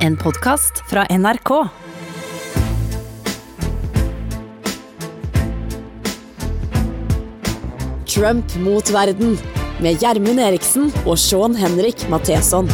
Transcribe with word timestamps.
En 0.00 0.14
podkast 0.16 0.78
fra 0.88 1.02
NRK. 1.12 1.50
Trump 8.08 8.54
mot 8.64 8.92
verden 8.94 9.34
med 9.84 10.00
Gjermund 10.00 10.40
Eriksen 10.40 10.88
og 11.04 11.18
Sean 11.20 11.52
Henrik 11.52 12.06
Matheson. 12.08 12.70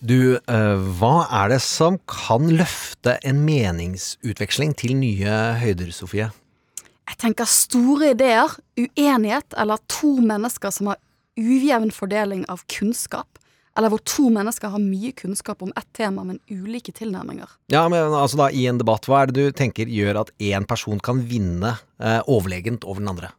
Du, 0.00 0.38
eh, 0.40 0.88
hva 0.96 1.26
er 1.42 1.52
det 1.52 1.60
som 1.60 1.98
kan 2.08 2.48
løfte 2.48 3.18
en 3.28 3.42
meningsutveksling 3.44 4.72
til 4.72 4.96
nye 4.96 5.34
høyder, 5.60 5.92
Sofie? 5.92 6.30
Jeg 6.80 7.20
tenker 7.20 7.44
store 7.44 8.14
ideer, 8.14 8.56
uenighet 8.72 9.52
eller 9.52 9.76
to 9.84 10.14
mennesker 10.16 10.72
som 10.72 10.94
har 10.94 11.02
ujevn 11.36 11.92
fordeling 11.92 12.48
av 12.48 12.64
kunnskap. 12.72 13.28
Eller 13.78 13.92
hvor 13.92 14.00
to 14.02 14.26
mennesker 14.34 14.72
har 14.74 14.82
mye 14.82 15.12
kunnskap 15.14 15.62
om 15.62 15.70
ett 15.78 15.86
tema, 15.94 16.24
men 16.26 16.40
ulike 16.50 16.90
tilnærminger. 16.92 17.46
Ja, 17.70 17.84
men 17.88 18.10
altså 18.10 18.40
da, 18.40 18.48
i 18.50 18.64
en 18.66 18.80
debatt, 18.80 19.06
hva 19.06 19.22
er 19.22 19.30
det 19.30 19.38
du 19.38 19.54
tenker 19.54 19.86
gjør 19.86 20.18
at 20.24 20.32
én 20.42 20.66
person 20.66 20.98
kan 20.98 21.20
vinne 21.30 21.76
eh, 22.02 22.18
overlegent 22.26 22.82
over 22.84 22.98
den 23.04 23.12
andre? 23.14 23.30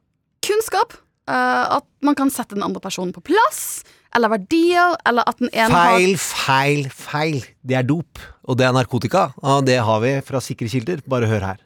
Kunnskap. 0.45 0.95
eh, 1.27 1.75
at 1.75 1.83
man 2.01 2.15
kan 2.15 2.31
sette 2.31 2.55
den 2.55 2.63
andre 2.63 2.79
personen 2.81 3.11
på 3.13 3.21
plass. 3.21 3.83
Eller 4.15 4.31
verdier. 4.31 4.95
Eller 5.05 5.27
at 5.29 5.37
den 5.43 5.51
ene 5.53 5.69
Feil, 5.75 6.15
feil, 6.17 6.87
feil. 6.89 7.43
Det 7.61 7.75
er 7.77 7.83
dop. 7.83 8.17
Og 8.47 8.57
det 8.57 8.65
er 8.65 8.73
narkotika. 8.73 9.27
Og 9.43 9.65
det 9.67 9.77
har 9.85 9.99
vi 10.01 10.15
fra 10.25 10.39
sikre 10.41 10.69
kilder. 10.71 11.03
Bare 11.05 11.27
hør 11.29 11.45
her. 11.51 11.59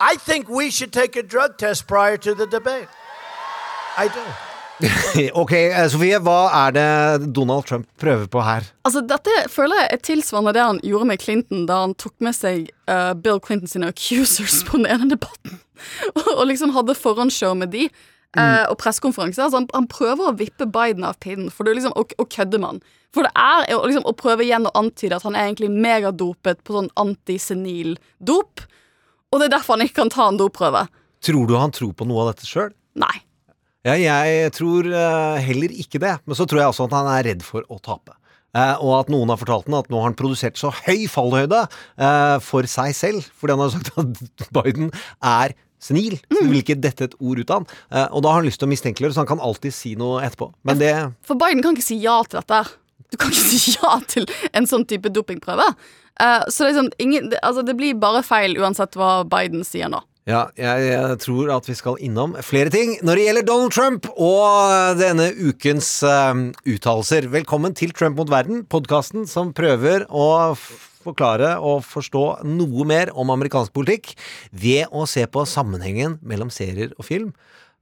I 0.00 0.14
think 0.16 0.48
we 0.48 0.70
should 0.70 0.92
take 0.94 1.18
a 1.18 1.22
drug 1.26 1.58
test 1.58 1.86
prior 1.86 2.16
to 2.16 2.32
the 2.34 2.46
debate. 2.46 2.88
I 3.98 4.06
do. 4.08 4.24
ok, 5.42 5.52
eh, 5.52 5.86
Sofie, 5.92 6.18
hva 6.24 6.38
er 6.66 6.76
det 6.76 7.32
Donald 7.36 7.66
Trump 7.68 7.88
prøver 8.00 8.28
på 8.30 8.42
her? 8.44 8.68
Altså, 8.88 9.02
Dette 9.04 9.32
føler 9.52 9.82
jeg 9.82 9.90
er 9.94 10.04
tilsvarende 10.06 10.54
det 10.56 10.64
han 10.64 10.80
gjorde 10.86 11.10
med 11.10 11.22
Clinton 11.22 11.66
da 11.68 11.82
han 11.84 11.96
tok 12.00 12.14
med 12.24 12.36
seg 12.36 12.70
uh, 12.90 13.12
Bill 13.18 13.42
Clinton 13.44 13.70
sine 13.70 13.90
accusers 13.92 14.62
på 14.68 14.80
den 14.80 14.88
ene 14.90 15.10
debatten. 15.12 15.60
og 16.38 16.46
liksom 16.48 16.72
hadde 16.76 16.96
forhåndsshow 16.98 17.56
med 17.58 17.72
de. 17.74 17.88
Uh, 18.38 18.62
og 18.70 18.76
pressekonferanse. 18.78 19.42
Altså, 19.42 19.58
han, 19.58 19.68
han 19.74 19.88
prøver 19.90 20.30
å 20.30 20.36
vippe 20.38 20.68
Biden 20.70 21.02
av 21.06 21.18
pinnen 21.22 21.50
for 21.50 21.66
det 21.66 21.72
er 21.72 21.80
liksom, 21.80 21.96
og, 21.98 22.14
og 22.20 22.30
kødde 22.30 22.60
med 22.62 22.74
han. 22.76 22.82
For 23.10 23.26
det 23.26 23.32
er 23.34 23.66
liksom, 23.74 24.06
å 24.06 24.14
prøve 24.14 24.46
igjen 24.46 24.68
å 24.70 24.74
antyde 24.78 25.18
at 25.18 25.26
han 25.26 25.34
er 25.34 25.48
egentlig 25.48 25.72
megadopet 25.74 26.62
på 26.62 26.76
sånn 26.76 26.92
antisenil 27.00 27.96
dop. 28.22 28.62
Og 29.30 29.42
det 29.42 29.48
er 29.48 29.56
derfor 29.56 29.76
han 29.76 29.86
ikke 29.86 30.04
kan 30.04 30.14
ta 30.14 30.28
en 30.30 30.38
doprøve. 30.38 30.86
Tror 31.26 31.50
du 31.50 31.56
han 31.58 31.74
tror 31.74 31.90
på 31.96 32.06
noe 32.08 32.22
av 32.22 32.32
dette 32.32 32.46
sjøl? 32.48 32.70
Nei. 32.98 33.18
Ja, 33.86 33.96
jeg 33.96 34.52
tror 34.52 34.84
eh, 34.92 35.38
heller 35.46 35.72
ikke 35.72 36.00
det. 36.02 36.18
Men 36.28 36.36
så 36.36 36.44
tror 36.48 36.60
jeg 36.60 36.72
også 36.72 36.88
at 36.88 36.96
han 36.98 37.08
er 37.14 37.26
redd 37.30 37.44
for 37.46 37.64
å 37.72 37.78
tape. 37.80 38.12
Eh, 38.50 38.76
og 38.82 38.96
at 38.98 39.10
noen 39.12 39.30
har 39.30 39.38
fortalt 39.40 39.68
ham 39.70 39.78
at 39.78 39.88
nå 39.92 40.00
har 40.00 40.10
han 40.10 40.18
produsert 40.18 40.58
så 40.60 40.72
høy 40.74 41.06
fallhøyde 41.08 41.62
eh, 41.64 42.36
for 42.44 42.66
seg 42.68 42.92
selv, 42.98 43.28
fordi 43.38 43.54
han 43.56 43.62
har 43.62 43.72
sagt 43.76 43.92
at 44.00 44.50
Biden 44.56 44.90
er 45.22 45.54
senil. 45.80 46.18
Så 46.28 46.42
det 46.42 46.50
vil 46.50 46.60
ikke 46.60 46.76
dette 46.82 47.08
et 47.08 47.16
ord 47.22 47.40
ut 47.40 47.54
av 47.54 47.62
han. 47.62 47.78
Eh, 47.88 48.08
og 48.10 48.26
da 48.26 48.34
har 48.34 48.42
han 48.42 48.50
lyst 48.50 48.60
til 48.60 48.68
å 48.68 48.72
mistenkeliggjøre, 48.74 49.16
så 49.16 49.24
han 49.24 49.30
kan 49.30 49.44
alltid 49.48 49.76
si 49.76 49.94
noe 50.00 50.20
etterpå. 50.26 50.50
Men 50.68 50.82
det 50.82 50.92
For 51.26 51.40
Biden 51.40 51.64
kan 51.64 51.78
ikke 51.78 51.88
si 51.88 52.00
ja 52.02 52.18
til 52.26 52.42
dette. 52.42 52.60
Du 53.10 53.16
kan 53.16 53.32
ikke 53.32 53.48
si 53.54 53.78
ja 53.78 53.96
til 54.10 54.28
en 54.52 54.68
sånn 54.68 54.84
type 54.90 55.14
dopingprøve. 55.14 55.70
Eh, 56.20 56.42
så 56.52 56.66
det, 56.66 56.74
er 56.74 56.78
sånn, 56.82 56.92
ingen, 57.00 57.32
det, 57.32 57.40
altså 57.46 57.64
det 57.64 57.78
blir 57.78 57.96
bare 58.02 58.24
feil 58.26 58.58
uansett 58.60 58.98
hva 58.98 59.22
Biden 59.30 59.64
sier 59.64 59.88
nå. 59.92 60.02
Ja, 60.28 60.50
jeg, 60.52 60.82
jeg 60.84 61.16
tror 61.22 61.48
at 61.54 61.64
vi 61.64 61.74
skal 61.78 61.96
innom 62.04 62.34
flere 62.44 62.68
ting 62.72 62.98
når 63.00 63.16
det 63.16 63.22
gjelder 63.24 63.44
Donald 63.48 63.72
Trump 63.72 64.08
og 64.20 64.98
denne 65.00 65.30
ukens 65.32 65.88
uh, 66.04 66.36
uttalelser. 66.68 67.30
Velkommen 67.32 67.72
til 67.72 67.94
Trump 67.96 68.18
mot 68.20 68.28
verden, 68.28 68.66
podkasten 68.68 69.24
som 69.30 69.54
prøver 69.56 70.04
å 70.12 70.52
forklare 71.00 71.54
og 71.64 71.86
forstå 71.88 72.24
noe 72.52 72.84
mer 72.84 73.14
om 73.16 73.32
amerikansk 73.32 73.72
politikk 73.72 74.12
ved 74.52 74.92
å 74.92 75.06
se 75.08 75.24
på 75.24 75.46
sammenhengen 75.48 76.18
mellom 76.20 76.52
serier 76.52 76.92
og 76.98 77.08
film. 77.08 77.30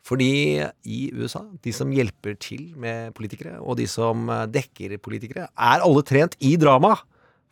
Fordi 0.06 0.62
i 0.86 1.00
USA, 1.18 1.42
de 1.66 1.74
som 1.74 1.90
hjelper 1.92 2.38
til 2.40 2.68
med 2.78 3.16
politikere, 3.18 3.56
og 3.58 3.80
de 3.80 3.88
som 3.90 4.30
eh, 4.30 4.46
dekker 4.54 4.94
politikere, 5.02 5.48
er 5.50 5.82
alle 5.84 6.04
trent 6.06 6.38
i 6.38 6.54
drama. 6.56 6.94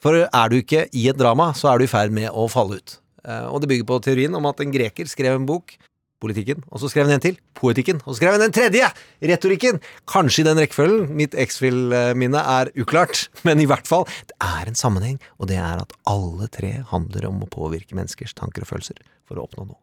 For 0.01 0.23
er 0.25 0.53
du 0.53 0.61
ikke 0.63 0.87
i 0.95 1.09
et 1.11 1.19
drama, 1.19 1.51
så 1.59 1.73
er 1.73 1.83
du 1.83 1.89
i 1.89 1.91
ferd 1.91 2.15
med 2.15 2.31
å 2.31 2.47
falle 2.49 2.79
ut. 2.79 2.97
Eh, 3.27 3.47
Og 3.51 3.61
det 3.61 3.69
bygger 3.73 3.89
på 3.89 4.01
teorien 4.05 4.35
om 4.39 4.47
at 4.47 4.61
en 4.63 4.73
greker 4.73 5.09
skrev 5.11 5.37
en 5.37 5.47
bok, 5.49 5.77
politikken, 6.23 6.63
og 6.73 6.81
så 6.81 6.89
skrev 6.89 7.05
han 7.05 7.19
en 7.19 7.21
til, 7.21 7.37
poetikken, 7.59 7.99
og 8.07 8.15
så 8.15 8.17
skrev 8.21 8.37
han 8.39 8.47
en 8.47 8.55
tredje, 8.55 8.87
retorikken. 9.21 9.81
Kanskje 10.09 10.43
i 10.43 10.47
den 10.49 10.61
rekkefølgen. 10.63 11.11
Mitt 11.13 11.37
X-Fill-minne 11.37 12.41
er 12.41 12.71
uklart, 12.81 13.27
men 13.47 13.61
i 13.61 13.67
hvert 13.69 13.87
fall, 13.89 14.07
det 14.31 14.37
er 14.41 14.71
en 14.71 14.79
sammenheng, 14.79 15.21
og 15.37 15.51
det 15.53 15.59
er 15.61 15.83
at 15.83 15.93
alle 16.09 16.49
tre 16.49 16.73
handler 16.89 17.29
om 17.29 17.45
å 17.45 17.51
påvirke 17.53 17.99
menneskers 17.99 18.33
tanker 18.39 18.65
og 18.65 18.71
følelser 18.73 19.03
for 19.29 19.37
å 19.37 19.45
oppnå 19.45 19.69
noe. 19.69 19.81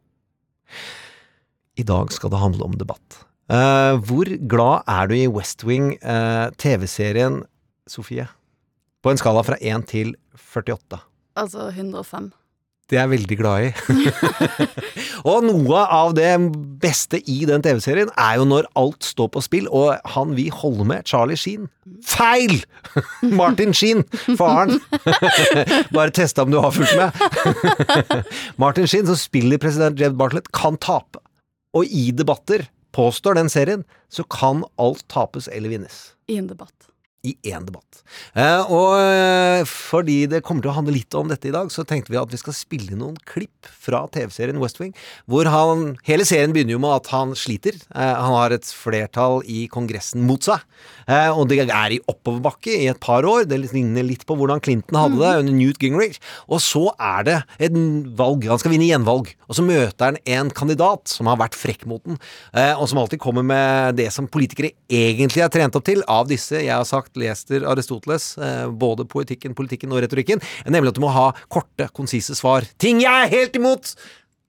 I 1.78 1.86
dag 1.86 2.12
skal 2.14 2.34
det 2.34 2.42
handle 2.42 2.66
om 2.66 2.78
debatt. 2.78 3.22
Uh, 3.52 4.00
hvor 4.08 4.30
glad 4.50 4.88
er 4.90 5.10
du 5.10 5.16
i 5.18 5.30
West 5.30 5.66
Wing, 5.68 5.94
uh, 6.02 6.50
TV-serien, 6.58 7.44
Sofie? 7.90 8.26
På 9.04 9.12
en 9.12 9.20
skala 9.20 9.44
fra 9.46 9.58
1 9.60 9.86
til 9.90 10.14
48. 10.38 11.02
Altså 11.38 11.68
105. 11.74 12.32
Det 12.94 13.00
er 13.02 13.08
veldig 13.10 13.36
glad 13.40 13.64
i. 13.66 13.70
og 15.32 15.46
noe 15.48 15.80
av 15.96 16.12
det 16.14 16.30
beste 16.84 17.18
i 17.26 17.40
den 17.50 17.64
TV-serien 17.66 18.12
er 18.22 18.36
jo 18.38 18.46
når 18.46 18.68
alt 18.78 19.08
står 19.08 19.32
på 19.34 19.42
spill, 19.42 19.70
og 19.74 19.96
han 20.14 20.36
vi 20.38 20.46
holder 20.54 20.90
med, 20.92 21.10
Charlie 21.10 21.40
Sheen. 21.40 21.72
Feil! 22.06 22.60
Martin 23.40 23.74
Sheen, 23.74 24.06
faren. 24.38 24.78
Bare 25.96 26.14
testa 26.14 26.46
om 26.46 26.54
du 26.54 26.60
har 26.62 26.76
fulgt 26.76 26.94
med. 27.00 28.30
Martin 28.62 28.86
Sheen, 28.86 29.10
som 29.10 29.18
spiller 29.18 29.62
president 29.62 29.98
Jeb 29.98 30.20
Bartlett, 30.20 30.54
kan 30.54 30.78
tape. 30.78 31.24
Og 31.74 31.90
i 31.90 32.12
debatter, 32.14 32.68
påstår 32.94 33.42
den 33.42 33.50
serien, 33.50 33.88
så 34.14 34.22
kan 34.30 34.62
alt 34.78 35.08
tapes 35.10 35.50
eller 35.50 35.74
vinnes 35.74 36.12
I 36.30 36.38
en 36.38 36.52
debatt. 36.52 36.93
I 37.24 37.38
én 37.54 37.64
debatt. 37.64 38.02
Eh, 38.36 38.68
og 38.68 38.98
eh, 39.00 39.64
fordi 39.70 40.26
det 40.28 40.42
kommer 40.44 40.66
til 40.66 40.74
å 40.74 40.76
handle 40.76 40.96
litt 40.98 41.16
om 41.16 41.30
dette 41.32 41.48
i 41.48 41.54
dag, 41.56 41.70
så 41.72 41.86
tenkte 41.88 42.12
vi 42.12 42.20
at 42.20 42.32
vi 42.32 42.40
skal 42.40 42.56
spille 42.56 42.98
noen 43.00 43.16
klipp 43.30 43.70
fra 43.72 44.02
TV-serien 44.12 44.60
West 44.60 44.82
Wing, 44.82 44.92
hvor 45.32 45.48
han 45.48 45.94
Hele 46.04 46.26
serien 46.28 46.52
begynner 46.52 46.76
jo 46.76 46.82
med 46.84 46.98
at 46.98 47.08
han 47.14 47.32
sliter. 47.38 47.78
Eh, 47.96 48.16
han 48.20 48.36
har 48.36 48.56
et 48.56 48.68
flertall 48.68 49.40
i 49.48 49.64
Kongressen 49.72 50.26
mot 50.28 50.44
seg, 50.44 50.60
og 51.34 51.48
det 51.48 51.62
er 51.64 51.96
i 51.96 52.02
oppoverbakke 52.12 52.74
i 52.76 52.90
et 52.92 53.00
par 53.04 53.24
år. 53.28 53.46
Det 53.48 53.60
ligner 53.62 54.04
litt 54.04 54.26
på 54.28 54.36
hvordan 54.40 54.60
Clinton 54.64 55.00
hadde 55.00 55.20
det 55.22 55.32
under 55.40 55.56
Newt 55.56 55.80
Gingrich. 55.84 56.20
Og 56.48 56.60
så 56.64 56.90
er 56.96 57.28
det 57.28 57.38
et 57.68 57.76
valg. 58.20 58.48
Han 58.52 58.60
skal 58.60 58.74
vinne 58.74 58.88
gjenvalg. 58.88 59.32
Og 59.48 59.58
så 59.58 59.66
møter 59.66 60.10
han 60.10 60.20
en 60.36 60.52
kandidat 60.56 61.12
som 61.12 61.30
har 61.32 61.40
vært 61.40 61.58
frekk 61.60 61.86
mot 61.90 62.04
den, 62.08 62.20
og 62.76 62.86
som 62.92 63.00
alltid 63.04 63.22
kommer 63.24 63.46
med 63.48 64.00
det 64.00 64.10
som 64.16 64.28
politikere 64.32 64.74
egentlig 64.92 65.44
er 65.44 65.52
trent 65.54 65.76
opp 65.80 65.88
til 65.88 66.04
av 66.12 66.28
disse 66.32 66.60
jeg 66.60 66.74
har 66.74 66.88
sagt 66.88 67.13
lester 67.20 67.66
Aristoteles, 67.70 68.34
eh, 68.38 68.66
både 68.70 69.06
poetikken, 69.10 69.56
politikken 69.58 69.94
og 69.94 70.04
retorikken, 70.04 70.44
nemlig 70.66 70.94
at 70.94 71.00
du 71.00 71.04
må 71.06 71.14
ha 71.14 71.30
korte, 71.54 71.90
konsise 71.96 72.36
svar. 72.40 72.68
Ting 72.82 73.04
jeg 73.04 73.28
er 73.28 73.34
helt 73.34 73.58
imot! 73.60 73.96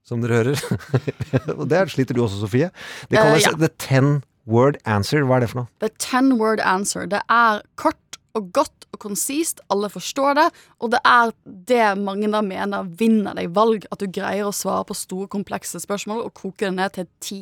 Som 0.05 0.21
dere 0.21 0.43
hører. 0.43 0.61
og 1.59 1.65
der 1.71 1.89
sliter 1.89 2.13
du 2.13 2.21
også, 2.25 2.43
Sofie. 2.43 2.69
Det 3.09 3.17
kalles 3.17 3.45
kalles 3.45 3.47
ja. 3.49 3.57
the 3.57 3.71
ten 3.81 4.23
word 4.45 4.77
answer. 4.85 5.25
Hva 5.25 5.39
er 5.39 5.45
det 5.45 5.53
for 5.53 5.63
noe? 5.63 5.71
The 5.81 5.89
ten 5.97 6.35
word 6.37 6.61
answer. 6.61 7.07
Det 7.09 7.23
er 7.31 7.63
kort 7.81 8.19
og 8.37 8.51
godt 8.53 8.85
og 8.93 9.01
konsist. 9.01 9.61
Alle 9.73 9.89
forstår 9.89 10.37
det. 10.39 10.45
Og 10.79 10.93
det 10.93 11.01
er 11.09 11.33
det 11.71 11.87
mange 12.01 12.29
da 12.31 12.43
mener 12.45 12.91
vinner 12.99 13.37
deg 13.37 13.53
valg. 13.55 13.87
At 13.91 14.03
du 14.03 14.11
greier 14.11 14.47
å 14.47 14.55
svare 14.55 14.85
på 14.87 14.97
store, 14.97 15.31
komplekse 15.31 15.81
spørsmål 15.81 16.25
og 16.27 16.35
koke 16.37 16.67
det 16.67 16.75
ned 16.77 16.95
til 16.99 17.09
ti 17.23 17.41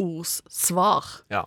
ords 0.00 0.40
svar. 0.48 1.04
Ja. 1.32 1.44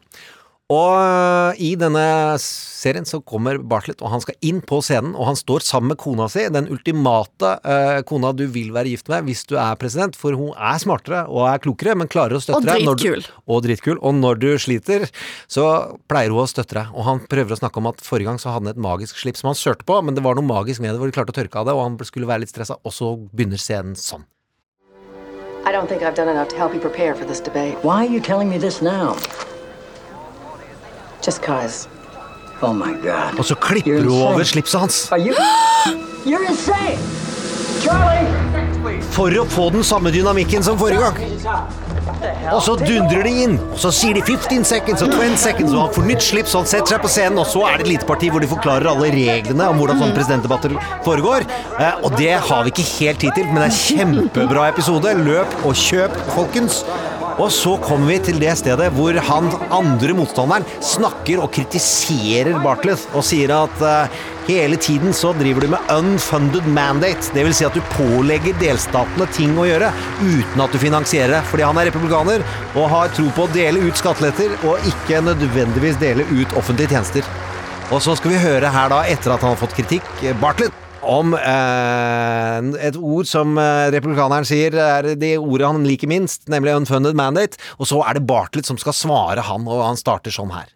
Og 0.73 0.93
øh, 0.97 1.59
i 1.61 1.73
denne 1.77 2.03
serien 2.41 3.05
så 3.07 3.19
kommer 3.27 3.59
Bartlett, 3.69 4.01
og 4.03 4.09
han 4.13 4.21
skal 4.23 4.37
inn 4.47 4.61
på 4.65 4.79
scenen, 4.83 5.11
og 5.13 5.27
han 5.29 5.37
står 5.39 5.61
sammen 5.63 5.91
med 5.93 5.99
kona 6.01 6.25
si, 6.31 6.45
den 6.51 6.65
ultimate 6.73 7.51
øh, 7.61 7.99
kona 8.09 8.31
du 8.35 8.45
vil 8.51 8.71
være 8.75 8.89
gift 8.93 9.11
med 9.11 9.27
hvis 9.27 9.43
du 9.51 9.53
er 9.59 9.77
president, 9.79 10.17
for 10.19 10.35
hun 10.39 10.51
er 10.55 10.79
smartere 10.81 11.21
og 11.29 11.45
er 11.51 11.61
klokere, 11.63 11.95
men 11.99 12.09
klarer 12.11 12.39
å 12.39 12.41
støtte 12.43 12.59
Og 12.63 12.67
deg. 12.71 12.81
du- 12.87 12.91
dritkul. 12.95 13.27
Og 13.47 13.61
dritkul. 13.67 13.99
Og 14.01 14.17
når 14.17 14.41
du 14.41 14.49
sliter, 14.59 15.05
så 15.51 15.67
pleier 16.11 16.33
hun 16.33 16.43
å 16.43 16.49
støtte 16.49 16.79
deg. 16.79 16.91
Og 16.95 17.05
han 17.07 17.21
prøver 17.31 17.55
å 17.55 17.59
snakke 17.61 17.83
om 17.83 17.91
at 17.93 18.01
forrige 18.03 18.31
gang 18.31 18.41
så 18.41 18.55
hadde 18.55 18.71
han 18.71 18.73
et 18.75 18.83
magisk 18.89 19.19
slips 19.21 19.43
som 19.43 19.51
han 19.53 19.59
sørte 19.59 19.85
på, 19.87 19.99
men 20.03 20.15
det 20.17 20.23
var 20.25 20.39
noe 20.39 20.47
magisk 20.47 20.81
med 20.83 20.95
det 20.95 20.99
hvor 21.03 21.11
de 21.11 21.15
klarte 21.19 21.35
å 21.35 21.39
tørke 21.43 21.59
av 21.61 21.69
det, 21.69 21.77
og 21.77 21.85
han 21.85 21.99
skulle 22.07 22.27
være 22.31 22.45
litt 22.47 22.55
stressa, 22.55 22.79
og 22.83 22.95
så 22.95 23.13
begynner 23.35 23.59
scenen 23.61 23.93
sånn. 23.99 24.23
I 25.65 25.71
don't 25.71 25.87
think 25.87 26.01
I've 26.03 26.15
done 26.15 26.27
enough 26.27 26.49
to 26.49 26.57
help 26.57 26.73
you 26.73 26.81
prepare 26.81 27.15
for 27.15 27.23
this 27.25 27.39
debate. 27.39 27.77
Why 27.83 28.03
are 28.05 28.11
you 28.11 28.19
telling 28.19 28.49
me 28.49 28.57
this 28.59 28.81
now? 28.81 29.15
Just 31.25 31.41
cause. 31.41 31.87
Oh 32.61 32.73
my 32.73 32.93
God. 33.03 33.39
Og 33.39 33.45
så 33.45 33.55
klipper 33.55 34.01
hun 34.03 34.11
over 34.21 34.43
slipset 34.47 34.79
hans. 34.79 35.09
You? 35.17 35.35
You're 36.29 36.43
insane! 36.49 36.99
Charlie! 37.83 38.27
For 39.13 39.33
å 39.39 39.43
få 39.51 39.69
den 39.73 39.83
samme 39.87 40.11
dynamikken 40.13 40.63
som 40.63 40.77
forrige 40.79 41.03
gang. 41.03 41.17
Og 42.53 42.59
så 42.63 42.73
dundrer 42.79 43.23
de 43.27 43.31
inn, 43.43 43.53
og 43.73 43.77
så 43.79 43.89
sier 43.95 44.15
de 44.15 44.21
15 44.23 44.63
seconds 44.67 45.03
og 45.03 45.11
20 45.11 45.35
seconds, 45.39 45.73
og 45.75 45.79
han 45.85 45.93
får 45.95 46.05
nytt 46.07 46.23
slips, 46.23 46.53
og 46.55 46.63
han 46.63 46.69
setter 46.71 46.93
seg 46.95 47.01
på 47.03 47.11
scenen, 47.11 47.39
og 47.41 47.47
så 47.51 47.63
er 47.67 47.79
det 47.79 47.85
et 47.85 47.91
lite 47.93 48.07
parti 48.07 48.29
hvor 48.31 48.43
de 48.43 48.49
forklarer 48.51 48.87
alle 48.91 49.09
reglene 49.15 49.67
om 49.71 49.79
hvordan 49.79 49.99
sånne 50.01 50.15
presidentdebatter 50.17 50.75
foregår. 51.07 51.47
Eh, 51.79 51.99
Og 52.03 52.15
det 52.19 52.31
har 52.47 52.63
vi 52.67 52.73
ikke 52.73 52.87
helt 52.93 53.23
tid 53.23 53.35
til, 53.39 53.47
men 53.51 53.59
det 53.59 53.65
er 53.65 53.71
en 53.71 53.81
kjempebra 53.81 54.67
episode. 54.71 55.15
Løp 55.23 55.57
og 55.63 55.75
kjøp, 55.79 56.15
folkens. 56.35 56.83
Og 57.41 57.49
så 57.53 57.73
kommer 57.81 58.11
vi 58.11 58.19
til 58.27 58.37
det 58.41 58.53
stedet 58.59 58.91
hvor 58.93 59.17
han 59.29 59.49
andre 59.73 60.13
motstanderen 60.17 60.67
snakker 60.85 61.41
og 61.41 61.51
kritiserer 61.55 62.59
Bartlett 62.63 63.07
og 63.17 63.25
sier 63.25 63.53
at 63.55 63.81
uh, 63.81 64.19
hele 64.47 64.77
tiden 64.77 65.15
så 65.17 65.31
driver 65.37 65.65
du 65.65 65.71
med 65.73 65.93
unfunded 65.93 66.67
mandate. 66.75 67.31
Det 67.33 67.45
vil 67.47 67.55
si 67.57 67.65
at 67.67 67.77
du 67.77 67.81
pålegger 67.95 68.57
delstatene 68.61 69.27
ting 69.33 69.55
å 69.57 69.67
gjøre 69.69 69.89
uten 70.21 70.65
at 70.65 70.75
du 70.75 70.81
finansierer 70.81 71.37
det. 71.37 71.41
Fordi 71.49 71.65
han 71.65 71.81
er 71.81 71.89
republikaner 71.89 72.45
og 72.75 72.91
har 72.93 73.13
tro 73.17 73.29
på 73.33 73.47
å 73.47 73.53
dele 73.55 73.81
ut 73.87 73.99
skatteletter 73.99 74.53
og 74.67 74.93
ikke 74.93 75.23
nødvendigvis 75.25 75.99
dele 76.03 76.27
ut 76.35 76.57
offentlige 76.59 76.93
tjenester. 76.93 77.33
Og 77.91 77.99
så 78.01 78.15
skal 78.17 78.33
vi 78.33 78.45
høre 78.45 78.71
her 78.73 78.93
da, 78.93 79.03
etter 79.09 79.33
at 79.33 79.43
han 79.43 79.55
har 79.55 79.61
fått 79.65 79.75
kritikk, 79.77 80.07
Bartlett 80.41 80.82
om 81.03 81.33
eh, 81.33 82.87
et 82.87 82.95
ord 82.97 83.27
som 83.29 83.57
eh, 83.57 83.89
republikaneren 83.93 84.45
sier 84.47 84.75
er 84.79 85.13
det 85.19 85.35
ordet 85.39 85.67
han 85.67 85.83
liker 85.87 86.07
minst, 86.11 86.47
nemlig 86.51 86.75
unfunded 86.75 87.15
mandate. 87.19 87.57
Og 87.79 87.87
så 87.89 88.01
er 88.07 88.17
det 88.19 88.25
Bartlett 88.29 88.65
som 88.69 88.77
skal 88.81 88.93
svare 88.97 89.43
han, 89.49 89.67
og 89.67 89.83
han 89.83 89.99
starter 89.99 90.31
sånn 90.31 90.53
her. 90.55 90.71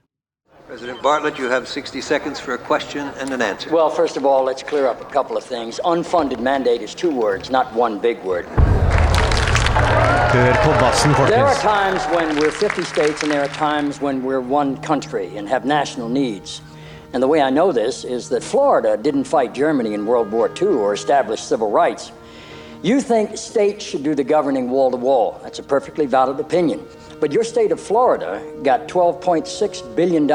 President 0.67 1.01
Bartlett, 1.01 1.39
you 1.39 1.47
have 1.49 1.65
60 1.65 2.01
seconds 2.01 2.39
for 2.41 2.53
a 2.53 2.57
question 2.57 3.07
and 3.21 3.31
an 3.31 3.41
answer. 3.41 3.71
Well, 3.71 3.89
first 3.89 4.17
of 4.17 4.25
all, 4.25 4.43
let's 4.43 4.63
clear 4.63 4.85
up 4.85 4.99
a 5.01 5.05
couple 5.13 5.37
of 5.37 5.43
things. 5.45 5.79
Unfunded 5.85 6.41
mandate 6.41 6.81
is 6.81 6.93
two 6.93 7.09
words, 7.11 7.49
not 7.49 7.73
one 7.73 7.99
big 7.99 8.21
word. 8.23 8.45
Hør 10.33 10.53
på 10.63 10.71
bassen, 10.81 11.13
There 11.27 11.45
are 11.45 11.55
folkens. 11.55 11.61
times 11.61 12.01
when 12.15 12.35
we're 12.39 12.51
50 12.51 12.83
states 12.83 13.23
and 13.23 13.31
there 13.31 13.41
are 13.41 13.53
times 13.55 14.01
when 14.01 14.21
we're 14.23 14.41
one 14.41 14.75
country 14.81 15.37
and 15.37 15.47
have 15.47 15.65
national 15.65 16.09
needs. 16.09 16.61
And 17.17 17.23
the 17.23 17.27
way 17.27 17.41
I 17.41 17.49
know 17.49 17.71
this 17.71 18.03
is 18.03 18.29
that 18.29 18.43
Florida 18.43 18.95
didn't 18.95 19.23
fight 19.23 19.51
Germany 19.51 19.95
in 19.95 20.05
World 20.05 20.31
War 20.31 20.51
II 20.55 20.67
or 20.67 20.93
establish 20.93 21.41
civil 21.41 21.71
rights. 21.71 22.11
You 22.83 23.01
think 23.01 23.39
states 23.39 23.83
should 23.83 24.03
do 24.03 24.13
the 24.13 24.23
governing 24.23 24.69
wall 24.69 24.91
to 24.91 24.97
wall. 24.97 25.39
That's 25.41 25.57
a 25.57 25.63
perfectly 25.63 26.05
valid 26.05 26.39
opinion. 26.39 26.85
But 27.19 27.31
your 27.31 27.43
state 27.43 27.71
of 27.71 27.79
Florida 27.79 28.39
got 28.61 28.87
$12.6 28.87 29.95
billion 29.95 30.29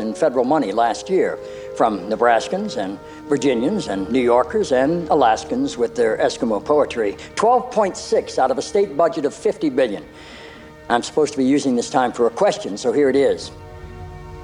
in 0.00 0.14
federal 0.14 0.44
money 0.44 0.70
last 0.70 1.10
year 1.10 1.40
from 1.76 2.08
Nebraskans 2.08 2.76
and 2.76 3.00
Virginians 3.28 3.88
and 3.88 4.08
New 4.08 4.22
Yorkers 4.22 4.70
and 4.70 5.08
Alaskans 5.08 5.76
with 5.76 5.96
their 5.96 6.18
Eskimo 6.18 6.64
poetry. 6.64 7.14
12.6 7.34 8.38
out 8.38 8.52
of 8.52 8.58
a 8.58 8.62
state 8.62 8.96
budget 8.96 9.24
of 9.24 9.34
50 9.34 9.70
billion. 9.70 10.06
I'm 10.88 11.02
supposed 11.02 11.32
to 11.32 11.38
be 11.38 11.44
using 11.44 11.74
this 11.74 11.90
time 11.90 12.12
for 12.12 12.28
a 12.28 12.30
question, 12.30 12.76
so 12.76 12.92
here 12.92 13.10
it 13.10 13.16
is. 13.16 13.50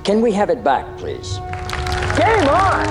Can 0.03 0.21
we 0.21 0.33
have 0.33 0.51
it 0.51 0.65
back, 0.65 0.99
please? 0.99 1.39
Game 2.19 2.49
on! 2.51 2.85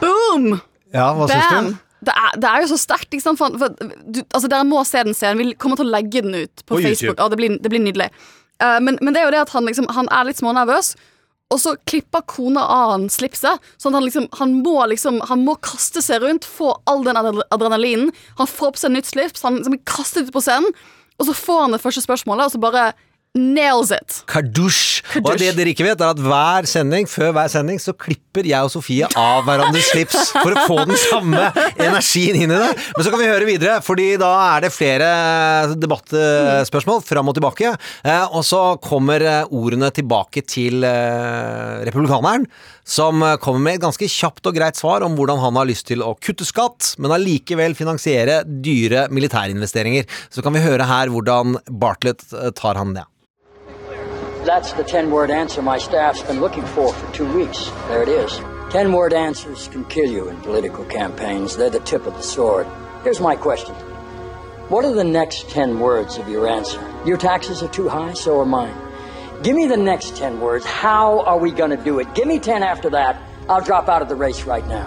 Boom! 0.00 0.46
Ja, 0.94 1.10
hva 1.16 1.26
syns 1.30 1.50
Bam! 1.50 1.66
du? 1.72 1.82
Det 2.06 2.14
er, 2.14 2.36
det 2.38 2.48
er 2.48 2.62
jo 2.62 2.70
så 2.70 2.78
sterkt. 2.78 3.10
Ikke 3.10 3.24
sant? 3.24 3.40
For, 3.40 3.56
for, 3.58 3.72
du, 4.04 4.20
altså, 4.30 4.48
dere 4.52 4.66
må 4.68 4.82
se 4.86 5.02
den 5.06 5.16
scenen. 5.16 5.40
Vi 5.42 5.56
kommer 5.58 5.78
til 5.80 5.88
å 5.88 5.94
legge 5.94 6.22
den 6.22 6.36
ut 6.36 6.62
på, 6.62 6.76
På 6.76 6.80
YouTube. 6.80 6.92
Facebook. 6.92 7.20
Ja, 7.22 7.28
det, 7.32 7.38
blir, 7.40 7.56
det 7.62 7.72
blir 7.72 7.82
nydelig. 7.82 8.08
Eh, 8.62 8.78
men, 8.84 8.98
men 9.02 9.16
det 9.16 9.22
er 9.22 9.28
jo 9.28 9.34
det 9.34 9.42
at 9.46 9.52
han, 9.56 9.66
liksom, 9.68 9.88
han 9.96 10.10
er 10.14 10.28
litt 10.28 10.40
smånervøs. 10.40 10.92
Og 11.54 11.60
så 11.62 11.76
klipper 11.86 12.24
kona 12.26 12.62
av 12.76 12.92
han 12.94 13.08
slipset. 13.12 13.62
Sånn 13.78 13.94
at 13.94 14.00
han 14.00 14.06
liksom 14.06 14.24
Han 14.40 14.56
må 14.66 14.80
liksom 14.90 15.20
Han 15.30 15.44
må 15.46 15.54
kaste 15.62 16.02
seg 16.02 16.24
rundt, 16.24 16.46
få 16.46 16.72
all 16.90 17.04
den 17.06 17.18
adre- 17.18 17.46
adrenalinen. 17.54 18.10
Han 18.40 18.50
får 18.50 18.74
på 18.76 18.82
seg 18.82 18.94
nytt 18.96 19.10
slips, 19.10 19.44
han 19.46 19.60
liksom 19.60 19.76
blir 19.76 19.84
kastet 19.86 20.26
ut 20.26 20.34
på 20.34 20.42
scenen, 20.42 20.72
og 21.16 21.28
så 21.28 21.36
får 21.38 21.60
han 21.62 21.76
det 21.76 21.80
første 21.80 22.02
spørsmålet, 22.02 22.48
og 22.48 22.56
så 22.56 22.60
bare 22.60 22.88
nails 23.36 23.92
it. 23.94 24.22
Kardusj. 24.30 25.02
Og 25.22 25.32
det 25.38 25.52
dere 25.56 25.72
ikke 25.72 25.86
vet, 25.86 26.00
er 26.00 26.12
at 26.14 26.20
hver 26.22 26.66
sending, 26.68 27.06
før 27.10 27.34
hver 27.36 27.50
sending, 27.52 27.78
så 27.82 27.94
klipper 27.96 28.46
jeg 28.48 28.64
og 28.66 28.72
Sofie 28.72 29.08
av 29.16 29.44
hverandres 29.46 29.90
slips 29.92 30.32
for 30.34 30.52
å 30.52 30.64
få 30.68 30.78
den 30.88 30.98
samme 31.00 31.50
energien 31.76 32.36
inn 32.40 32.50
i 32.52 32.58
det. 32.58 32.70
Men 32.96 33.06
så 33.06 33.12
kan 33.12 33.20
vi 33.22 33.28
høre 33.30 33.48
videre, 33.48 33.78
fordi 33.84 34.08
da 34.20 34.30
er 34.56 34.66
det 34.66 34.72
flere 34.74 35.10
debattspørsmål 35.76 37.02
fram 37.06 37.30
og 37.30 37.36
tilbake. 37.38 37.74
Eh, 38.04 38.24
Og 38.36 38.44
så 38.46 38.62
kommer 38.84 39.22
eh, 39.24 39.52
ordene 39.54 39.90
tilbake 39.94 40.42
til 40.48 40.84
eh, 40.86 41.82
republikaneren, 41.86 42.46
som 42.86 43.22
kommer 43.42 43.64
med 43.64 43.78
et 43.78 43.82
ganske 43.82 44.06
kjapt 44.10 44.46
og 44.46 44.54
greit 44.54 44.78
svar 44.78 45.02
om 45.02 45.16
hvordan 45.18 45.40
han 45.42 45.56
har 45.58 45.66
lyst 45.66 45.88
til 45.88 46.04
å 46.06 46.12
kutte 46.22 46.46
skatt, 46.46 46.92
men 47.02 47.14
allikevel 47.16 47.74
finansiere 47.78 48.42
dyre 48.46 49.08
militærinvesteringer. 49.10 50.06
Så 50.30 50.44
kan 50.44 50.54
vi 50.54 50.62
høre 50.62 50.86
her 50.86 51.10
hvordan 51.10 51.58
Bartlett 51.66 52.22
tar 52.58 52.78
han 52.78 52.94
det. 52.94 53.02
That's 54.46 54.72
the 54.74 54.84
10 54.84 55.10
word 55.10 55.32
answer 55.32 55.60
my 55.60 55.76
staff's 55.76 56.22
been 56.22 56.38
looking 56.38 56.64
for 56.66 56.92
for 56.92 57.12
two 57.12 57.26
weeks. 57.36 57.68
There 57.88 58.04
it 58.04 58.08
is. 58.08 58.32
10 58.70 58.92
word 58.92 59.12
answers 59.12 59.66
can 59.66 59.84
kill 59.86 60.08
you 60.08 60.28
in 60.28 60.40
political 60.40 60.84
campaigns. 60.84 61.56
They're 61.56 61.68
the 61.68 61.80
tip 61.80 62.06
of 62.06 62.14
the 62.14 62.22
sword. 62.22 62.68
Here's 63.02 63.18
my 63.18 63.34
question 63.34 63.74
What 64.68 64.84
are 64.84 64.94
the 64.94 65.02
next 65.02 65.50
10 65.50 65.80
words 65.80 66.16
of 66.16 66.28
your 66.28 66.46
answer? 66.46 66.80
Your 67.04 67.16
taxes 67.16 67.60
are 67.64 67.68
too 67.68 67.88
high, 67.88 68.12
so 68.12 68.38
are 68.38 68.46
mine. 68.46 68.76
Give 69.42 69.56
me 69.56 69.66
the 69.66 69.76
next 69.76 70.16
10 70.16 70.38
words. 70.38 70.64
How 70.64 71.22
are 71.22 71.38
we 71.38 71.50
going 71.50 71.76
to 71.76 71.84
do 71.84 71.98
it? 71.98 72.14
Give 72.14 72.28
me 72.28 72.38
10 72.38 72.62
after 72.62 72.88
that. 72.90 73.20
I'll 73.48 73.62
drop 73.62 73.88
out 73.88 74.00
of 74.00 74.08
the 74.08 74.14
race 74.14 74.44
right 74.44 74.66
now. 74.68 74.86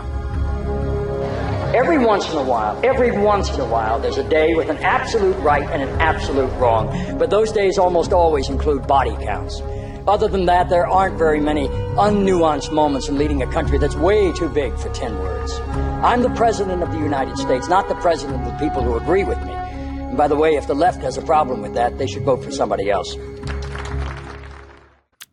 Every 1.76 2.00
once 2.00 2.28
in 2.32 2.36
a 2.36 2.44
while, 2.44 2.80
every 2.84 3.12
once 3.12 3.54
in 3.54 3.60
a 3.60 3.66
while, 3.66 4.00
there's 4.00 4.18
a 4.18 4.28
day 4.28 4.56
with 4.56 4.70
an 4.70 4.78
absolute 4.78 5.38
right 5.38 5.62
and 5.70 5.84
an 5.84 6.02
absolute 6.02 6.50
wrong. 6.54 6.88
But 7.20 7.30
those 7.30 7.52
days 7.52 7.78
almost 7.78 8.12
always 8.12 8.50
include 8.50 8.88
body 8.88 9.16
counts. 9.24 9.62
Other 10.08 10.28
than 10.28 10.46
that, 10.46 10.70
there 10.70 10.88
aren't 10.88 11.20
very 11.20 11.40
many 11.40 11.68
unnuanced 11.68 12.74
moments 12.74 13.08
in 13.08 13.20
leading 13.20 13.44
a 13.44 13.52
country 13.52 13.78
that's 13.78 13.96
way 13.96 14.32
too 14.34 14.50
big 14.50 14.76
for 14.80 14.90
10 14.90 15.20
words. 15.20 15.60
I'm 16.02 16.24
the 16.24 16.32
President 16.32 16.82
of 16.82 16.92
the 16.92 16.98
United 16.98 17.38
States, 17.38 17.70
not 17.70 17.88
the 17.88 17.96
President 17.96 18.42
of 18.42 18.52
the 18.52 18.58
people 18.58 18.82
who 18.82 18.96
agree 18.96 19.24
with 19.24 19.38
me. 19.46 19.54
And 19.54 20.18
by 20.18 20.28
the 20.28 20.36
way, 20.36 20.56
if 20.56 20.66
the 20.66 20.74
left 20.74 21.02
has 21.02 21.18
a 21.18 21.22
problem 21.22 21.62
with 21.62 21.76
that, 21.76 22.00
they 22.00 22.08
should 22.08 22.24
vote 22.24 22.44
for 22.44 22.50
somebody 22.50 22.90
else. 22.90 23.16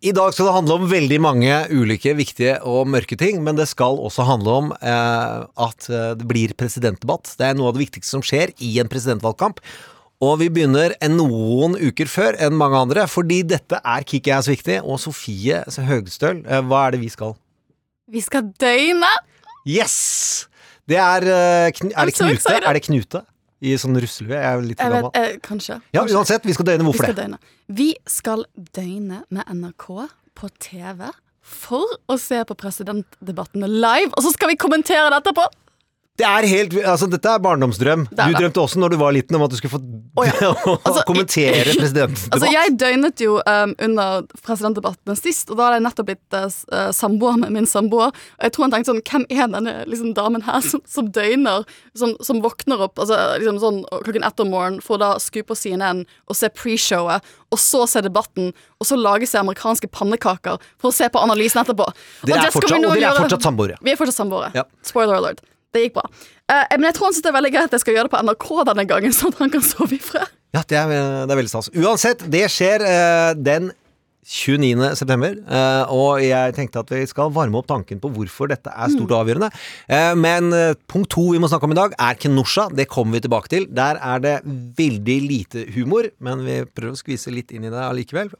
I 0.07 0.13
dag 0.15 0.35
skal 0.35 0.47
det 0.47 0.55
handle 0.55 0.75
om 0.77 0.87
veldig 0.91 1.17
mange 1.25 1.55
ulike 1.73 2.13
viktige 2.15 2.59
og 2.69 2.87
mørke 2.93 3.17
ting, 3.19 3.41
men 3.43 3.57
det 3.59 3.65
skal 3.71 3.97
også 3.99 4.27
handle 4.29 4.53
om 4.61 4.69
eh, 4.77 5.39
at 5.67 5.89
eh, 5.91 6.13
det 6.21 6.27
blir 6.31 6.53
presidentdebatt. 6.59 7.33
Det 7.41 7.49
er 7.49 7.57
noe 7.59 7.73
av 7.73 7.75
det 7.75 7.87
viktigste 7.87 8.13
som 8.13 8.23
skjer 8.23 8.53
i 8.63 8.77
en 8.83 8.91
presidentvalgkamp. 8.93 9.59
Og 10.23 10.37
vi 10.41 10.51
begynner 10.53 10.95
en 11.03 11.17
noen 11.19 11.75
uker 11.81 12.09
før 12.09 12.39
enn 12.39 12.55
mange 12.57 12.79
andre, 12.87 13.09
fordi 13.11 13.41
dette 13.49 13.81
er 13.83 14.07
Kickass 14.07 14.51
viktig. 14.53 14.79
Og 14.85 15.01
Sofie 15.03 15.65
Høgstøl, 15.89 16.45
eh, 16.45 16.63
hva 16.63 16.87
er 16.87 16.95
det 16.95 17.03
vi 17.03 17.11
skal? 17.13 17.35
Vi 18.07 18.23
skal 18.23 18.53
døgne. 18.63 19.11
Yes! 19.67 19.97
Det 20.87 21.01
er 21.03 21.27
eh, 21.27 21.73
Er 21.91 22.07
det 22.07 22.15
knute? 22.15 22.61
Er 22.63 22.79
det 22.79 22.85
knute? 22.87 23.27
I 23.63 23.75
sånn 23.81 23.97
russelue? 23.97 24.35
Jeg 24.37 24.45
er 24.45 24.61
litt 24.63 24.81
for 24.81 24.91
gammel. 24.93 25.11
eh, 25.15 25.37
kanskje. 25.41 25.81
Ja, 25.93 26.01
kanskje. 26.03 26.17
uansett, 26.17 26.45
vi 26.45 26.53
skal 26.53 26.65
døgne. 26.67 26.85
Vi 26.85 26.91
Hvorfor 26.91 27.05
skal 27.07 27.15
det? 27.15 27.25
døgne. 27.25 27.39
Vi 27.69 27.95
skal 28.07 28.45
døgne 28.77 29.23
med 29.31 29.45
NRK 29.49 30.09
på 30.37 30.51
TV 30.61 31.11
for 31.43 31.87
å 32.09 32.19
se 32.19 32.43
på 32.45 32.55
presidentdebattene 32.59 33.69
live, 33.71 34.13
og 34.17 34.23
så 34.23 34.33
skal 34.35 34.49
vi 34.49 34.57
kommentere 34.57 35.09
det 35.11 35.23
etterpå! 35.23 35.47
Det 36.17 36.25
er 36.25 36.47
helt, 36.49 36.75
altså 36.81 37.09
Dette 37.11 37.29
er 37.29 37.43
barndomsdrøm. 37.45 38.07
Det 38.09 38.23
er 38.25 38.33
Du 38.33 38.41
drømte 38.41 38.63
også 38.63 38.81
når 38.81 38.95
du 38.95 38.99
var 39.01 39.13
liten 39.17 39.37
om 39.37 39.45
at 39.45 39.53
du 39.53 39.57
skulle 39.59 39.75
få 39.75 39.81
oh, 40.17 40.25
ja. 40.25 40.53
Altså, 40.87 41.03
kommentere 41.09 41.65
presidentdebatt. 41.67 42.23
Altså, 42.37 42.51
jeg 42.53 42.75
døgnet 42.81 43.23
jo 43.23 43.37
um, 43.41 43.75
under 43.85 44.25
presidentdebatten 44.45 45.19
sist, 45.19 45.51
og 45.53 45.59
da 45.59 45.69
hadde 45.69 45.79
jeg 45.81 45.87
nettopp 45.87 46.09
blitt 46.11 46.37
uh, 46.39 46.91
samboer 46.97 47.41
med 47.43 47.53
min 47.57 47.69
samboer. 47.69 48.15
Og 48.39 48.47
jeg 48.49 48.55
tror 48.57 48.67
han 48.67 48.77
tenkte 48.77 48.93
sånn 48.93 49.03
Hvem 49.07 49.27
er 49.31 49.51
denne 49.53 49.75
liksom, 49.91 50.15
damen 50.17 50.45
her 50.47 50.63
som, 50.65 50.83
som 50.89 51.11
døgner, 51.13 51.67
som, 51.99 52.15
som 52.25 52.41
våkner 52.45 52.87
opp 52.89 53.03
altså, 53.03 53.19
liksom, 53.41 53.61
sånn, 53.63 53.83
klokken 54.07 54.27
ett 54.27 54.45
om 54.45 54.53
morgenen 54.53 54.85
for 54.85 55.03
da 55.03 55.15
skru 55.23 55.43
på 55.47 55.57
CNN 55.59 56.05
og 56.27 56.39
se 56.39 56.51
pre-showet, 56.53 57.25
og 57.53 57.61
så 57.61 57.85
se 57.91 58.03
debatten, 58.05 58.53
og 58.81 58.89
så 58.89 58.99
lage 58.99 59.29
seg 59.29 59.43
amerikanske 59.45 59.91
pannekaker 59.93 60.61
for 60.81 60.91
å 60.91 60.97
se 60.97 61.09
på 61.13 61.21
analysen 61.23 61.63
etterpå. 61.63 61.87
Dere 62.25 62.41
er 62.41 62.49
det 62.49 62.55
fortsatt- 62.57 62.81
og 62.81 62.97
dere 62.97 63.13
er 63.13 63.21
fortsatt 63.21 63.47
samboere. 63.51 63.79
Vi 63.85 63.93
er 63.93 64.01
fortsatt 64.01 64.19
samboere. 64.25 64.51
Ja. 64.57 64.67
Spoiler 64.87 65.21
alert. 65.21 65.45
Det 65.75 65.87
gikk 65.87 65.97
bra. 65.99 66.07
Uh, 66.47 66.63
men 66.77 66.89
jeg 66.91 66.99
tror 66.99 67.09
han 67.09 67.17
synes 67.17 67.25
det 67.27 67.33
er 67.33 67.39
veldig 67.41 67.55
greit 67.57 67.71
at 67.71 67.79
jeg 67.79 67.85
skal 67.85 67.97
gjøre 67.97 68.09
det 68.09 68.15
på 68.15 68.21
NRK 68.27 68.47
denne 68.71 68.85
gangen, 68.93 69.17
sånn 69.19 69.35
at 69.35 69.43
han 69.45 69.57
kan 69.57 69.65
sove 69.67 69.97
i 69.99 70.03
fred. 70.03 70.37
Ja, 70.55 70.63
det 70.63 70.79
er, 70.79 70.95
det 71.27 71.35
er 71.35 71.41
veldig 71.43 71.53
stas. 71.53 71.73
Uansett, 71.75 72.23
det 72.33 72.47
skjer 72.53 72.85
uh, 72.87 73.33
den 73.37 73.73
29. 74.27 74.89
september, 74.99 75.37
uh, 75.47 75.93
og 75.95 76.23
jeg 76.25 76.55
tenkte 76.57 76.81
at 76.83 76.89
vi 76.91 77.05
skal 77.07 77.31
varme 77.35 77.61
opp 77.61 77.69
tanken 77.71 78.01
på 78.03 78.11
hvorfor 78.15 78.51
dette 78.51 78.73
er 78.73 78.91
stort 78.91 79.13
og 79.13 79.21
avgjørende. 79.21 79.53
Eh, 79.87 80.15
men 80.19 80.51
punkt 80.91 81.13
to 81.15 81.29
vi 81.31 81.39
må 81.39 81.47
snakke 81.51 81.69
om 81.69 81.77
i 81.77 81.79
dag, 81.79 81.95
er 81.95 82.19
Kenosha. 82.19 82.67
Det 82.75 82.89
kommer 82.91 83.21
vi 83.21 83.27
tilbake 83.29 83.53
til. 83.53 83.69
Der 83.71 84.01
er 84.03 84.25
det 84.25 84.35
veldig 84.81 85.19
lite 85.29 85.63
humor, 85.77 86.11
men 86.19 86.43
vi 86.43 86.59
prøver 86.67 86.97
å 86.97 86.99
skvise 86.99 87.31
litt 87.31 87.55
inn 87.55 87.69
i 87.69 87.71
det 87.71 87.85
allikevel. 87.87 88.33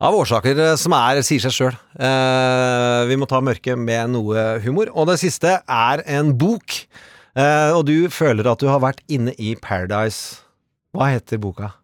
Av 0.00 0.16
årsaker 0.16 0.56
eh, 0.56 0.76
som 0.80 0.94
er, 0.96 1.20
sier 1.26 1.42
seg 1.44 1.52
sjøl. 1.52 1.74
Eh, 2.00 3.00
vi 3.10 3.18
må 3.20 3.28
ta 3.28 3.42
mørket 3.44 3.76
med 3.76 4.14
noe 4.14 4.44
humor. 4.64 4.88
Og 4.96 5.10
det 5.10 5.18
siste 5.20 5.58
er 5.60 6.02
en 6.08 6.32
bok. 6.40 6.78
Eh, 7.36 7.72
og 7.76 7.84
du 7.90 8.08
føler 8.12 8.48
at 8.48 8.62
du 8.62 8.70
har 8.70 8.80
vært 8.80 9.02
inne 9.12 9.34
i 9.36 9.52
Paradise. 9.60 10.40
Hva 10.96 11.10
heter 11.12 11.38
boka? 11.42 11.74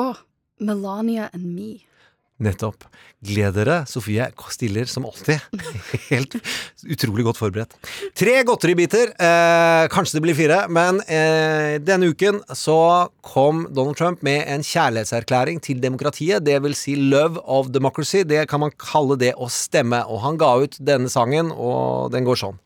Åh, 0.00 0.16
Melania 0.64 1.28
and 1.36 1.52
me. 1.52 1.82
Nettopp. 2.40 2.88
Gled 3.24 3.54
dere. 3.56 3.78
Sofie 3.88 4.26
stiller 4.52 4.84
som 4.84 5.06
alltid. 5.08 5.40
Helt 6.10 6.36
utrolig 6.84 7.24
godt 7.24 7.40
forberedt. 7.40 7.72
Tre 8.16 8.34
godteribiter. 8.44 9.14
Eh, 9.16 9.86
kanskje 9.92 10.18
det 10.18 10.24
blir 10.26 10.36
fire, 10.36 10.58
men 10.68 11.00
eh, 11.08 11.78
denne 11.80 12.10
uken 12.12 12.42
så 12.52 13.08
kom 13.24 13.64
Donald 13.72 13.96
Trump 13.96 14.22
med 14.26 14.44
en 14.52 14.64
kjærlighetserklæring 14.66 15.62
til 15.64 15.80
demokratiet. 15.80 16.44
Det 16.44 16.60
vil 16.62 16.76
si 16.76 16.96
love 17.00 17.40
of 17.44 17.72
democracy. 17.72 18.20
Det 18.28 18.44
kan 18.50 18.60
man 18.66 18.76
kalle 18.76 19.16
det 19.20 19.32
å 19.40 19.48
stemme. 19.48 20.04
Og 20.12 20.20
han 20.26 20.40
ga 20.40 20.52
ut 20.66 20.76
denne 20.76 21.08
sangen, 21.12 21.50
og 21.56 22.12
den 22.12 22.28
går 22.28 22.44
sånn. 22.44 22.60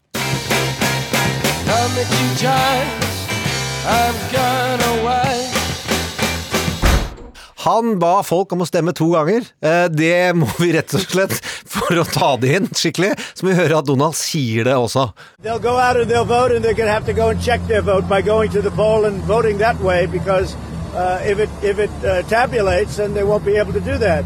Han 7.61 7.99
ba 8.00 8.23
folk 8.25 8.52
om 8.57 8.62
å 8.64 8.67
stemme 8.69 8.95
to 8.97 9.11
ganger. 9.12 9.45
Eh, 9.61 9.88
Det 9.93 10.33
må 10.37 10.47
vi 10.59 10.71
rett 10.73 10.95
og 10.97 11.02
slett, 11.05 11.35
for 11.45 11.93
å 12.00 12.05
ta 12.09 12.31
det 12.40 12.55
inn 12.57 12.69
skikkelig, 12.73 13.12
så 13.37 13.45
vi 13.47 13.57
høre 13.59 13.79
at 13.83 13.88
Donald 13.88 14.17
sier 14.17 14.64
det 14.64 14.73
også. 14.81 15.11
They'll 15.45 15.61
go 15.61 15.76
out 15.76 15.97
and 16.00 16.09
they'll 16.11 16.25
vote, 16.25 16.52
and 16.57 16.64
they're 16.64 16.75
going 16.79 16.88
to 16.88 16.93
have 16.93 17.05
to 17.07 17.12
go 17.12 17.29
and 17.29 17.40
check 17.43 17.61
their 17.69 17.83
vote 17.83 18.09
by 18.09 18.23
going 18.23 18.50
to 18.52 18.62
the 18.62 18.71
poll 18.71 19.05
and 19.05 19.21
voting 19.29 19.59
that 19.59 19.79
way 19.81 20.07
because 20.07 20.57
uh, 20.97 21.21
if 21.23 21.38
it 21.38 21.50
if 21.62 21.79
it 21.79 21.90
uh, 22.05 22.23
tabulates, 22.33 22.97
then 22.97 23.12
they 23.12 23.25
won't 23.25 23.45
be 23.45 23.57
able 23.61 23.73
to 23.75 23.81
do 23.81 23.99
that. 23.99 24.25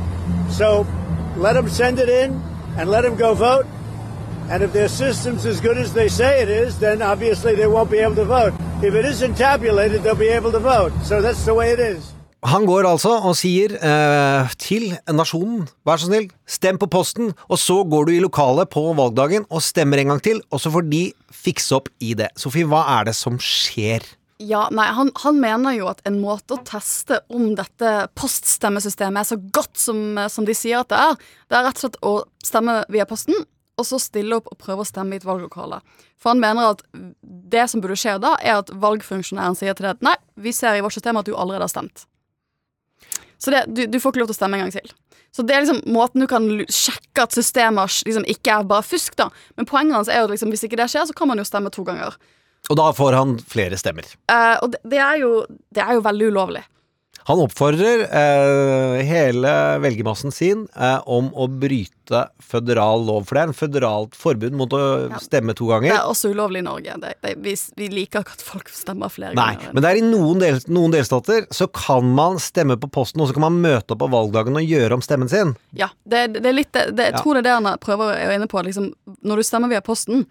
So 0.50 0.86
let 1.36 1.54
them 1.54 1.68
send 1.68 1.98
it 1.98 2.08
in 2.08 2.40
and 2.78 2.88
let 2.88 3.02
them 3.02 3.16
go 3.16 3.34
vote. 3.34 3.66
And 4.48 4.62
if 4.62 4.72
their 4.72 4.88
system's 4.88 5.44
as 5.44 5.60
good 5.60 5.76
as 5.78 5.92
they 5.92 6.06
say 6.08 6.42
it 6.42 6.48
is, 6.48 6.78
then 6.78 7.02
obviously 7.02 7.56
they 7.56 7.66
won't 7.66 7.90
be 7.90 7.98
able 7.98 8.14
to 8.16 8.24
vote. 8.24 8.52
If 8.82 8.94
it 8.94 9.04
isn't 9.04 9.34
tabulated, 9.36 10.02
they'll 10.04 10.14
be 10.14 10.28
able 10.28 10.52
to 10.52 10.60
vote. 10.60 10.92
So 11.02 11.20
that's 11.22 11.44
the 11.44 11.54
way 11.54 11.72
it 11.72 11.80
is. 11.80 12.13
Han 12.44 12.66
går 12.68 12.84
altså 12.84 13.14
og 13.24 13.32
sier 13.40 13.72
eh, 13.78 14.50
til 14.60 14.90
nasjonen, 15.08 15.62
vær 15.88 16.00
så 16.00 16.10
snill, 16.10 16.26
stem 16.44 16.76
på 16.80 16.90
posten, 16.92 17.30
og 17.48 17.56
så 17.60 17.78
går 17.88 18.10
du 18.10 18.12
i 18.12 18.20
lokalet 18.20 18.68
på 18.72 18.82
valgdagen 18.98 19.46
og 19.48 19.64
stemmer 19.64 20.02
en 20.02 20.12
gang 20.12 20.20
til, 20.24 20.42
og 20.52 20.60
så 20.60 20.72
får 20.74 20.84
de 20.90 21.06
fikse 21.32 21.72
opp 21.78 21.88
i 22.04 22.12
det. 22.18 22.28
Sofie, 22.36 22.68
hva 22.68 22.82
er 22.98 23.08
det 23.08 23.16
som 23.16 23.40
skjer? 23.40 24.04
Ja, 24.44 24.66
nei, 24.74 24.90
han, 24.92 25.08
han 25.22 25.40
mener 25.40 25.72
jo 25.78 25.88
at 25.88 26.04
en 26.04 26.20
måte 26.20 26.58
å 26.58 26.62
teste 26.68 27.22
om 27.32 27.54
dette 27.56 27.94
poststemmesystemet 28.18 29.22
er 29.22 29.30
så 29.30 29.40
godt 29.54 29.80
som, 29.80 30.04
som 30.28 30.44
de 30.44 30.56
sier 30.58 30.82
at 30.82 30.92
det 30.92 31.00
er, 31.00 31.26
det 31.48 31.58
er 31.58 31.68
rett 31.70 31.80
og 31.80 31.84
slett 31.86 32.00
å 32.04 32.14
stemme 32.44 32.78
via 32.92 33.08
posten, 33.08 33.46
og 33.80 33.88
så 33.88 33.96
stille 34.02 34.36
opp 34.36 34.50
og 34.52 34.60
prøve 34.60 34.84
å 34.84 34.88
stemme 34.88 35.16
i 35.16 35.22
et 35.22 35.24
valglokale. 35.24 35.80
For 36.20 36.34
han 36.34 36.44
mener 36.44 36.74
at 36.74 36.84
det 36.92 37.64
som 37.72 37.80
burde 37.80 37.96
skje 37.98 38.18
da, 38.20 38.36
er 38.44 38.60
at 38.60 38.74
valgfunksjonæren 38.84 39.56
sier 39.56 39.72
til 39.72 39.88
deg 39.88 39.96
at 39.96 40.10
nei, 40.12 40.18
vi 40.36 40.52
ser 40.52 40.76
i 40.76 40.84
vårt 40.84 40.98
system 40.98 41.16
at 41.16 41.30
du 41.30 41.32
allerede 41.32 41.64
har 41.64 41.72
stemt. 41.72 42.04
Så 43.44 43.52
det, 43.52 43.64
du, 43.68 43.84
du 43.90 43.98
får 44.00 44.14
ikke 44.14 44.22
lov 44.22 44.30
til 44.30 44.38
å 44.38 44.40
stemme 44.40 44.58
en 44.58 44.64
gang 44.64 44.72
til. 44.72 44.92
Så 45.34 45.42
det 45.42 45.56
er 45.56 45.64
liksom 45.64 45.82
måten 45.92 46.22
du 46.22 46.28
kan 46.30 46.46
sjekke 46.70 47.26
at 47.26 47.34
systemet 47.34 48.04
liksom 48.06 48.24
ikke 48.30 48.54
er 48.54 48.68
bare 48.70 48.86
fusk, 48.86 49.16
da. 49.18 49.28
Men 49.58 49.68
poenget 49.68 49.98
hans 49.98 50.12
er 50.12 50.22
jo 50.22 50.30
liksom, 50.30 50.52
hvis 50.54 50.64
ikke 50.68 50.78
det 50.78 50.86
skjer, 50.92 51.08
så 51.10 51.16
kan 51.16 51.28
man 51.28 51.42
jo 51.42 51.46
stemme 51.48 51.72
to 51.74 51.84
ganger. 51.86 52.14
Og 52.70 52.78
da 52.80 52.86
får 52.96 53.16
han 53.18 53.34
flere 53.50 53.76
stemmer. 53.76 54.06
Uh, 54.30 54.56
og 54.62 54.70
det, 54.72 54.80
det, 54.94 55.00
er 55.02 55.18
jo, 55.20 55.32
det 55.74 55.82
er 55.84 55.98
jo 55.98 56.04
veldig 56.06 56.30
ulovlig. 56.32 56.62
Han 57.24 57.40
oppfordrer 57.40 58.02
eh, 58.04 58.98
hele 59.08 59.52
velgermassen 59.80 60.32
sin 60.34 60.66
eh, 60.76 60.98
om 61.08 61.30
å 61.32 61.46
bryte 61.48 62.26
føderal 62.44 63.06
lov, 63.08 63.22
for 63.24 63.38
det 63.38 63.42
er 63.44 63.48
en 63.48 63.56
føderalt 63.56 64.18
forbud 64.18 64.52
mot 64.60 64.74
å 64.76 64.80
Ja. 65.08 65.20
stemme 65.24 65.54
to 65.56 65.70
ganger. 65.70 65.88
Det 65.94 65.96
er 66.02 66.10
også 66.10 66.30
ulovlig 66.34 66.60
i 66.60 66.66
Norge. 66.66 66.98
Det, 67.00 67.14
det, 67.24 67.32
vi, 67.40 67.54
vi 67.80 67.88
liker 67.94 68.20
ikke 68.26 68.36
at 68.36 68.44
folk 68.44 68.68
stemmer 68.68 69.08
flere 69.12 69.32
Nei, 69.38 69.54
ganger. 69.56 69.72
men 69.72 69.86
det 69.86 69.90
er 69.94 70.00
i 70.02 70.04
noen, 70.04 70.42
del, 70.42 70.60
noen 70.68 70.92
delstater 70.92 71.46
så 71.54 71.66
kan 71.72 72.12
man 72.14 72.36
stemme 72.44 72.76
på 72.80 72.90
posten, 72.92 73.24
og 73.24 73.30
så 73.32 73.36
kan 73.38 73.46
man 73.48 73.56
møte 73.64 73.96
opp 73.96 74.02
på 74.04 74.10
valgdagen 74.12 74.60
og 74.60 74.68
gjøre 74.68 74.98
om 75.00 75.04
stemmen 75.04 75.32
sin. 75.32 75.54
Ja, 75.72 75.88
det, 76.04 76.26
det 76.36 76.50
er 76.52 76.58
litt 76.60 76.76
Jeg 76.76 77.16
tror 77.22 77.38
det 77.38 77.46
er 77.46 77.48
det 77.48 77.56
han 77.56 77.70
prøver 77.80 78.04
å 78.04 78.12
være 78.12 78.36
inne 78.36 78.50
på. 78.52 78.60
Liksom, 78.68 78.90
når 79.24 79.40
du 79.40 79.48
stemmer 79.48 79.72
via 79.72 79.80
posten, 79.84 80.26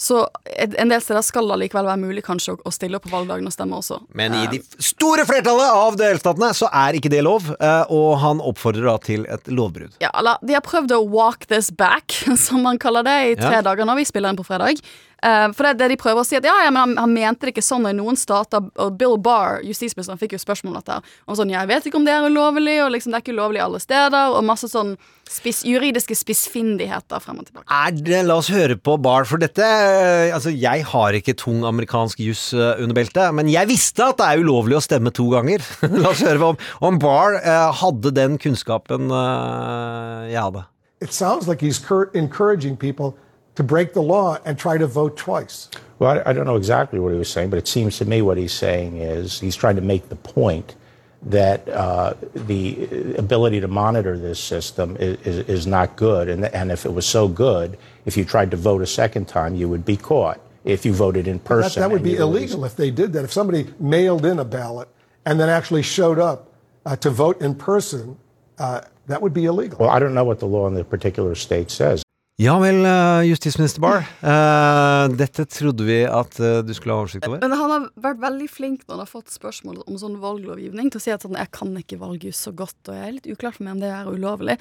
så 0.00 0.28
en 0.62 0.92
del 0.92 1.00
steder 1.02 1.24
skal 1.26 1.48
det 1.50 1.56
likevel 1.64 1.88
være 1.88 1.98
mulig 1.98 2.22
kanskje 2.22 2.54
å, 2.62 2.70
stille 2.70 3.00
opp 3.00 3.02
på 3.08 3.10
valgdagen 3.10 3.48
og 3.50 3.54
stemme 3.54 3.80
også. 3.80 3.98
Men 4.14 4.36
i 4.38 4.44
Eh, 4.44 4.50
de 4.52 4.60
store 4.78 5.24
flertallet 5.26 5.72
av 5.74 5.96
delstatene 5.98 6.52
så 6.54 6.68
er 6.70 6.94
ikke 7.00 7.10
det 7.10 7.24
lov, 7.26 7.48
eh, 7.58 7.82
og 7.90 8.18
han 8.22 8.38
oppfordrer 8.38 8.86
da 8.86 8.96
til 9.02 9.26
et 9.26 9.50
lovbrudd. 9.50 9.96
ja, 10.00 10.12
eller, 10.14 10.38
De 10.46 10.54
har 10.54 10.62
prøvd 10.62 10.94
å 10.94 11.02
walk 11.10 11.46
this 11.50 11.72
back, 11.74 12.12
som 12.46 12.62
man 12.62 12.78
kaller 12.78 13.02
det, 13.02 13.16
i 13.32 13.34
tre 13.42 13.56
Ja. 13.58 13.62
dager 13.62 13.84
nå. 13.84 13.96
Vi 13.98 14.04
spiller 14.06 14.30
inn 14.30 14.38
på 14.38 14.46
fredag. 14.46 14.78
Eh, 15.22 15.50
for 15.56 15.66
det, 15.66 15.78
det 15.80 15.88
de 15.92 15.98
prøver 15.98 16.22
å 16.22 16.26
si, 16.26 16.36
at 16.38 16.46
ja, 16.46 16.54
ja, 16.62 16.70
men 16.70 16.80
han, 16.80 16.96
han 17.00 17.14
mente 17.14 17.48
det 17.48 17.54
ikke 17.56 17.64
sånn 17.66 17.88
i 17.90 17.94
noen 17.96 18.18
stater. 18.18 18.68
Og 18.78 18.98
Bill 19.00 19.16
Barr, 19.22 19.62
justisministeren, 19.66 20.20
fikk 20.20 20.36
jo 20.36 20.42
spørsmål 20.42 20.76
om 20.76 20.78
dette. 20.78 20.98
Og 21.26 21.38
sånn, 21.40 21.52
jeg 21.54 21.70
vet 21.70 21.88
ikke 21.88 21.98
om 21.98 22.06
det 22.06 22.14
er 22.14 22.28
ulovlig, 22.28 22.78
og 22.84 22.92
liksom 22.94 23.12
det 23.12 23.20
er 23.20 23.26
ikke 23.26 23.34
ulovlig 23.34 23.62
alle 23.64 23.82
steder. 23.82 24.36
Og 24.36 24.46
masse 24.46 24.70
sånn 24.70 24.94
spis, 25.28 25.64
juridiske 25.66 26.16
spissfindigheter 26.16 27.22
frem 27.24 27.42
og 27.42 27.48
tilbake. 27.48 27.66
Er 27.66 27.96
det, 27.98 28.22
La 28.28 28.38
oss 28.38 28.50
høre 28.52 28.78
på 28.78 28.96
Barr, 29.02 29.26
for 29.28 29.42
dette 29.42 29.64
eh, 29.64 30.34
Altså, 30.34 30.52
jeg 30.54 30.84
har 30.86 31.16
ikke 31.16 31.36
tung 31.38 31.64
amerikansk 31.66 32.22
juss 32.22 32.50
eh, 32.54 32.78
under 32.78 32.96
beltet, 32.96 33.34
men 33.34 33.50
jeg 33.50 33.70
visste 33.70 34.06
at 34.12 34.20
det 34.20 34.28
er 34.28 34.42
ulovlig 34.44 34.78
å 34.78 34.84
stemme 34.84 35.12
to 35.14 35.28
ganger. 35.34 35.64
La 35.98 36.12
oss 36.12 36.24
høre 36.24 36.52
om, 36.52 36.66
om 36.84 36.98
Barr 37.02 37.40
eh, 37.40 37.68
hadde 37.82 38.14
den 38.14 38.38
kunnskapen 38.40 39.10
eh, 39.10 40.28
jeg 40.32 40.42
hadde. 40.42 40.68
It 41.00 41.12
sounds 41.12 41.46
like 41.46 41.60
he's 41.60 41.78
encouraging 42.14 42.76
people 42.76 43.14
to 43.58 43.64
break 43.64 43.92
the 43.92 44.00
law 44.00 44.38
and 44.44 44.56
try 44.56 44.78
to 44.78 44.86
vote 44.86 45.16
twice. 45.16 45.68
Well, 45.98 46.22
I, 46.24 46.30
I 46.30 46.32
don't 46.32 46.46
know 46.46 46.54
exactly 46.54 47.00
what 47.00 47.12
he 47.12 47.18
was 47.18 47.28
saying, 47.28 47.50
but 47.50 47.56
it 47.56 47.66
seems 47.66 47.98
to 47.98 48.04
me 48.04 48.22
what 48.22 48.38
he's 48.38 48.52
saying 48.52 48.98
is 48.98 49.40
he's 49.40 49.56
trying 49.56 49.74
to 49.74 49.82
make 49.82 50.10
the 50.10 50.14
point 50.14 50.76
that 51.22 51.68
uh, 51.68 52.14
the 52.36 53.16
ability 53.18 53.58
to 53.58 53.66
monitor 53.66 54.16
this 54.16 54.38
system 54.38 54.96
is, 55.00 55.18
is, 55.26 55.48
is 55.48 55.66
not 55.66 55.96
good. 55.96 56.28
And, 56.28 56.44
and 56.44 56.70
if 56.70 56.86
it 56.86 56.92
was 56.94 57.04
so 57.04 57.26
good, 57.26 57.76
if 58.06 58.16
you 58.16 58.24
tried 58.24 58.52
to 58.52 58.56
vote 58.56 58.80
a 58.80 58.86
second 58.86 59.26
time, 59.26 59.56
you 59.56 59.68
would 59.68 59.84
be 59.84 59.96
caught 59.96 60.40
if 60.62 60.86
you 60.86 60.92
voted 60.92 61.26
in 61.26 61.40
person. 61.40 61.80
that 61.80 61.90
would 61.90 62.04
be 62.04 62.14
illegal 62.14 62.64
if 62.64 62.76
they 62.76 62.92
did 62.92 63.12
that. 63.14 63.24
If 63.24 63.32
somebody 63.32 63.74
mailed 63.80 64.24
in 64.24 64.38
a 64.38 64.44
ballot 64.44 64.88
and 65.26 65.40
then 65.40 65.48
actually 65.48 65.82
showed 65.82 66.20
up 66.20 66.54
uh, 66.86 66.94
to 66.94 67.10
vote 67.10 67.42
in 67.42 67.56
person, 67.56 68.18
uh, 68.58 68.82
that 69.08 69.20
would 69.20 69.34
be 69.34 69.46
illegal. 69.46 69.78
Well, 69.80 69.90
I 69.90 69.98
don't 69.98 70.14
know 70.14 70.22
what 70.22 70.38
the 70.38 70.46
law 70.46 70.68
in 70.68 70.74
the 70.74 70.84
particular 70.84 71.34
state 71.34 71.72
says. 71.72 72.04
Ja 72.38 72.52
vel, 72.62 72.84
eh, 72.86 73.24
justisminister 73.26 73.82
Barr. 73.82 74.04
Uh, 74.22 75.08
dette 75.18 75.42
trodde 75.50 75.82
vi 75.82 76.04
at 76.06 76.36
uh, 76.38 76.60
du 76.62 76.70
skulle 76.70 76.94
ha 76.94 77.02
oversikt 77.02 77.24
over. 77.26 77.40
Men 77.42 77.56
han 77.58 77.72
har 77.72 77.86
vært 77.98 78.20
veldig 78.22 78.46
flink 78.46 78.84
når 78.84 78.92
han 78.92 79.00
har 79.02 79.08
fått 79.10 79.32
spørsmål 79.34 79.80
om 79.82 79.96
sånn 79.98 80.20
valglovgivning, 80.22 80.92
til 80.94 81.00
å 81.00 81.02
si 81.02 81.10
at 81.10 81.26
sånn, 81.26 81.34
jeg 81.34 81.50
kan 81.50 81.72
ikke 81.80 81.98
valgjus 81.98 82.44
så 82.46 82.52
godt, 82.54 82.78
og 82.86 82.94
jeg 82.94 83.08
er 83.08 83.16
litt 83.16 83.26
uklart 83.26 83.58
for 83.58 83.66
meg 83.66 83.74
om 83.74 83.80
det 83.82 83.90
er 83.90 84.10
ulovlig. 84.12 84.54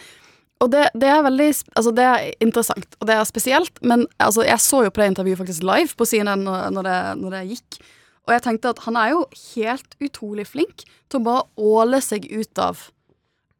Og 0.65 0.71
det, 0.73 0.87
det 0.97 1.11
er 1.13 1.21
veldig 1.27 1.51
Altså, 1.53 1.93
det 1.99 2.07
er 2.07 2.25
interessant, 2.47 2.97
og 2.97 3.11
det 3.11 3.19
er 3.19 3.29
spesielt, 3.29 3.77
men 3.85 4.07
altså, 4.17 4.41
jeg 4.47 4.65
så 4.65 4.81
jo 4.87 4.95
på 4.95 5.03
det 5.03 5.11
intervjuet 5.11 5.41
faktisk 5.43 5.69
live 5.69 5.93
på 6.01 6.09
CNN 6.09 6.47
når, 6.49 6.65
når, 6.73 6.89
det, 6.89 6.97
når 7.21 7.37
det 7.37 7.43
gikk, 7.51 7.79
og 8.25 8.33
jeg 8.33 8.45
tenkte 8.47 8.73
at 8.73 8.81
han 8.87 8.97
er 8.97 9.13
jo 9.13 9.21
helt 9.51 9.93
utrolig 10.01 10.47
flink 10.49 10.81
til 11.11 11.21
å 11.21 11.25
bare 11.29 11.45
åle 11.61 12.01
seg 12.01 12.25
ut 12.33 12.65
av 12.65 12.87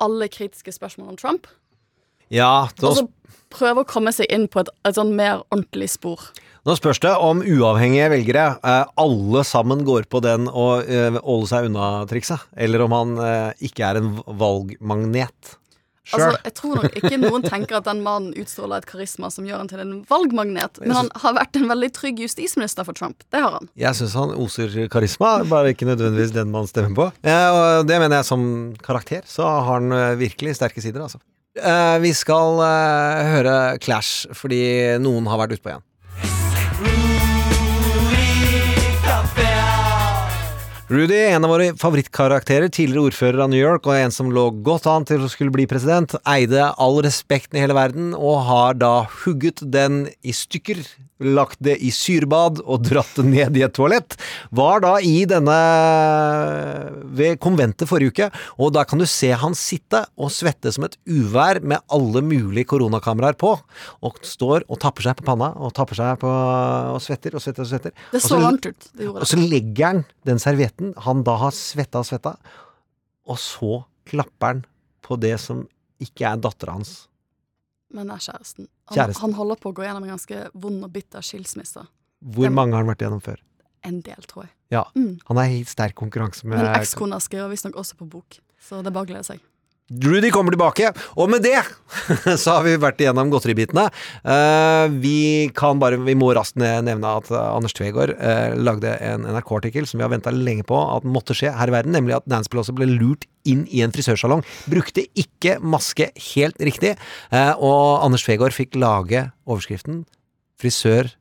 alle 0.01 0.25
kritiske 0.33 0.73
spørsmål 0.73 1.13
om 1.13 1.21
Trump, 1.21 1.45
Ja, 2.33 2.67
da, 2.75 2.89
og 2.89 2.97
så 2.97 3.05
prøve 3.53 3.83
å 3.83 3.87
komme 3.87 4.13
seg 4.15 4.29
inn 4.33 4.47
på 4.51 4.63
et, 4.63 4.71
et 4.87 4.97
sånn 4.97 5.13
mer 5.17 5.43
ordentlig 5.49 5.89
spor. 5.93 6.29
nå 6.67 6.75
spørs 6.77 6.99
det 7.03 7.13
om 7.23 7.43
uavhengige 7.43 8.09
velgere 8.15 8.47
eh, 8.59 8.83
alle 8.99 9.43
sammen 9.47 9.85
går 9.87 10.09
på 10.11 10.23
den 10.25 10.49
og 10.49 10.89
eh, 10.89 11.19
åle 11.23 11.47
seg 11.49 11.69
unna-trikset, 11.69 12.49
eller 12.57 12.83
om 12.87 12.97
han 12.97 13.15
eh, 13.23 13.69
ikke 13.69 13.87
er 13.91 14.01
en 14.01 14.17
valgmagnet 14.25 15.57
Sure. 16.07 16.23
Altså, 16.23 16.39
jeg 16.45 16.53
tror 16.55 16.77
nok 16.77 16.93
ikke 16.95 17.17
noen 17.19 17.43
tenker 17.51 17.81
at 17.81 17.87
den 17.89 17.97
mannen 17.99 18.29
utstråler 18.39 18.79
et 18.79 18.85
karisma 18.87 19.27
som 19.27 19.43
gjør 19.43 19.59
han 19.59 19.67
til 19.67 19.81
en 19.83 19.89
valgmagnet, 20.07 20.79
men 20.79 20.95
han 20.95 21.09
har 21.19 21.35
vært 21.35 21.59
en 21.59 21.67
veldig 21.67 21.89
trygg 21.97 22.21
justisminister 22.23 22.87
for 22.87 22.95
Trump. 22.95 23.25
Det 23.27 23.41
har 23.43 23.57
han. 23.57 23.67
Jeg 23.75 23.99
syns 23.99 24.15
han 24.15 24.31
oser 24.39 24.77
karisma, 24.93 25.33
bare 25.51 25.73
ikke 25.75 25.89
nødvendigvis 25.89 26.31
den 26.31 26.53
man 26.53 26.71
stemmer 26.71 26.95
på. 26.95 27.09
Og 27.11 27.89
det 27.91 27.99
mener 27.99 28.21
jeg 28.21 28.29
som 28.29 28.45
karakter, 28.79 29.27
så 29.27 29.51
har 29.51 29.67
han 29.73 29.91
virkelig 30.15 30.55
sterke 30.61 30.79
sider, 30.79 31.03
altså. 31.09 31.19
Eh, 31.57 31.97
vi 32.03 32.13
skal 32.13 32.59
uh, 32.61 33.25
høre 33.33 33.57
Clash 33.81 34.29
fordi 34.37 34.61
noen 35.01 35.27
har 35.29 35.41
vært 35.41 35.57
utpå 35.57 35.73
igjen. 35.73 35.83
Rudy, 40.87 41.17
en 41.19 41.43
av 41.43 41.51
våre 41.51 41.73
favorittkarakterer, 41.75 42.69
tidligere 42.71 43.09
ordfører 43.09 43.41
av 43.43 43.49
New 43.51 43.59
York 43.59 43.89
og 43.89 43.97
en 43.97 44.13
som 44.13 44.29
lå 44.31 44.45
godt 44.63 44.85
an 44.87 45.03
til 45.09 45.25
å 45.25 45.27
skulle 45.27 45.51
bli 45.51 45.65
president, 45.67 46.15
eide 46.23 46.69
all 46.79 47.01
respekten 47.03 47.59
i 47.59 47.63
hele 47.65 47.75
verden 47.75 48.13
og 48.15 48.37
har 48.47 48.77
da 48.79 48.93
hugget 49.25 49.65
den 49.67 50.05
i 50.23 50.31
stykker, 50.31 50.79
lagt 51.23 51.59
det 51.63 51.77
i 51.81 51.89
syrbad 51.93 52.59
og 52.63 52.83
dratt 52.85 53.15
det 53.17 53.25
ned 53.25 53.57
i 53.57 53.63
et 53.65 53.73
toalett. 53.75 54.17
Var 54.55 54.83
da 54.83 54.93
i 55.03 55.25
denne 55.29 55.57
ved 57.17 57.39
konventet 57.43 57.89
forrige 57.89 58.13
uke, 58.13 58.29
og 58.61 58.73
da 58.75 58.85
kan 58.87 59.01
du 59.01 59.07
se 59.09 59.31
han 59.33 59.57
sitte 59.57 60.03
og 60.17 60.31
svette 60.33 60.71
som 60.73 60.85
et 60.87 60.97
uvær 61.09 61.61
med 61.65 61.81
alle 61.93 62.21
mulige 62.25 62.69
koronakameraer 62.69 63.37
på, 63.39 63.55
og 64.05 64.21
står 64.25 64.67
og 64.67 64.81
tapper 64.83 65.09
seg 65.09 65.19
på 65.19 65.27
panna 65.31 65.51
og 65.55 65.73
tapper 65.77 65.99
seg 65.99 66.21
på 66.21 66.31
og 66.31 67.01
svetter 67.03 67.37
og 67.37 67.43
svetter 67.43 67.65
og 67.65 67.71
svetter. 67.71 67.97
Det 68.13 68.23
så 68.23 68.39
varmt 68.41 68.69
ut. 68.69 68.89
Det 68.93 69.07
gjorde 69.07 69.25
og 69.25 69.31
så 69.31 69.41
legger 69.41 69.85
han 69.87 70.05
den 70.27 70.41
servietten 70.41 70.93
han 71.07 71.23
da 71.25 71.37
har 71.41 71.53
svetta 71.55 72.03
og 72.03 72.09
svetta, 72.09 72.37
og 73.27 73.41
så 73.41 73.81
klapper 74.07 74.53
han 74.53 74.65
på 75.03 75.17
det 75.19 75.35
som 75.41 75.65
ikke 76.03 76.27
er 76.29 76.41
dattera 76.41 76.77
hans. 76.77 77.07
Men 77.93 78.11
er 78.11 78.19
kjæresten. 78.19 78.67
Han, 78.89 78.95
Kjæresten. 78.97 79.21
han 79.21 79.35
holder 79.37 79.59
på 79.61 79.71
å 79.71 79.75
gå 79.77 79.85
gjennom 79.85 80.03
en 80.03 80.15
ganske 80.15 80.41
vond 80.53 80.83
og 80.83 80.91
bitter 80.91 81.23
skilsmisse. 81.23 81.85
Hvor 82.35 82.51
mange 82.51 82.75
har 82.75 82.83
han 82.83 82.89
vært 82.91 83.03
igjennom 83.05 83.21
før? 83.23 83.43
En 83.87 84.01
del, 84.03 84.25
tror 84.27 84.47
jeg. 84.47 84.53
Ja. 84.73 84.83
Mm. 84.97 85.19
Han 85.29 85.39
er 85.39 85.53
i 85.55 85.61
sterk 85.67 85.95
konkurranse 85.99 86.47
med 86.47 86.59
Men 86.59 86.73
ekskona 86.75 87.19
skriver 87.23 87.51
visstnok 87.51 87.77
også 87.79 87.95
på 88.01 88.09
bok, 88.17 88.39
så 88.59 88.81
det 88.83 88.91
bare 88.95 89.07
gleder 89.07 89.27
seg. 89.27 89.43
Rudy 89.87 90.27
kommer 90.35 90.51
tilbake, 90.51 90.89
og 91.15 91.29
med 91.31 91.45
det 91.45 91.61
så 92.41 92.57
har 92.57 92.65
vi 92.65 92.73
vært 92.81 92.99
igjennom 92.99 93.29
godteribitene. 93.31 93.85
Eh, 94.27 94.87
vi 94.99 95.19
kan 95.55 95.79
bare, 95.79 95.99
vi 96.03 96.15
må 96.19 96.33
raskt 96.35 96.59
nevne 96.59 97.13
at 97.21 97.29
eh, 97.31 97.45
Anders 97.53 97.75
Tvegård 97.77 98.11
eh, 98.17 98.57
lagde 98.59 98.97
en 98.99 99.23
NRK-artikkel 99.23 99.87
som 99.87 100.01
vi 100.01 100.03
har 100.03 100.11
venta 100.11 100.33
lenge 100.35 100.65
på 100.67 100.75
at 100.75 101.07
måtte 101.07 101.37
skje 101.37 101.53
her 101.55 101.71
i 101.71 101.75
verden, 101.77 101.95
nemlig 101.95 102.17
at 102.17 102.27
Nancy 102.27 102.51
Pelosi 102.51 102.75
ble 102.75 102.89
lurt 102.97 103.23
inn 103.47 103.63
i 103.71 103.79
en 103.85 103.95
frisørsalong. 103.95 104.43
Brukte 104.67 105.05
ikke 105.15 105.55
maske 105.63 106.09
helt 106.33 106.59
riktig, 106.59 106.97
og 107.31 108.03
Anders 108.03 108.27
Tvegård 108.27 108.55
fikk 108.57 108.75
lage 108.75 109.29
overskriften 109.47 110.03
'Frisør 110.59 111.13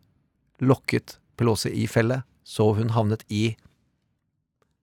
lokket 0.65 1.21
Pelosi 1.39 1.71
i 1.71 1.87
felle', 1.87 2.25
så 2.43 2.73
hun 2.75 2.91
havnet 2.97 3.23
i 3.31 3.53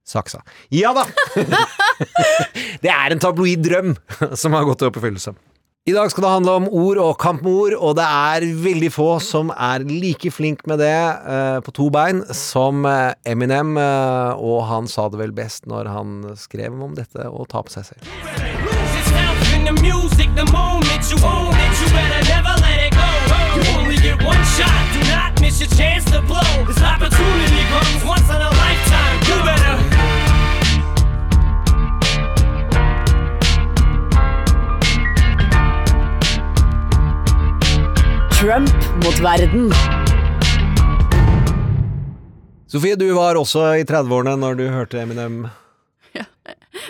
saksa. 0.08 0.44
Ja 0.74 0.94
da! 0.96 1.08
Det 2.84 2.92
er 2.92 3.14
en 3.14 3.22
tabloid 3.22 3.64
drøm 3.64 3.96
som 4.36 4.56
har 4.58 4.68
gått 4.68 4.84
i 4.84 4.90
oppfyllelse. 4.90 5.34
I 5.84 5.92
dag 5.92 6.08
skal 6.12 6.24
det 6.24 6.30
handle 6.32 6.52
om 6.62 6.68
ord 6.72 7.00
og 7.04 7.18
kamp 7.20 7.42
med 7.44 7.52
ord, 7.52 7.74
og 7.76 7.98
det 7.98 8.06
er 8.08 8.46
veldig 8.64 8.88
få 8.96 9.08
som 9.20 9.50
er 9.52 9.84
like 9.84 10.32
flink 10.32 10.64
med 10.64 10.80
det 10.80 10.96
eh, 10.96 11.60
på 11.60 11.74
to 11.76 11.90
bein 11.92 12.22
som 12.32 12.88
eh, 12.88 13.12
Eminem, 13.28 13.76
eh, 13.76 14.32
og 14.40 14.64
han 14.70 14.88
sa 14.88 15.10
det 15.12 15.20
vel 15.20 15.36
best 15.36 15.68
når 15.68 15.92
han 15.92 16.22
skrev 16.40 16.80
om 16.88 16.96
dette 16.96 17.28
å 17.28 17.44
ta 17.52 17.60
på 17.68 17.76
seg 17.76 17.92
selv. 17.92 18.08
Trump 38.44 38.74
mot 38.96 39.20
verden. 39.24 39.70
Sofie, 42.68 42.98
du 43.00 43.06
var 43.16 43.38
også 43.40 43.70
i 43.80 43.86
30-årene 43.88 44.34
når 44.42 44.58
du 44.60 44.64
hørte 44.68 45.00
Eminem. 45.00 45.46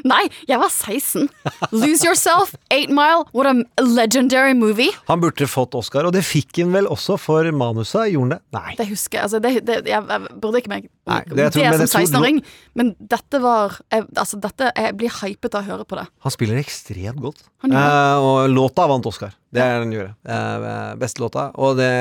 Nei, 0.08 0.24
jeg 0.50 0.60
var 0.62 0.72
16. 0.72 1.28
Lose 1.72 2.06
Yourself, 2.08 2.54
Eight 2.72 2.90
Mile, 2.94 3.26
what 3.34 3.48
a 3.50 3.54
legendary 3.84 4.54
movie. 4.58 4.90
Han 5.10 5.22
burde 5.24 5.48
fått 5.50 5.76
Oscar, 5.76 6.08
og 6.10 6.14
det 6.16 6.24
fikk 6.28 6.62
han 6.64 6.74
vel 6.76 6.88
også 6.92 7.18
for 7.22 7.48
manuset, 7.56 8.12
gjorde 8.14 8.24
han 8.24 8.34
det? 8.36 8.42
Nei. 8.56 8.76
Det 8.80 8.88
husker 8.92 9.20
jeg. 9.20 9.24
Altså, 9.28 9.42
det, 9.44 9.54
det, 9.68 9.80
jeg, 9.92 10.04
jeg 10.14 10.40
burde 10.44 10.62
ikke 10.64 10.74
meg 10.74 10.90
Nei, 11.10 11.18
det, 11.28 11.36
det 11.36 11.48
tror- 11.52 11.66
men 11.74 11.88
som 11.92 12.00
16-åring, 12.06 12.38
men 12.80 12.94
dette 13.12 13.40
var 13.44 13.74
jeg, 13.92 14.06
Altså, 14.16 14.38
dette 14.40 14.70
Jeg 14.80 14.94
blir 14.96 15.12
hypet 15.20 15.58
av 15.58 15.66
å 15.66 15.68
høre 15.74 15.88
på 15.90 15.98
det. 16.00 16.06
Han 16.24 16.34
spiller 16.34 16.62
ekstremt 16.62 17.20
godt. 17.24 17.42
Eh, 17.68 18.24
og 18.24 18.48
låta 18.52 18.86
vant 18.88 19.06
Oscar. 19.10 19.34
Det 19.54 19.62
er 19.62 19.84
den 19.84 19.92
gjorde. 19.94 20.14
Eh, 20.24 20.94
beste 21.02 21.22
låta. 21.24 21.50
Og 21.60 21.76
det, 21.78 21.92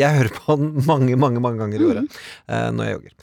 jeg 0.00 0.18
hører 0.18 0.34
på 0.40 0.58
den 0.58 0.74
mange, 0.88 1.14
mange 1.20 1.40
mange 1.44 1.62
ganger 1.62 1.80
i 1.84 1.88
året 1.92 2.18
eh, 2.50 2.68
når 2.74 2.84
jeg 2.90 2.96
jogger. 2.98 3.14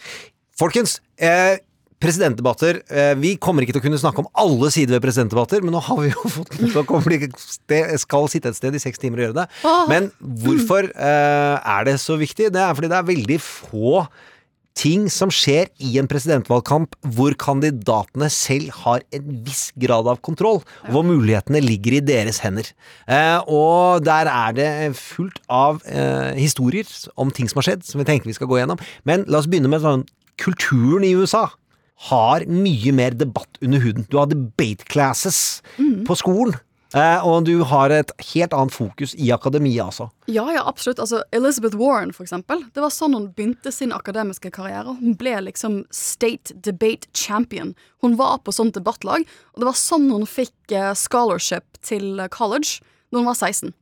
Folkens, 0.56 1.00
eh, 1.20 1.58
presidentdebatter 2.04 2.82
eh, 2.90 3.14
Vi 3.22 3.36
kommer 3.42 3.66
ikke 3.66 3.76
til 3.76 3.84
å 3.84 3.86
kunne 3.86 4.02
snakke 4.02 4.24
om 4.24 4.30
alle 4.42 4.70
sider 4.74 4.98
ved 4.98 5.06
presidentdebatter, 5.06 5.64
men 5.66 5.76
nå 5.76 5.82
har 5.88 6.02
vi 6.02 6.12
jo 6.12 6.30
fått 6.38 6.56
Nå 6.62 6.86
kommer 6.90 7.16
de 7.16 7.32
det 7.72 7.82
skal 8.02 8.30
sitte 8.32 8.52
et 8.52 8.58
sted 8.58 8.76
i 8.78 8.82
seks 8.82 9.02
timer 9.02 9.22
og 9.22 9.26
gjøre 9.26 9.38
det. 9.40 9.46
Men 9.90 10.08
hvorfor 10.20 10.88
eh, 10.92 11.56
er 11.58 11.88
det 11.88 11.98
så 12.04 12.18
viktig? 12.20 12.52
Det 12.54 12.62
er 12.62 12.78
fordi 12.78 12.92
det 12.92 13.00
er 13.00 13.12
veldig 13.12 13.38
få 13.42 14.06
ting 14.76 15.08
som 15.12 15.32
skjer 15.32 15.70
i 15.80 15.96
en 16.02 16.08
presidentvalgkamp 16.12 16.98
hvor 17.16 17.36
kandidatene 17.40 18.28
selv 18.34 18.74
har 18.82 19.04
en 19.16 19.30
viss 19.48 19.70
grad 19.80 20.08
av 20.12 20.20
kontroll, 20.26 20.62
og 20.86 20.92
hvor 20.92 21.06
mulighetene 21.08 21.64
ligger 21.64 21.98
i 21.98 22.04
deres 22.04 22.42
hender. 22.44 22.68
Eh, 23.08 23.40
og 23.48 24.04
der 24.06 24.30
er 24.32 24.56
det 24.58 24.70
fullt 25.00 25.40
av 25.48 25.80
eh, 25.88 26.36
historier 26.38 26.90
om 27.16 27.32
ting 27.32 27.50
som 27.52 27.62
har 27.62 27.70
skjedd, 27.70 27.88
som 27.88 28.04
vi 28.04 28.08
tenker 28.10 28.30
vi 28.30 28.36
skal 28.38 28.52
gå 28.52 28.60
gjennom. 28.60 28.82
Men 29.08 29.24
la 29.32 29.40
oss 29.40 29.50
begynne 29.50 29.72
med 29.72 29.84
sånn 29.86 30.06
kulturen 30.42 31.08
i 31.08 31.16
USA. 31.16 31.48
Har 32.10 32.44
mye 32.52 32.92
mer 32.92 33.16
debatt 33.16 33.58
under 33.62 33.80
huden. 33.80 34.06
Du 34.12 34.18
har 34.20 34.28
debate 34.28 34.86
classes 34.92 35.62
på 35.80 36.18
skolen. 36.20 36.58
Eh, 36.96 37.26
og 37.28 37.44
du 37.48 37.60
har 37.68 37.92
et 37.92 38.12
helt 38.32 38.54
annet 38.56 38.72
fokus 38.72 39.16
i 39.20 39.28
akademia, 39.36 39.88
altså. 39.90 40.08
Ja, 40.32 40.46
ja, 40.54 40.62
absolutt. 40.64 41.02
Altså, 41.04 41.24
Elizabeth 41.36 41.76
Warren, 41.76 42.14
for 42.16 42.24
eksempel. 42.24 42.62
Det 42.76 42.84
var 42.84 42.94
sånn 42.94 43.18
hun 43.18 43.30
begynte 43.36 43.74
sin 43.74 43.92
akademiske 43.96 44.52
karriere. 44.56 44.96
Hun 45.02 45.18
ble 45.20 45.34
liksom 45.50 45.82
state 45.92 46.56
debate 46.64 47.10
champion. 47.12 47.74
Hun 48.06 48.16
var 48.20 48.40
på 48.46 48.54
sånt 48.56 48.78
debattlag, 48.78 49.26
og 49.54 49.64
det 49.64 49.68
var 49.68 49.80
sånn 49.80 50.08
hun 50.14 50.28
fikk 50.30 50.56
eh, 50.72 50.94
scholarship 50.96 51.66
til 51.84 52.22
eh, 52.22 52.32
college 52.32 52.80
da 53.12 53.20
hun 53.20 53.28
var 53.28 53.36
16. 53.40 53.76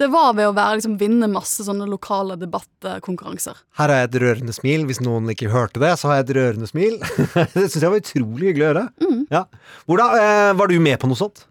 Det 0.00 0.08
var 0.10 0.32
ved 0.34 0.48
å 0.50 0.54
være, 0.56 0.80
liksom, 0.80 0.96
vinne 0.98 1.28
masse 1.30 1.62
sånne 1.62 1.86
lokale 1.86 2.34
debattkonkurranser. 2.40 3.60
Her 3.78 3.92
har 3.92 4.00
jeg 4.00 4.08
et 4.08 4.20
rørende 4.24 4.54
smil. 4.56 4.86
Hvis 4.88 4.98
noen 5.04 5.30
ikke 5.30 5.52
hørte 5.52 5.82
det, 5.82 5.92
så 6.00 6.10
har 6.10 6.18
jeg 6.18 6.26
et 6.26 6.36
rørende 6.40 6.66
smil. 6.66 6.96
det 7.54 7.68
syns 7.68 7.78
jeg 7.78 7.92
var 7.92 8.02
utrolig 8.02 8.50
hyggelig 8.50 8.66
å 8.66 8.70
høre. 8.72 8.86
Ja. 9.30 9.44
Hvordan, 9.86 10.16
eh, 10.18 10.54
var 10.58 10.70
du 10.72 10.80
med 10.82 10.98
på 10.98 11.10
noe 11.10 11.20
sånt? 11.20 11.46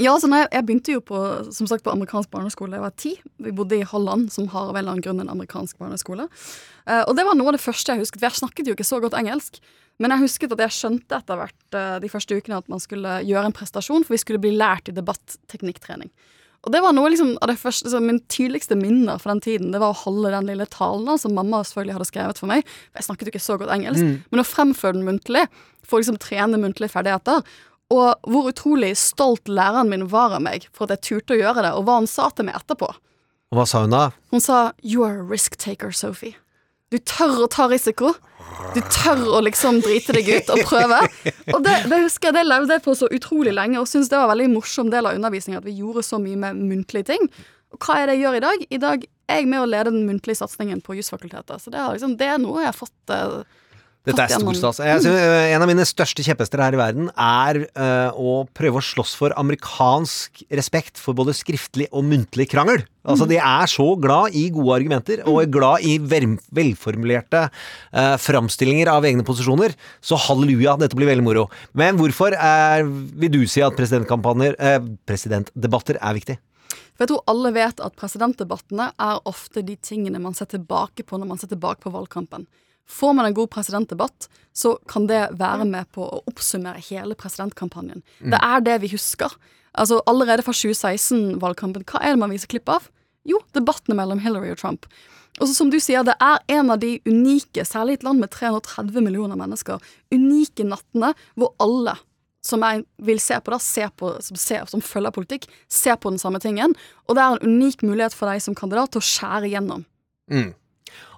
Ja, 0.00 0.16
så 0.18 0.26
når 0.26 0.42
jeg, 0.42 0.48
jeg 0.56 0.66
begynte 0.66 0.94
jo 0.96 1.04
på, 1.06 1.18
som 1.54 1.68
sagt, 1.70 1.84
på 1.84 1.92
amerikansk 1.92 2.32
barneskole 2.32 2.72
da 2.72 2.80
jeg 2.80 2.86
var 2.86 2.94
ti. 2.98 3.12
Vi 3.44 3.52
bodde 3.54 3.76
i 3.78 3.86
Holland, 3.86 4.32
som 4.34 4.48
har 4.50 4.72
av 4.72 4.74
en 4.74 4.80
eller 4.80 4.96
annen 4.96 5.04
grunn 5.04 5.22
en 5.22 5.30
amerikansk 5.36 5.78
barneskole. 5.78 6.26
Eh, 6.88 7.04
og 7.04 7.12
det 7.18 7.28
var 7.28 7.36
noe 7.38 7.52
av 7.52 7.58
det 7.58 7.62
første 7.62 7.92
jeg 7.92 8.02
husket. 8.02 8.18
For 8.18 8.30
jeg 8.30 8.40
snakket 8.40 8.70
jo 8.70 8.74
ikke 8.78 8.88
så 8.88 8.98
godt 9.04 9.14
engelsk. 9.20 9.60
Men 10.02 10.10
jeg 10.10 10.24
husket 10.24 10.56
at 10.56 10.64
jeg 10.64 10.74
skjønte 10.74 11.20
etter 11.20 11.38
hvert 11.38 11.76
eh, 11.78 11.98
de 12.02 12.10
første 12.10 12.40
ukene 12.40 12.58
at 12.64 12.72
man 12.72 12.82
skulle 12.82 13.20
gjøre 13.28 13.52
en 13.52 13.54
prestasjon, 13.54 14.08
for 14.08 14.16
vi 14.16 14.22
skulle 14.24 14.42
bli 14.42 14.56
lært 14.56 14.90
i 14.90 14.96
debatteknikktrening. 14.96 16.10
Og 16.64 16.72
det 16.72 16.80
var 16.80 16.94
noe 16.96 17.10
liksom 17.12 17.34
av 17.44 17.50
det 17.50 17.58
første, 17.60 17.90
så 17.92 18.00
Min 18.00 18.22
tydeligste 18.32 18.76
minner 18.78 19.20
fra 19.20 19.34
den 19.34 19.42
tiden 19.44 19.74
Det 19.74 19.82
var 19.82 19.92
å 19.92 20.00
holde 20.06 20.32
den 20.32 20.48
lille 20.48 20.66
talen 20.72 21.20
som 21.20 21.36
mamma 21.36 21.62
selvfølgelig 21.64 21.98
hadde 21.98 22.08
skrevet 22.08 22.40
for 22.40 22.50
meg. 22.50 22.64
Jeg 22.96 23.06
snakket 23.08 23.28
jo 23.28 23.34
ikke 23.34 23.44
så 23.44 23.58
godt 23.60 23.74
engelsk. 23.74 24.02
Mm. 24.02 24.16
Men 24.32 24.42
å 24.42 24.48
fremføre 24.48 24.96
den 24.96 25.06
muntlig, 25.08 25.46
få 25.84 26.00
liksom 26.00 26.20
trene 26.22 26.60
muntlige 26.60 26.92
ferdigheter 26.94 27.44
Og 27.92 28.30
hvor 28.30 28.48
utrolig 28.48 28.94
stolt 28.96 29.48
læreren 29.48 29.90
min 29.92 30.06
var 30.08 30.32
av 30.38 30.44
meg 30.44 30.68
for 30.72 30.86
at 30.86 30.96
jeg 30.96 31.04
turte 31.04 31.36
å 31.36 31.42
gjøre 31.42 31.66
det, 31.66 31.74
og 31.76 31.84
hva 31.84 31.98
han 32.00 32.08
sa 32.08 32.30
til 32.32 32.48
meg 32.48 32.56
etterpå. 32.56 32.88
Og 33.52 33.58
hva 33.58 33.66
sa 33.68 33.84
hun 33.84 33.92
da? 33.92 34.08
Hun 34.32 34.40
sa 34.40 34.72
'You 34.82 35.04
are 35.04 35.20
a 35.20 35.22
risk 35.22 35.56
taker, 35.60 35.92
Sophie'. 35.92 36.34
Du 36.90 36.98
tør 36.98 37.44
å 37.44 37.50
ta 37.50 37.68
risiko. 37.68 38.14
Du 38.74 38.80
tør 38.90 39.20
å 39.38 39.40
liksom 39.44 39.80
drite 39.84 40.14
deg 40.16 40.28
ut 40.34 40.52
og 40.54 40.62
prøve. 40.66 41.00
Og 41.54 41.60
det, 41.62 41.74
det 41.90 42.00
husker 42.04 42.30
jeg, 42.30 42.36
det 42.38 42.44
levde 42.46 42.76
jeg 42.76 42.84
på 42.84 42.94
så 42.98 43.08
utrolig 43.12 43.52
lenge, 43.54 43.78
og 43.80 43.90
syntes 43.90 44.10
det 44.10 44.18
var 44.18 44.26
en 44.26 44.32
veldig 44.34 44.48
morsom 44.54 44.90
del 44.90 45.08
av 45.10 45.18
undervisningen 45.18 45.60
at 45.60 45.68
vi 45.68 45.76
gjorde 45.78 46.02
så 46.06 46.18
mye 46.22 46.40
med 46.40 46.62
muntlige 46.72 47.12
ting. 47.12 47.28
Og 47.74 47.82
hva 47.82 48.00
er 48.00 48.08
det 48.08 48.16
jeg 48.16 48.24
gjør 48.24 48.38
i 48.38 48.44
dag? 48.44 48.64
I 48.70 48.80
dag 48.82 49.04
er 49.04 49.40
jeg 49.40 49.50
med 49.50 49.62
å 49.62 49.68
lede 49.68 49.92
den 49.94 50.06
muntlige 50.08 50.40
satsingen 50.40 50.82
på 50.84 50.96
jusfakultetet. 50.98 51.62
Så 51.62 51.72
det 51.74 51.82
liksom, 51.96 52.16
det 52.20 52.30
er 52.30 52.42
noe 52.42 52.62
jeg 52.62 52.70
har 52.70 52.78
fått 52.78 53.14
eh, 53.14 53.60
Dette 54.04 54.24
er 54.26 54.36
storstas. 54.36 54.80
Eh, 54.84 55.54
En 55.54 55.62
av 55.64 55.68
mine 55.70 55.84
største 55.88 56.24
kjepphester 56.26 56.60
her 56.60 56.76
i 56.76 56.80
verden 56.80 57.06
er 57.16 57.62
uh, 57.72 58.12
å 58.12 58.44
prøve 58.52 58.80
å 58.80 58.84
slåss 58.84 59.14
for 59.16 59.32
amerikansk 59.40 60.42
respekt 60.52 61.00
for 61.00 61.16
både 61.16 61.32
skriftlig 61.36 61.86
og 61.88 62.04
muntlig 62.04 62.50
krangel. 62.52 62.82
Altså, 63.08 63.24
De 63.28 63.38
er 63.40 63.70
så 63.72 63.86
glad 64.00 64.36
i 64.36 64.50
gode 64.52 64.76
argumenter, 64.76 65.22
og 65.24 65.40
er 65.40 65.52
glad 65.52 65.86
i 65.88 65.96
velformulerte 66.04 67.46
uh, 67.48 68.16
framstillinger 68.20 68.90
av 68.92 69.08
egne 69.08 69.24
posisjoner. 69.24 69.72
Så 70.04 70.20
halleluja, 70.20 70.76
dette 70.80 70.98
blir 70.98 71.08
veldig 71.08 71.24
moro. 71.24 71.46
Men 71.72 71.96
hvorfor 72.00 72.36
er, 72.36 72.84
vil 72.84 73.32
du 73.32 73.40
si 73.48 73.64
at 73.64 73.76
presidentkampanjer, 73.78 74.58
uh, 74.60 74.82
presidentdebatter 75.08 76.00
er 76.00 76.18
viktig? 76.20 76.36
For 76.94 77.06
jeg 77.06 77.10
tror 77.10 77.24
alle 77.32 77.54
vet 77.56 77.80
at 77.82 77.96
presidentdebattene 77.98 78.90
er 78.92 79.24
ofte 79.26 79.64
de 79.66 79.78
tingene 79.80 80.20
man 80.22 80.36
ser 80.36 80.52
tilbake 80.52 81.06
på 81.08 81.18
når 81.18 81.32
man 81.32 81.40
ser 81.40 81.50
tilbake 81.50 81.82
på 81.82 81.94
valgkampen. 81.94 82.44
Får 82.90 83.14
man 83.16 83.28
en 83.28 83.36
god 83.36 83.50
presidentdebatt, 83.54 84.28
så 84.54 84.76
kan 84.90 85.08
det 85.10 85.22
være 85.40 85.66
med 85.66 85.88
på 85.94 86.04
å 86.04 86.22
oppsummere 86.30 86.82
hele 86.90 87.16
presidentkampanjen. 87.18 88.04
Det 88.20 88.38
er 88.38 88.64
det 88.64 88.78
vi 88.84 88.92
husker. 88.92 89.32
Altså 89.74 89.98
Allerede 90.06 90.44
fra 90.46 90.54
2016-valgkampen, 90.54 91.86
hva 91.88 92.02
er 92.04 92.14
det 92.14 92.22
man 92.22 92.34
viser 92.34 92.50
klipp 92.52 92.70
av? 92.70 92.86
Jo, 93.26 93.40
debattene 93.56 93.96
mellom 93.98 94.20
Hillary 94.22 94.52
og 94.52 94.60
Trump. 94.60 94.86
Og 95.40 95.48
så 95.48 95.54
som 95.56 95.70
du 95.72 95.80
sier, 95.82 96.04
det 96.06 96.14
er 96.22 96.42
en 96.54 96.70
av 96.70 96.78
de 96.82 96.98
unike, 97.08 97.64
særlig 97.66 97.96
i 97.96 97.98
et 97.98 98.06
land 98.06 98.22
med 98.22 98.30
330 98.30 99.02
millioner 99.02 99.38
mennesker, 99.38 99.82
unike 100.14 100.66
nattene 100.68 101.14
hvor 101.34 101.56
alle 101.62 101.96
som 102.44 102.60
jeg 102.60 102.84
vil 103.00 103.20
se 103.22 103.38
på, 103.40 103.54
da, 103.54 103.58
se 103.62 103.86
på 103.96 104.10
som, 104.22 104.38
ser, 104.38 104.66
som 104.68 104.82
følger 104.84 105.14
politikk, 105.16 105.46
ser 105.72 105.96
på 105.96 106.12
den 106.12 106.20
samme 106.20 106.42
tingen. 106.44 106.74
Og 107.08 107.16
det 107.16 107.24
er 107.24 107.38
en 107.38 107.54
unik 107.56 107.82
mulighet 107.86 108.14
for 108.16 108.28
deg 108.28 108.42
som 108.44 108.56
kandidat 108.58 108.92
til 108.92 109.00
å 109.00 109.08
skjære 109.08 109.48
gjennom. 109.54 109.86
Mm. 110.30 110.52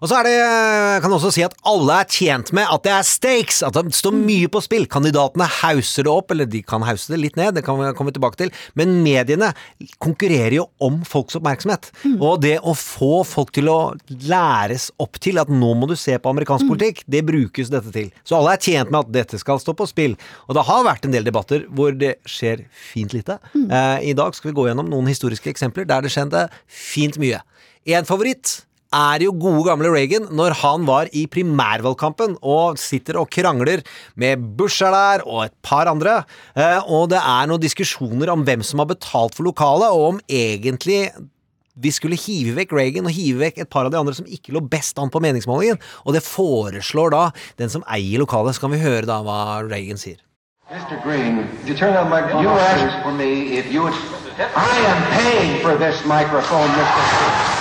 Og 0.02 0.10
så 0.10 0.18
er 0.18 0.26
det, 0.28 0.32
jeg 0.36 1.02
kan 1.04 1.14
også 1.16 1.30
si 1.32 1.42
at 1.46 1.54
alle 1.66 1.94
er 2.02 2.08
tjent 2.12 2.52
med 2.56 2.68
at 2.68 2.82
det 2.84 2.92
er 2.92 3.06
stakes, 3.06 3.62
at 3.64 3.76
det 3.76 3.94
står 3.96 4.14
mye 4.16 4.48
på 4.52 4.60
spill. 4.64 4.84
Kandidatene 4.92 5.46
hauser 5.62 6.04
det 6.06 6.12
opp, 6.12 6.34
eller 6.34 6.48
de 6.50 6.60
kan 6.66 6.84
hause 6.84 7.12
det 7.12 7.20
litt 7.22 7.38
ned, 7.40 7.54
det 7.56 7.64
kan 7.64 7.78
vi 7.80 7.88
komme 7.96 8.12
tilbake 8.14 8.40
til, 8.40 8.52
men 8.76 8.98
mediene 9.04 9.52
konkurrerer 10.02 10.58
jo 10.58 10.66
om 10.84 11.00
folks 11.08 11.38
oppmerksomhet. 11.40 11.88
Og 12.18 12.42
det 12.44 12.58
å 12.60 12.74
få 12.76 13.22
folk 13.26 13.54
til 13.56 13.70
å 13.72 13.78
læres 14.28 14.90
opp 15.02 15.20
til 15.22 15.40
at 15.40 15.50
nå 15.52 15.72
må 15.80 15.88
du 15.88 15.96
se 15.98 16.18
på 16.20 16.32
amerikansk 16.32 16.68
politikk, 16.68 17.02
det 17.08 17.24
brukes 17.28 17.72
dette 17.72 17.92
til. 17.94 18.12
Så 18.26 18.36
alle 18.38 18.56
er 18.56 18.62
tjent 18.68 18.92
med 18.92 19.00
at 19.06 19.14
dette 19.16 19.40
skal 19.40 19.60
stå 19.62 19.76
på 19.76 19.88
spill. 19.88 20.18
Og 20.46 20.58
det 20.58 20.66
har 20.68 20.84
vært 20.86 21.08
en 21.08 21.16
del 21.16 21.26
debatter 21.26 21.64
hvor 21.72 21.96
det 21.96 22.18
skjer 22.28 22.66
fint 22.92 23.16
lite. 23.16 23.38
Eh, 23.56 24.10
I 24.12 24.16
dag 24.16 24.36
skal 24.36 24.52
vi 24.52 24.56
gå 24.60 24.68
gjennom 24.68 24.92
noen 24.92 25.08
historiske 25.10 25.50
eksempler 25.52 25.88
der 25.88 26.04
det 26.04 26.12
skjedde 26.12 26.46
fint 26.68 27.16
mye. 27.22 27.40
En 27.86 28.06
favoritt 28.08 28.60
er 28.96 29.26
jo 29.26 29.35
gode 29.37 29.66
gamle 29.68 29.92
Reagan 29.92 30.28
når 30.37 30.56
han 30.62 30.88
var 30.88 31.11
i 31.16 31.26
primærvalgkampen 31.30 32.37
og 32.40 32.80
sitter 32.80 33.20
og 33.20 33.30
krangler 33.32 33.85
med 34.16 34.42
Bush 34.59 34.85
er 34.85 34.94
der 34.94 35.24
og 35.26 35.46
et 35.46 35.54
par 35.62 35.90
andre. 35.90 36.22
Eh, 36.56 36.80
og 36.88 37.11
det 37.12 37.20
er 37.20 37.48
noen 37.50 37.62
diskusjoner 37.62 38.32
om 38.32 38.44
hvem 38.46 38.64
som 38.66 38.82
har 38.82 38.90
betalt 38.90 39.37
for 39.37 39.46
lokalet, 39.46 39.92
og 39.92 40.16
om 40.16 40.20
egentlig 40.28 41.11
vi 41.76 41.92
skulle 41.92 42.16
hive 42.16 42.54
vekk 42.56 42.72
Reagan 42.72 43.09
og 43.09 43.12
hive 43.12 43.42
vekk 43.42 43.59
et 43.61 43.70
par 43.72 43.85
av 43.85 43.92
de 43.92 43.98
andre 44.00 44.14
som 44.16 44.28
ikke 44.28 44.54
lå 44.56 44.62
best 44.64 44.96
an 44.98 45.12
på 45.12 45.20
meningsmålingen. 45.20 45.80
Og 46.09 46.16
det 46.16 46.24
foreslår 46.24 47.12
da 47.12 47.24
den 47.61 47.72
som 47.72 47.85
eier 47.85 48.22
lokalet. 48.22 48.56
Så 48.56 48.64
kan 48.64 48.72
vi 48.72 48.80
høre 48.80 49.04
da 49.09 49.20
hva 49.24 49.61
Reagan 49.66 50.00
sier. 50.00 50.22
Mr. 50.72 50.98
Green, 51.04 51.44
you 51.66 51.76
turn 51.76 51.94
on 51.94 52.09
microphone. 52.11 52.42
You 52.42 52.50
asked 52.50 53.04
for 53.04 53.12
me 53.12 53.59
if 53.59 53.70
you 53.70 53.82
would. 53.82 53.94
I 54.56 54.76
am 54.92 55.00
paying 55.12 55.62
for 55.62 55.76
this 55.76 56.04
microphone, 56.04 56.68
Mr. 56.80 57.04
Green. 57.12 57.55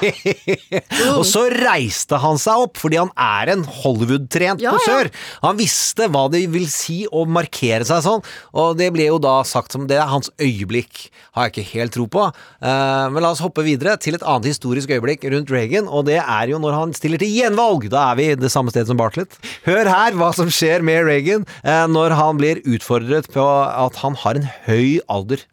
og 1.18 1.24
så 1.28 1.44
reiste 1.52 2.18
han 2.22 2.38
seg 2.40 2.64
opp, 2.66 2.78
fordi 2.80 2.98
han 3.00 3.12
er 3.14 3.52
en 3.54 3.64
Hollywood-trent 3.80 4.62
Ja, 4.64 4.74
ja. 4.86 4.98
Han 5.44 5.58
visste 5.58 6.08
hva 6.12 6.26
det 6.32 6.42
vil 6.52 6.66
si 6.70 7.02
å 7.06 7.24
markere 7.28 7.86
seg 7.88 8.02
sånn, 8.06 8.24
og 8.56 8.78
det 8.80 8.90
ble 8.94 9.08
jo 9.10 9.20
da 9.22 9.40
sagt 9.46 9.76
som 9.76 9.86
det 9.90 9.98
er 10.00 10.10
hans 10.10 10.32
øyeblikk. 10.40 11.08
Har 11.36 11.48
jeg 11.48 11.54
ikke 11.54 11.68
helt 11.74 11.94
tro 11.94 12.06
på. 12.10 12.26
Uh, 12.62 13.06
men 13.12 13.22
la 13.22 13.32
oss 13.34 13.42
hoppe 13.44 13.64
videre 13.66 13.96
til 14.02 14.16
et 14.18 14.24
annet 14.26 14.50
historisk 14.50 14.90
øyeblikk 14.94 15.26
rundt 15.30 15.52
Reagan, 15.54 15.88
og 15.88 16.08
det 16.08 16.18
er 16.20 16.50
jo 16.52 16.60
når 16.62 16.76
han 16.78 16.96
stiller 16.96 17.22
til 17.22 17.32
gjenvalg. 17.34 17.88
Da 17.92 18.10
er 18.10 18.20
vi 18.20 18.28
det 18.40 18.52
samme 18.52 18.74
sted 18.74 18.90
som 18.90 18.98
Bartlett. 19.00 19.38
Hør 19.68 19.90
her 19.90 20.18
hva 20.18 20.32
som 20.36 20.50
skjer 20.52 20.84
med 20.86 21.04
Reagan 21.08 21.46
uh, 21.62 21.86
når 21.90 22.16
han 22.18 22.40
blir 22.40 22.64
utfordret 22.66 23.30
på 23.34 23.46
at 23.46 24.02
han 24.04 24.18
har 24.24 24.40
en 24.40 24.50
høy 24.66 25.00
alder. 25.10 25.46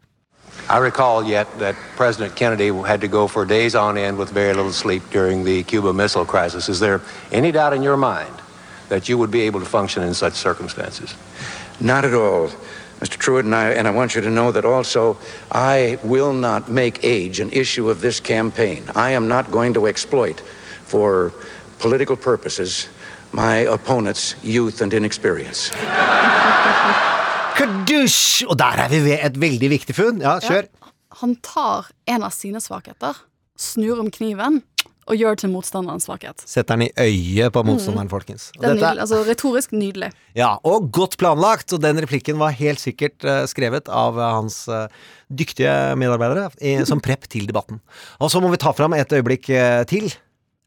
I 0.70 0.76
recall 0.78 1.24
yet 1.24 1.58
that 1.60 1.76
President 1.96 2.36
Kennedy 2.36 2.68
had 2.68 3.00
to 3.00 3.08
go 3.08 3.26
for 3.26 3.46
days 3.46 3.74
on 3.74 3.96
end 3.96 4.18
with 4.18 4.28
very 4.28 4.52
little 4.52 4.72
sleep 4.72 5.02
during 5.10 5.42
the 5.42 5.62
Cuba 5.62 5.94
Missile 5.94 6.26
Crisis. 6.26 6.68
Is 6.68 6.78
there 6.78 7.00
any 7.32 7.50
doubt 7.52 7.72
in 7.72 7.82
your 7.82 7.96
mind 7.96 8.34
that 8.90 9.08
you 9.08 9.16
would 9.16 9.30
be 9.30 9.40
able 9.42 9.60
to 9.60 9.66
function 9.66 10.02
in 10.02 10.12
such 10.12 10.34
circumstances? 10.34 11.14
Not 11.80 12.04
at 12.04 12.12
all, 12.12 12.48
Mr. 13.00 13.16
Truitt, 13.16 13.46
and 13.46 13.54
I, 13.54 13.70
and 13.70 13.88
I 13.88 13.92
want 13.92 14.14
you 14.14 14.20
to 14.20 14.28
know 14.28 14.52
that 14.52 14.66
also 14.66 15.16
I 15.50 15.98
will 16.04 16.34
not 16.34 16.68
make 16.68 17.02
age 17.02 17.40
an 17.40 17.50
issue 17.50 17.88
of 17.88 18.02
this 18.02 18.20
campaign. 18.20 18.84
I 18.94 19.12
am 19.12 19.26
not 19.26 19.50
going 19.50 19.72
to 19.72 19.86
exploit 19.86 20.40
for 20.84 21.32
political 21.78 22.16
purposes 22.16 22.88
my 23.32 23.56
opponent's 23.56 24.34
youth 24.44 24.82
and 24.82 24.92
inexperience. 24.92 25.70
Kadusj! 27.58 28.46
Og 28.48 28.58
der 28.60 28.84
er 28.84 28.90
vi 28.92 29.00
ved 29.02 29.18
et 29.26 29.38
veldig 29.40 29.70
viktig 29.72 29.96
funn. 29.96 30.20
Ja, 30.22 30.38
kjør. 30.42 30.68
Han 31.22 31.34
tar 31.42 31.88
en 32.06 32.22
av 32.26 32.34
sine 32.36 32.60
svakheter, 32.62 33.16
snur 33.58 33.98
om 34.04 34.10
kniven 34.14 34.60
og 35.08 35.16
gjør 35.16 35.38
til 35.40 35.50
motstanderens 35.50 36.04
svakhet. 36.04 36.42
Setter 36.44 36.76
den 36.76 36.88
i 36.88 36.90
øyet 37.00 37.54
på 37.54 37.62
motstanderen, 37.64 38.10
folkens. 38.12 38.50
Og 38.54 38.60
Det 38.60 38.68
er 38.68 38.74
dette- 38.74 38.84
nydelig, 38.84 39.00
altså 39.06 39.22
Retorisk 39.24 39.72
nydelig. 39.72 40.10
Ja, 40.36 40.50
og 40.62 40.90
godt 40.92 41.16
planlagt, 41.16 41.72
og 41.72 41.80
den 41.80 41.96
replikken 41.96 42.38
var 42.38 42.50
helt 42.52 42.78
sikkert 42.78 43.24
uh, 43.24 43.46
skrevet 43.48 43.88
av 43.88 44.18
uh, 44.20 44.28
hans 44.36 44.68
uh, 44.68 44.86
dyktige 45.32 45.96
medarbeidere 45.96 46.50
i, 46.60 46.84
som 46.84 47.00
prep 47.00 47.24
til 47.26 47.48
debatten. 47.48 47.80
Og 48.20 48.30
så 48.30 48.42
må 48.44 48.52
vi 48.52 48.60
ta 48.60 48.72
fram 48.76 48.92
et 48.94 49.08
øyeblikk 49.12 49.48
til. 49.88 50.12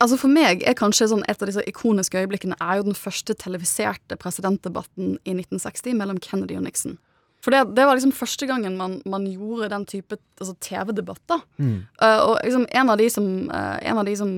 Altså 0.01 0.17
For 0.17 0.31
meg 0.33 0.63
er 0.65 0.73
kanskje 0.77 1.07
sånn 1.11 1.23
et 1.29 1.41
av 1.43 1.49
disse 1.49 1.61
ikoniske 1.69 2.17
øyeblikkene 2.23 2.57
er 2.59 2.79
jo 2.79 2.87
den 2.89 2.97
første 2.97 3.35
televiserte 3.37 4.17
presidentdebatten 4.17 5.15
i 5.29 5.35
1960 5.35 5.93
mellom 5.99 6.17
Kennedy 6.23 6.57
og 6.57 6.65
Nixon. 6.65 6.97
For 7.41 7.53
det, 7.53 7.75
det 7.77 7.85
var 7.89 7.97
liksom 7.97 8.13
første 8.13 8.45
gangen 8.49 8.75
man, 8.77 8.99
man 9.09 9.23
gjorde 9.29 9.69
den 9.73 9.85
type 9.89 10.17
altså 10.39 10.53
TV-debatt. 10.61 11.21
da. 11.29 11.39
Uh, 11.57 12.19
og 12.27 12.33
liksom 12.45 12.65
en 12.69 12.89
av 12.93 12.97
de 13.01 13.07
som, 13.13 13.29
uh, 13.49 13.77
en 13.81 13.97
av 14.01 14.05
de 14.05 14.13
som 14.17 14.33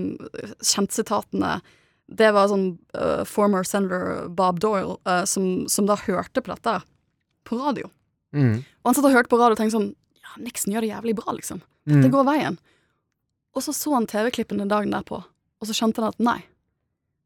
kjente 0.63 0.95
sitatene, 0.95 1.57
det 2.07 2.29
var 2.35 2.47
sånn 2.51 2.77
uh, 2.95 3.23
former 3.27 3.63
senator 3.67 4.29
Bob 4.35 4.59
Doyle, 4.63 4.95
uh, 5.07 5.23
som, 5.27 5.65
som 5.71 5.87
da 5.89 5.97
hørte 5.99 6.43
på 6.43 6.51
dette 6.53 6.77
på 7.47 7.59
radio. 7.59 7.89
Og 8.33 8.87
han 8.87 8.95
satt 8.95 9.05
og 9.05 9.13
hørte 9.13 9.29
på 9.29 9.37
radio 9.37 9.53
og 9.53 9.59
tenkte 9.59 9.75
sånn 9.77 9.91
Ja, 10.23 10.31
Nixon 10.41 10.71
gjør 10.73 10.81
det 10.87 10.93
jævlig 10.93 11.13
bra, 11.19 11.35
liksom. 11.35 11.59
Dette 11.85 12.07
Mm. 12.07 12.13
går 12.15 12.23
veien. 12.25 12.55
Og 13.53 13.61
så 13.61 13.73
så 13.75 13.91
han 13.93 14.07
TV-klippene 14.07 14.65
dagen 14.71 14.89
derpå, 14.95 15.19
og 15.63 15.69
så 15.69 15.77
skjønte 15.77 16.03
han 16.03 16.11
at 16.11 16.23
nei, 16.23 16.41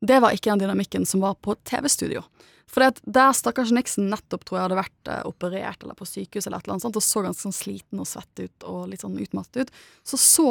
det 0.06 0.20
var 0.22 0.36
ikke 0.36 0.52
den 0.52 0.62
dynamikken 0.62 1.08
som 1.10 1.24
var 1.26 1.40
på 1.42 1.56
TV-studio. 1.66 2.22
For 2.70 2.84
der 3.02 3.36
stakkars 3.36 3.72
Nixon 3.74 4.10
nettopp 4.12 4.44
tror 4.46 4.60
jeg 4.60 4.66
hadde 4.68 4.80
vært 4.82 5.10
eh, 5.10 5.22
operert 5.26 5.84
eller 5.84 5.98
på 5.98 6.06
sykehus 6.06 6.46
eller 6.46 6.60
et 6.60 6.68
eller 6.68 6.76
annet 6.76 6.86
sånt, 6.86 7.00
og 7.00 7.06
så 7.06 7.24
ganske 7.24 7.46
sånn 7.48 7.56
sliten 7.56 8.02
og 8.04 8.10
svett 8.10 8.44
ut 8.44 8.68
og 8.68 8.90
litt 8.92 9.06
sånn 9.06 9.18
utmattet 9.24 9.66
ut, 9.68 9.80
så 10.06 10.20
så 10.22 10.50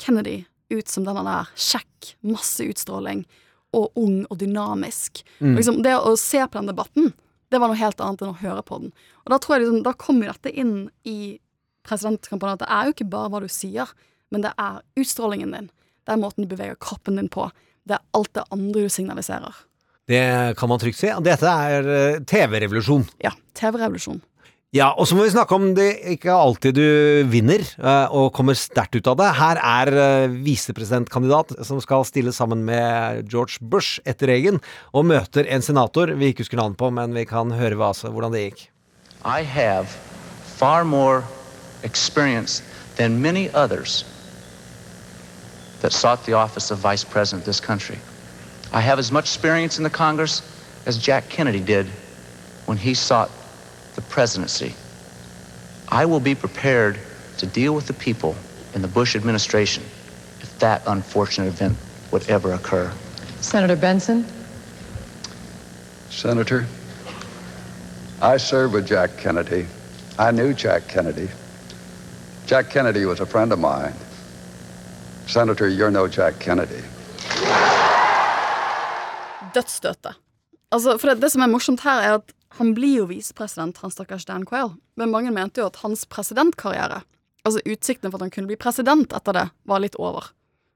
Kennedy 0.00 0.44
ut 0.70 0.88
som 0.90 1.06
denne 1.06 1.24
der 1.26 1.50
kjekk, 1.52 2.14
masse 2.26 2.64
utstråling, 2.64 3.24
og 3.76 3.98
ung 3.98 4.22
og 4.30 4.38
dynamisk. 4.40 5.22
Mm. 5.40 5.52
Og 5.52 5.60
Liksom, 5.60 5.80
det 5.84 5.94
å 5.98 6.14
se 6.20 6.40
på 6.46 6.58
den 6.58 6.70
debatten, 6.70 7.10
det 7.50 7.60
var 7.62 7.70
noe 7.70 7.78
helt 7.78 8.00
annet 8.02 8.22
enn 8.22 8.32
å 8.32 8.40
høre 8.40 8.62
på 8.66 8.80
den. 8.82 8.92
Og 9.24 9.32
da 9.32 9.38
tror 9.42 9.56
jeg 9.56 9.66
liksom, 9.66 9.82
da 9.86 9.94
kom 9.98 10.22
jo 10.22 10.30
dette 10.30 10.52
inn 10.52 10.74
i 11.06 11.36
presidentkampanjen, 11.86 12.58
at 12.58 12.64
det 12.64 12.70
er 12.74 12.86
jo 12.86 12.94
ikke 12.96 13.10
bare 13.12 13.32
hva 13.32 13.42
du 13.42 13.50
sier, 13.52 13.90
men 14.34 14.42
det 14.46 14.52
er 14.58 14.82
utstrålingen 14.98 15.54
din. 15.54 15.68
Det 16.06 16.14
er 16.14 16.22
måten 16.22 16.46
du 16.46 16.50
beveger 16.50 16.78
kroppen 16.78 17.18
din 17.18 17.30
på. 17.32 17.48
Det 17.86 17.98
er 17.98 18.04
alt 18.14 18.32
det 18.38 18.46
andre 18.54 18.86
du 18.86 18.92
signaliserer. 18.92 19.58
Det 20.06 20.22
kan 20.58 20.70
man 20.70 20.78
trygt 20.78 21.00
si. 21.00 21.10
Dette 21.26 21.50
er 21.50 21.90
eh, 21.90 22.22
TV-revolusjon. 22.22 23.08
Ja. 23.24 23.32
TV-revolusjon. 23.58 24.22
Ja, 24.74 24.90
og 24.98 25.06
så 25.08 25.16
må 25.16 25.24
vi 25.24 25.32
snakke 25.32 25.54
om 25.56 25.70
det 25.76 25.88
ikke 26.12 26.34
alltid 26.34 26.76
du 26.76 26.86
vinner 27.30 27.62
eh, 27.62 28.14
og 28.14 28.32
kommer 28.36 28.58
sterkt 28.58 28.98
ut 28.98 29.10
av 29.10 29.18
det. 29.18 29.28
Her 29.38 29.60
er 29.62 29.90
eh, 30.02 30.36
visepresidentkandidat 30.46 31.54
som 31.66 31.80
skal 31.82 32.06
stille 32.06 32.34
sammen 32.34 32.62
med 32.66 33.26
George 33.32 33.62
Bush 33.62 34.02
etter 34.06 34.30
Reagan, 34.30 34.60
og 34.94 35.08
møter 35.10 35.48
en 35.50 35.64
senator 35.64 36.12
vi 36.18 36.30
ikke 36.30 36.44
husker 36.44 36.60
navnet 36.60 36.78
på, 36.78 36.90
men 36.94 37.14
vi 37.16 37.26
kan 37.26 37.54
høre 37.54 37.78
hva, 37.78 37.90
altså, 37.94 38.12
hvordan 38.14 38.34
det 38.34 38.48
gikk. 38.48 38.66
I 39.26 39.42
have 39.42 39.90
far 40.58 40.84
more 40.84 41.24
experience 41.82 42.62
than 42.96 43.22
many 43.22 43.48
others 43.54 44.04
that 45.80 45.92
sought 45.92 46.24
the 46.26 46.32
office 46.32 46.70
of 46.70 46.78
vice 46.78 47.04
president 47.04 47.42
of 47.42 47.46
this 47.46 47.60
country. 47.60 47.98
I 48.72 48.80
have 48.80 48.98
as 48.98 49.12
much 49.12 49.24
experience 49.24 49.78
in 49.78 49.84
the 49.84 49.90
Congress 49.90 50.42
as 50.86 50.98
Jack 50.98 51.28
Kennedy 51.28 51.60
did 51.60 51.86
when 52.66 52.78
he 52.78 52.94
sought 52.94 53.30
the 53.94 54.02
presidency. 54.02 54.74
I 55.88 56.04
will 56.04 56.20
be 56.20 56.34
prepared 56.34 56.98
to 57.38 57.46
deal 57.46 57.74
with 57.74 57.86
the 57.86 57.92
people 57.92 58.34
in 58.74 58.82
the 58.82 58.88
Bush 58.88 59.16
administration 59.16 59.84
if 60.40 60.58
that 60.58 60.82
unfortunate 60.86 61.48
event 61.48 61.76
would 62.10 62.28
ever 62.28 62.52
occur. 62.52 62.92
Senator 63.40 63.76
Benson? 63.76 64.26
Senator, 66.10 66.66
I 68.20 68.36
served 68.38 68.74
with 68.74 68.86
Jack 68.86 69.18
Kennedy. 69.18 69.66
I 70.18 70.30
knew 70.30 70.54
Jack 70.54 70.88
Kennedy. 70.88 71.28
Jack 72.46 72.70
Kennedy 72.70 73.04
was 73.04 73.20
a 73.20 73.26
friend 73.26 73.52
of 73.52 73.58
mine. 73.58 73.92
Senator, 75.26 75.68
you're 75.68 75.90
no 75.90 76.06
Jack 76.06 76.38
Kennedy. 76.38 76.82
Dødsstøtet. 79.54 80.14
Altså, 80.70 80.96
for 80.98 81.10
det, 81.10 81.20
det 81.22 81.32
som 81.32 81.42
er 81.42 81.50
morsomt 81.50 81.82
her, 81.86 82.02
er 82.02 82.18
at 82.20 82.32
han 82.58 82.72
blir 82.76 83.02
jo 83.02 83.08
visepresident, 83.10 83.78
han 83.82 83.92
stakkars 83.92 84.26
Dan 84.28 84.46
Quayle. 84.46 84.76
Men 84.96 85.10
mange 85.10 85.32
mente 85.34 85.60
jo 85.60 85.66
at 85.66 85.80
hans 85.82 86.06
presidentkarriere, 86.06 87.02
altså 87.44 87.62
utsiktene 87.66 88.10
for 88.10 88.20
at 88.20 88.28
han 88.28 88.34
kunne 88.34 88.50
bli 88.50 88.58
president 88.60 89.12
etter 89.16 89.36
det, 89.36 89.46
var 89.68 89.82
litt 89.82 89.98
over. 89.98 90.30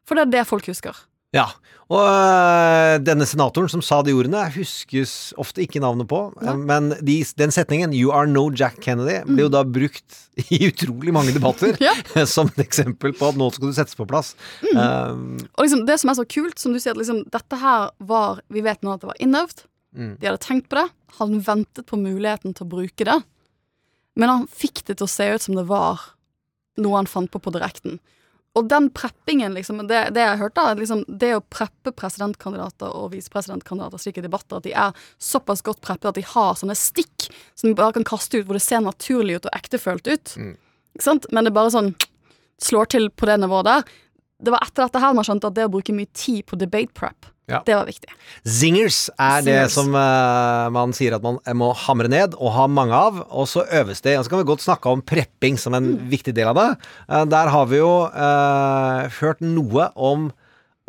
For 0.06 0.18
det 0.18 0.26
er 0.26 0.34
det 0.34 0.48
folk 0.50 0.66
husker. 0.70 0.98
Ja, 1.36 1.44
og 1.90 2.00
øh, 2.06 2.96
denne 3.06 3.26
senatoren 3.26 3.70
som 3.70 3.82
sa 3.82 4.00
de 4.06 4.10
ordene, 4.14 4.40
huskes 4.54 5.30
ofte 5.38 5.62
ikke 5.62 5.78
navnet 5.82 6.08
på, 6.10 6.18
Ja. 6.42 6.56
men 6.58 6.88
de, 7.06 7.16
den 7.38 7.50
setningen 7.54 7.92
'You 7.94 8.10
are 8.14 8.26
no 8.26 8.48
Jack 8.50 8.80
Kennedy' 8.82 9.24
ble 9.26 9.44
jo 9.46 9.48
da 9.50 9.62
brukt 9.62 10.18
i 10.50 10.58
utrolig 10.70 11.12
mange 11.14 11.34
debatter 11.34 11.78
som 12.26 12.50
et 12.50 12.62
eksempel 12.66 13.14
på 13.14 13.28
at 13.30 13.38
nå 13.38 13.50
skal 13.54 13.70
du 13.70 13.74
settes 13.78 13.94
på 13.98 14.06
plass. 14.10 14.34
Um, 14.74 15.38
Og 15.58 15.66
liksom, 15.66 15.86
det 15.86 16.00
som 16.02 16.10
er 16.10 16.18
så 16.18 16.26
kult, 16.26 16.58
som 16.58 16.72
du 16.74 16.80
sier, 16.82 16.94
at 16.94 17.02
liksom, 17.02 17.22
dette 17.30 17.56
her 17.62 17.90
var 17.98 18.42
Vi 18.50 18.62
vet 18.66 18.82
nå 18.82 18.94
at 18.94 19.00
det 19.02 19.10
var 19.10 19.22
innøvd. 19.22 19.66
Mm. 19.94 20.16
De 20.18 20.26
hadde 20.26 20.42
tenkt 20.42 20.68
på 20.70 20.78
det. 20.82 20.88
Han 21.18 21.40
ventet 21.42 21.86
på 21.86 21.98
muligheten 21.98 22.54
til 22.54 22.66
å 22.66 22.70
bruke 22.70 23.04
det. 23.06 23.18
Men 24.18 24.28
han 24.28 24.46
fikk 24.50 24.84
det 24.86 24.98
til 24.98 25.06
å 25.06 25.10
se 25.10 25.26
ut 25.34 25.42
som 25.42 25.54
det 25.58 25.66
var 25.66 25.98
noe 26.78 26.96
han 26.98 27.06
fant 27.10 27.30
på 27.30 27.38
på 27.42 27.50
direkten. 27.54 27.98
Og 28.58 28.66
den 28.66 28.88
preppingen, 28.90 29.54
liksom, 29.54 29.84
det, 29.86 30.00
det 30.16 30.24
jeg 30.24 30.38
hørte, 30.40 30.62
er 30.66 30.80
liksom, 30.80 31.04
det 31.06 31.30
å 31.36 31.42
preppe 31.54 31.92
presidentkandidater 31.94 32.90
og 32.98 33.12
visepresidentkandidater 33.12 34.02
slik 34.02 34.18
i 34.18 34.24
debatter, 34.24 34.58
at 34.58 34.66
de 34.66 34.72
er 34.74 35.04
såpass 35.22 35.62
godt 35.66 35.82
preppet 35.84 36.10
at 36.10 36.18
de 36.18 36.24
har 36.26 36.58
sånne 36.58 36.74
stikk 36.78 37.28
som 37.54 37.68
de 37.70 37.76
bare 37.78 37.94
kan 37.94 38.06
kaste 38.10 38.40
ut, 38.40 38.48
hvor 38.48 38.58
det 38.58 38.64
ser 38.64 38.82
naturlig 38.82 39.38
ut 39.38 39.46
og 39.46 39.54
ektefølt 39.54 40.10
ut. 40.10 40.34
Ikke 40.96 41.06
sant? 41.06 41.28
Men 41.30 41.46
det 41.46 41.54
bare 41.54 41.70
sånn 41.76 41.92
slår 42.60 42.90
til 42.96 43.06
på 43.14 43.28
det 43.30 43.38
nivået 43.40 43.68
der. 43.70 43.86
Det 44.40 44.52
var 44.52 44.66
etter 44.66 44.82
dette 44.82 45.04
her 45.04 45.14
man 45.14 45.26
skjønte 45.28 45.52
at 45.52 45.56
det 45.56 45.68
å 45.68 45.72
bruke 45.72 45.94
mye 45.94 46.10
tid 46.10 46.42
på 46.50 46.58
debate 46.58 46.96
prep, 46.96 47.30
Ja. 47.50 47.60
det 47.66 47.76
var 47.76 47.88
viktig. 47.88 48.12
Zingers 48.46 49.02
er 49.18 49.44
det 49.46 49.58
som 49.74 49.90
uh, 49.96 50.70
man 50.72 50.94
sier 50.96 51.16
at 51.16 51.24
man 51.24 51.40
må 51.58 51.72
hamre 51.84 52.10
ned 52.10 52.36
og 52.38 52.54
ha 52.54 52.66
mange 52.70 52.96
av, 52.96 53.22
og 53.28 53.48
så 53.50 53.66
øves 53.80 54.02
det. 54.06 54.16
Og 54.18 54.26
så 54.26 54.32
kan 54.32 54.42
vi 54.42 54.50
godt 54.52 54.64
snakke 54.64 54.92
om 54.92 55.02
prepping 55.04 55.58
som 55.60 55.76
en 55.76 55.92
viktig 56.10 56.34
del 56.36 56.52
av 56.52 56.60
det. 56.60 56.68
Uh, 57.10 57.24
der 57.28 57.50
har 57.52 57.70
vi 57.70 57.82
jo 57.82 57.92
uh, 58.06 59.10
hørt 59.20 59.42
noe 59.44 59.90
om 59.98 60.30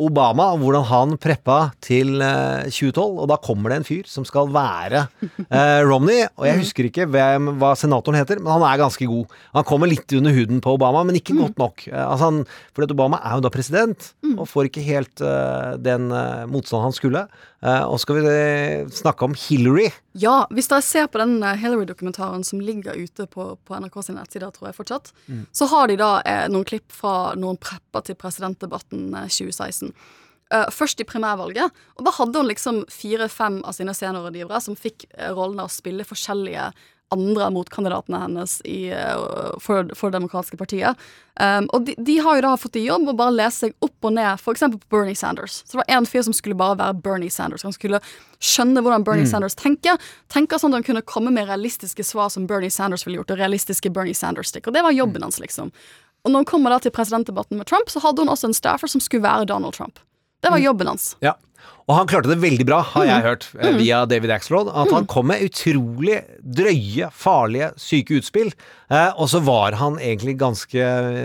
Obama, 0.02 0.48
hvordan 0.58 0.84
han 0.88 1.12
preppa 1.22 1.58
til 1.84 2.20
eh, 2.24 2.66
2012, 2.68 3.20
og 3.22 3.28
da 3.30 3.36
kommer 3.42 3.70
det 3.72 3.78
en 3.80 3.86
fyr 3.88 4.08
som 4.10 4.26
skal 4.28 4.50
være 4.54 5.04
eh, 5.46 5.80
Romney, 5.86 6.24
og 6.36 6.48
jeg 6.48 6.58
husker 6.62 6.88
ikke 6.88 7.06
hvem, 7.12 7.52
hva 7.60 7.72
senatoren 7.78 8.18
heter, 8.20 8.42
men 8.42 8.52
han 8.56 8.66
er 8.68 8.82
ganske 8.82 9.06
god. 9.10 9.32
Han 9.54 9.68
kommer 9.68 9.90
litt 9.90 10.12
under 10.18 10.34
huden 10.36 10.60
på 10.64 10.74
Obama, 10.76 11.04
men 11.08 11.18
ikke 11.20 11.36
godt 11.38 11.60
nok. 11.62 11.86
Eh, 11.90 12.02
altså 12.02 12.30
han, 12.32 12.42
fordi 12.74 12.96
Obama 12.96 13.22
er 13.22 13.38
jo 13.38 13.46
da 13.46 13.52
president, 13.54 14.10
og 14.36 14.44
får 14.50 14.68
ikke 14.72 14.84
helt 14.86 15.22
eh, 15.24 15.72
den 15.82 16.10
uh, 16.12 16.44
motstanden 16.50 16.88
han 16.90 16.96
skulle. 16.96 17.26
Eh, 17.62 17.84
og 17.86 18.00
skal 18.02 18.16
vi 18.18 18.22
eh, 18.26 18.88
snakke 18.90 19.22
om 19.28 19.36
Hillary. 19.38 19.84
Ja, 20.18 20.40
hvis 20.50 20.66
dere 20.68 20.82
ser 20.82 21.06
på 21.12 21.20
den 21.22 21.36
eh, 21.46 21.54
Hillary-dokumentaren 21.60 22.42
som 22.44 22.58
ligger 22.58 22.96
ute 22.98 23.28
på, 23.30 23.52
på 23.62 23.78
NRK 23.78 24.00
sine 24.02 24.18
nettsider, 24.18 24.50
tror 24.56 24.70
jeg 24.72 24.78
fortsatt, 24.80 25.12
Mm. 25.28 25.44
så 25.54 25.66
har 25.70 25.86
de 25.86 25.94
da 26.00 26.08
eh, 26.26 26.48
noen 26.50 26.64
klipp 26.66 26.90
fra 26.92 27.32
noen 27.38 27.54
prepper 27.62 28.02
til 28.08 28.16
presidentdebatten 28.18 29.12
eh, 29.14 29.28
2016. 29.30 29.91
Eh, 30.52 30.68
først 30.74 31.00
i 31.00 31.08
primærvalget, 31.08 31.72
og 31.96 32.04
da 32.04 32.12
hadde 32.18 32.40
hun 32.42 32.50
liksom 32.50 32.82
fire-fem 32.92 33.62
av 33.64 33.72
sine 33.76 33.94
seniorrådgivere 33.96 34.60
som 34.60 34.76
fikk 34.76 35.06
eh, 35.14 35.30
rollen 35.32 35.62
av 35.62 35.70
å 35.70 35.72
spille 35.72 36.04
forskjellige 36.04 36.72
andre 37.12 37.48
motkandidatene 37.52 38.18
hennes 38.22 38.54
i, 38.64 38.88
uh, 38.88 39.52
for, 39.60 39.90
for 39.92 40.08
Det 40.08 40.16
demokratiske 40.16 40.56
partiet. 40.56 41.00
Um, 41.36 41.66
og 41.76 41.84
de, 41.84 41.92
de 42.00 42.14
har 42.24 42.38
jo 42.38 42.44
da 42.46 42.52
fått 42.56 42.78
i 42.80 42.86
jobb 42.86 43.10
å 43.12 43.14
bare 43.18 43.34
lese 43.34 43.66
seg 43.66 43.84
opp 43.84 44.08
og 44.08 44.14
ned, 44.16 44.40
f.eks. 44.40 44.64
på 44.72 44.88
Bernie 44.92 45.18
Sanders. 45.18 45.58
Så 45.60 45.74
det 45.74 45.82
var 45.82 45.90
en 45.98 46.08
fyr 46.08 46.24
som 46.24 46.36
skulle 46.36 46.56
bare 46.56 46.78
være 46.80 46.96
Bernie 47.04 47.32
Sanders. 47.32 47.66
Han 47.68 47.76
skulle 47.76 48.00
skjønne 48.40 48.80
hvordan 48.80 49.04
Bernie 49.04 49.26
Mm. 49.26 49.32
Sanders 49.34 49.58
tenker. 49.60 50.00
Tenker 50.32 50.60
sånn 50.60 50.72
at 50.72 50.80
han 50.80 50.88
kunne 50.88 51.04
komme 51.04 51.34
med 51.36 51.50
realistiske 51.52 52.04
svar 52.04 52.32
som 52.32 52.48
Bernie 52.48 52.72
Sanders 52.72 53.04
ville 53.04 53.20
gjort, 53.20 53.36
og 53.36 53.44
realistiske 53.44 53.92
Bernie 53.92 54.16
Sanders-stikk. 54.16 54.72
Og 54.72 54.76
det 54.76 54.82
var 54.82 54.96
jobben 54.96 55.22
hans, 55.22 55.40
liksom. 55.42 55.68
Og 56.22 56.30
når 56.30 56.44
hun 56.44 56.48
kommer 56.48 56.70
da 56.70 56.78
til 56.84 56.94
presidentdebatten 56.94 57.58
med 57.58 57.66
Trump, 57.66 57.90
så 57.90 58.02
hadde 58.04 58.22
hun 58.22 58.30
også 58.30 58.50
en 58.50 58.56
staffer 58.56 58.90
som 58.90 59.02
skulle 59.02 59.24
være 59.24 59.48
Donald 59.50 59.74
Trump. 59.74 59.98
Det 60.42 60.50
var 60.50 60.62
jobben 60.62 60.90
hans. 60.92 61.16
Ja. 61.22 61.34
Og 61.90 61.96
han 61.98 62.06
klarte 62.06 62.28
det 62.30 62.38
veldig 62.38 62.64
bra, 62.64 62.80
har 62.94 63.04
jeg 63.04 63.16
Mhm. 63.18 63.24
hørt, 63.26 63.46
eh, 63.58 63.70
Mhm. 63.72 63.78
via 63.78 64.06
David 64.06 64.30
Axelrod. 64.30 64.68
At 64.72 64.90
han 64.92 65.04
kom 65.04 65.26
med 65.26 65.42
utrolig 65.42 66.22
drøye, 66.40 67.10
farlige, 67.12 67.72
syke 67.76 68.14
utspill. 68.20 68.52
Eh, 68.88 69.10
og 69.18 69.26
så 69.28 69.40
var 69.42 69.72
han 69.72 69.96
egentlig 69.98 70.36
ganske 70.38 70.70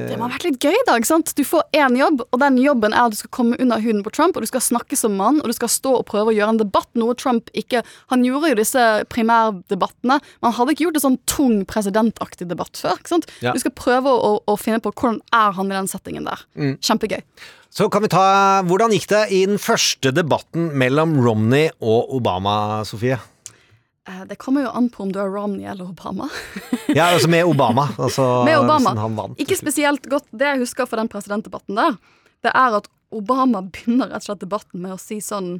Det 0.10 0.18
må 0.18 0.24
ha 0.28 0.30
vært 0.36 0.46
litt 0.46 0.60
gøy, 0.60 0.74
da. 0.88 0.96
ikke 0.98 1.06
sant? 1.06 1.36
Du 1.36 1.44
får 1.44 1.62
én 1.74 1.96
jobb, 1.96 2.22
og 2.34 2.40
den 2.40 2.58
jobben 2.58 2.92
er 2.92 3.06
at 3.06 3.12
du 3.12 3.18
skal 3.18 3.30
komme 3.30 3.56
under 3.62 3.78
huden 3.80 4.04
på 4.04 4.12
Trump, 4.12 4.36
og 4.36 4.42
du 4.42 4.48
skal 4.48 4.62
snakke 4.62 4.98
som 4.98 5.16
mann, 5.16 5.38
og 5.42 5.46
du 5.46 5.54
skal 5.54 5.68
stå 5.70 6.00
og 6.00 6.06
prøve 6.08 6.34
å 6.34 6.36
gjøre 6.36 6.50
en 6.50 6.58
debatt, 6.58 6.88
noe 6.96 7.14
Trump 7.14 7.52
ikke 7.54 7.84
Han 8.10 8.24
gjorde 8.24 8.50
jo 8.50 8.56
disse 8.56 9.06
primærdebattene, 9.10 10.18
men 10.20 10.52
han 10.52 10.54
hadde 10.54 10.74
ikke 10.76 10.88
gjort 10.88 10.96
en 11.00 11.06
sånn 11.12 11.20
tung 11.28 11.66
presidentaktig 11.66 12.48
debatt 12.48 12.74
før. 12.74 12.98
ikke 12.98 13.08
sant? 13.14 13.26
Ja. 13.42 13.54
Du 13.54 13.60
skal 13.60 13.72
prøve 13.72 14.06
å, 14.10 14.40
å 14.48 14.58
finne 14.60 14.80
på 14.82 14.92
hvordan 14.94 15.22
er 15.32 15.52
han 15.58 15.72
i 15.72 15.76
den 15.76 15.88
settingen 15.92 16.26
der. 16.26 16.40
Mm. 16.58 16.78
Kjempegøy. 16.80 17.22
Så 17.78 17.90
kan 17.94 18.02
vi 18.02 18.10
ta 18.10 18.22
Hvordan 18.66 18.94
gikk 18.96 19.06
det 19.12 19.24
i 19.38 19.44
den 19.46 19.60
første 19.62 20.10
debatten 20.16 20.72
mellom 20.82 21.12
Romney 21.22 21.68
og 21.78 22.10
Obama, 22.18 22.82
Sofie? 22.90 23.20
Eh, 24.10 24.24
Det 24.26 24.40
kommer 24.42 24.66
jo 24.66 24.72
an 24.74 24.90
på 24.90 25.04
om 25.06 25.12
du 25.14 25.20
er 25.22 25.30
Romney 25.30 25.68
eller 25.70 25.92
Obama. 25.92 26.30
Ja, 26.88 27.12
altså 27.12 27.28
med 27.30 27.46
Obama. 27.46 27.90
Altså, 28.00 28.46
Med 28.48 28.58
Obama. 28.58 28.96
Han 28.98 29.18
vant. 29.20 29.38
Ikke 29.44 29.58
spesielt 29.60 30.08
godt. 30.10 30.26
Det 30.32 30.48
jeg 30.48 30.64
husker 30.64 30.88
fra 30.90 30.98
den 31.04 31.10
presidentdebatten 31.12 31.78
der, 31.78 31.98
det 32.48 32.54
er 32.56 32.78
at 32.80 32.88
Obama 33.14 33.62
begynner 33.62 34.10
rett 34.10 34.24
og 34.24 34.30
slett 34.32 34.42
debatten 34.42 34.82
med 34.82 34.96
å 34.96 35.02
si 35.02 35.20
sånn 35.22 35.60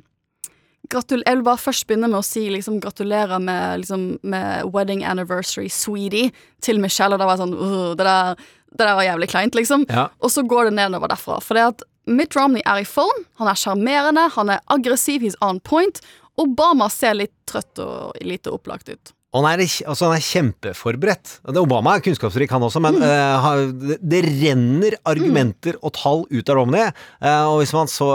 jeg 0.88 1.20
vil 1.36 1.44
bare 1.44 1.60
først 1.60 1.84
begynne 1.90 2.08
med 2.08 2.22
å 2.22 2.24
si 2.24 2.46
liksom, 2.48 2.78
gratulerer 2.80 3.42
med, 3.44 3.82
liksom, 3.82 4.06
med 4.24 4.70
wedding 4.72 5.02
anniversary, 5.04 5.68
sweetie, 5.68 6.32
til 6.64 6.80
Michelle. 6.80 7.18
Og 7.18 7.20
da 7.20 7.28
var 7.28 7.36
jeg 7.36 7.44
sånn 7.44 7.98
det, 8.00 8.06
der, 8.08 8.40
det 8.72 8.86
der 8.86 8.96
var 8.96 9.04
jævlig 9.04 9.28
kleint, 9.34 9.58
liksom. 9.60 9.84
Ja. 9.92 10.06
Og 10.24 10.32
så 10.32 10.46
går 10.48 10.70
det 10.70 10.78
nedover 10.80 11.12
derfra. 11.12 11.42
For 11.44 11.60
det 11.60 11.66
at 11.74 11.84
Mitt 12.08 12.36
Romney 12.36 12.64
er 12.66 12.82
i 12.82 12.88
form, 12.88 13.26
han 13.36 13.50
er 13.52 13.60
sjarmerende, 13.60 14.30
han 14.38 14.54
er 14.54 14.64
aggressiv, 14.72 15.26
he's 15.26 15.36
on 15.44 15.60
point. 15.60 16.00
Obama 16.40 16.88
ser 16.94 17.18
litt 17.18 17.34
trøtt 17.50 17.82
og 17.84 18.16
lite 18.24 18.54
opplagt 18.54 18.88
ut. 18.88 19.12
Han 19.36 19.44
er, 19.44 19.60
altså 19.60 20.08
han 20.08 20.16
er 20.16 20.24
kjempeforberedt. 20.24 21.32
Obama 21.60 21.98
er 21.98 22.04
kunnskapsrik, 22.06 22.52
han 22.54 22.64
også, 22.64 22.80
men 22.80 22.96
mm. 22.96 23.04
uh, 23.04 23.98
det, 24.00 24.22
renner 24.24 24.96
argumenter 25.04 25.76
og 25.82 25.92
tall 25.98 26.24
ut 26.32 26.48
av 26.48 26.56
Romney. 26.62 26.94
Uh, 27.20 27.44
og 27.52 27.58
hvis 27.60 27.74
man 27.76 27.92
så 27.92 28.08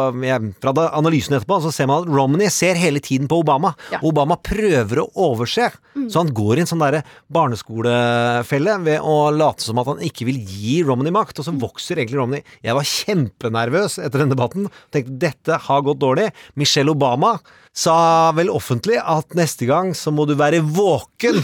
Fra 0.63 0.73
analysen 0.97 1.37
etterpå, 1.37 1.59
så 1.67 1.73
ser 1.75 1.91
man 1.91 2.07
at 2.07 2.09
Romney 2.09 2.49
ser 2.53 2.81
hele 2.81 3.03
tiden 3.05 3.29
på 3.29 3.43
Obama. 3.43 3.75
Obama 4.01 4.39
prøver 4.41 5.03
å 5.03 5.09
overse, 5.29 5.69
så 6.09 6.23
han 6.23 6.33
går 6.33 6.57
i 6.57 6.65
en 6.65 6.71
sånn 6.73 6.81
derre 6.81 7.05
barneskolefelle 7.33 8.79
ved 8.87 9.05
å 9.05 9.17
late 9.37 9.67
som 9.67 9.83
at 9.83 9.93
han 9.93 10.01
ikke 10.09 10.31
vil 10.31 10.41
gi 10.41 10.81
Romney 10.89 11.13
makt, 11.13 11.43
og 11.43 11.49
så 11.49 11.55
vokser 11.61 12.01
egentlig 12.01 12.23
Romney. 12.23 12.47
Jeg 12.65 12.79
var 12.79 12.89
kjempenervøs 12.89 14.01
etter 14.01 14.25
den 14.25 14.33
debatten. 14.33 14.71
Tenkte 14.95 15.21
dette 15.29 15.61
har 15.69 15.85
gått 15.85 16.01
dårlig. 16.01 16.31
Michelle 16.57 16.97
Obama 16.97 17.37
sa 17.77 18.33
vel 18.37 18.53
offentlig 18.53 18.99
at 19.01 19.33
neste 19.37 19.69
gang 19.69 19.93
så 19.97 20.13
må 20.13 20.27
du 20.29 20.35
være 20.41 20.61
våken 20.65 21.02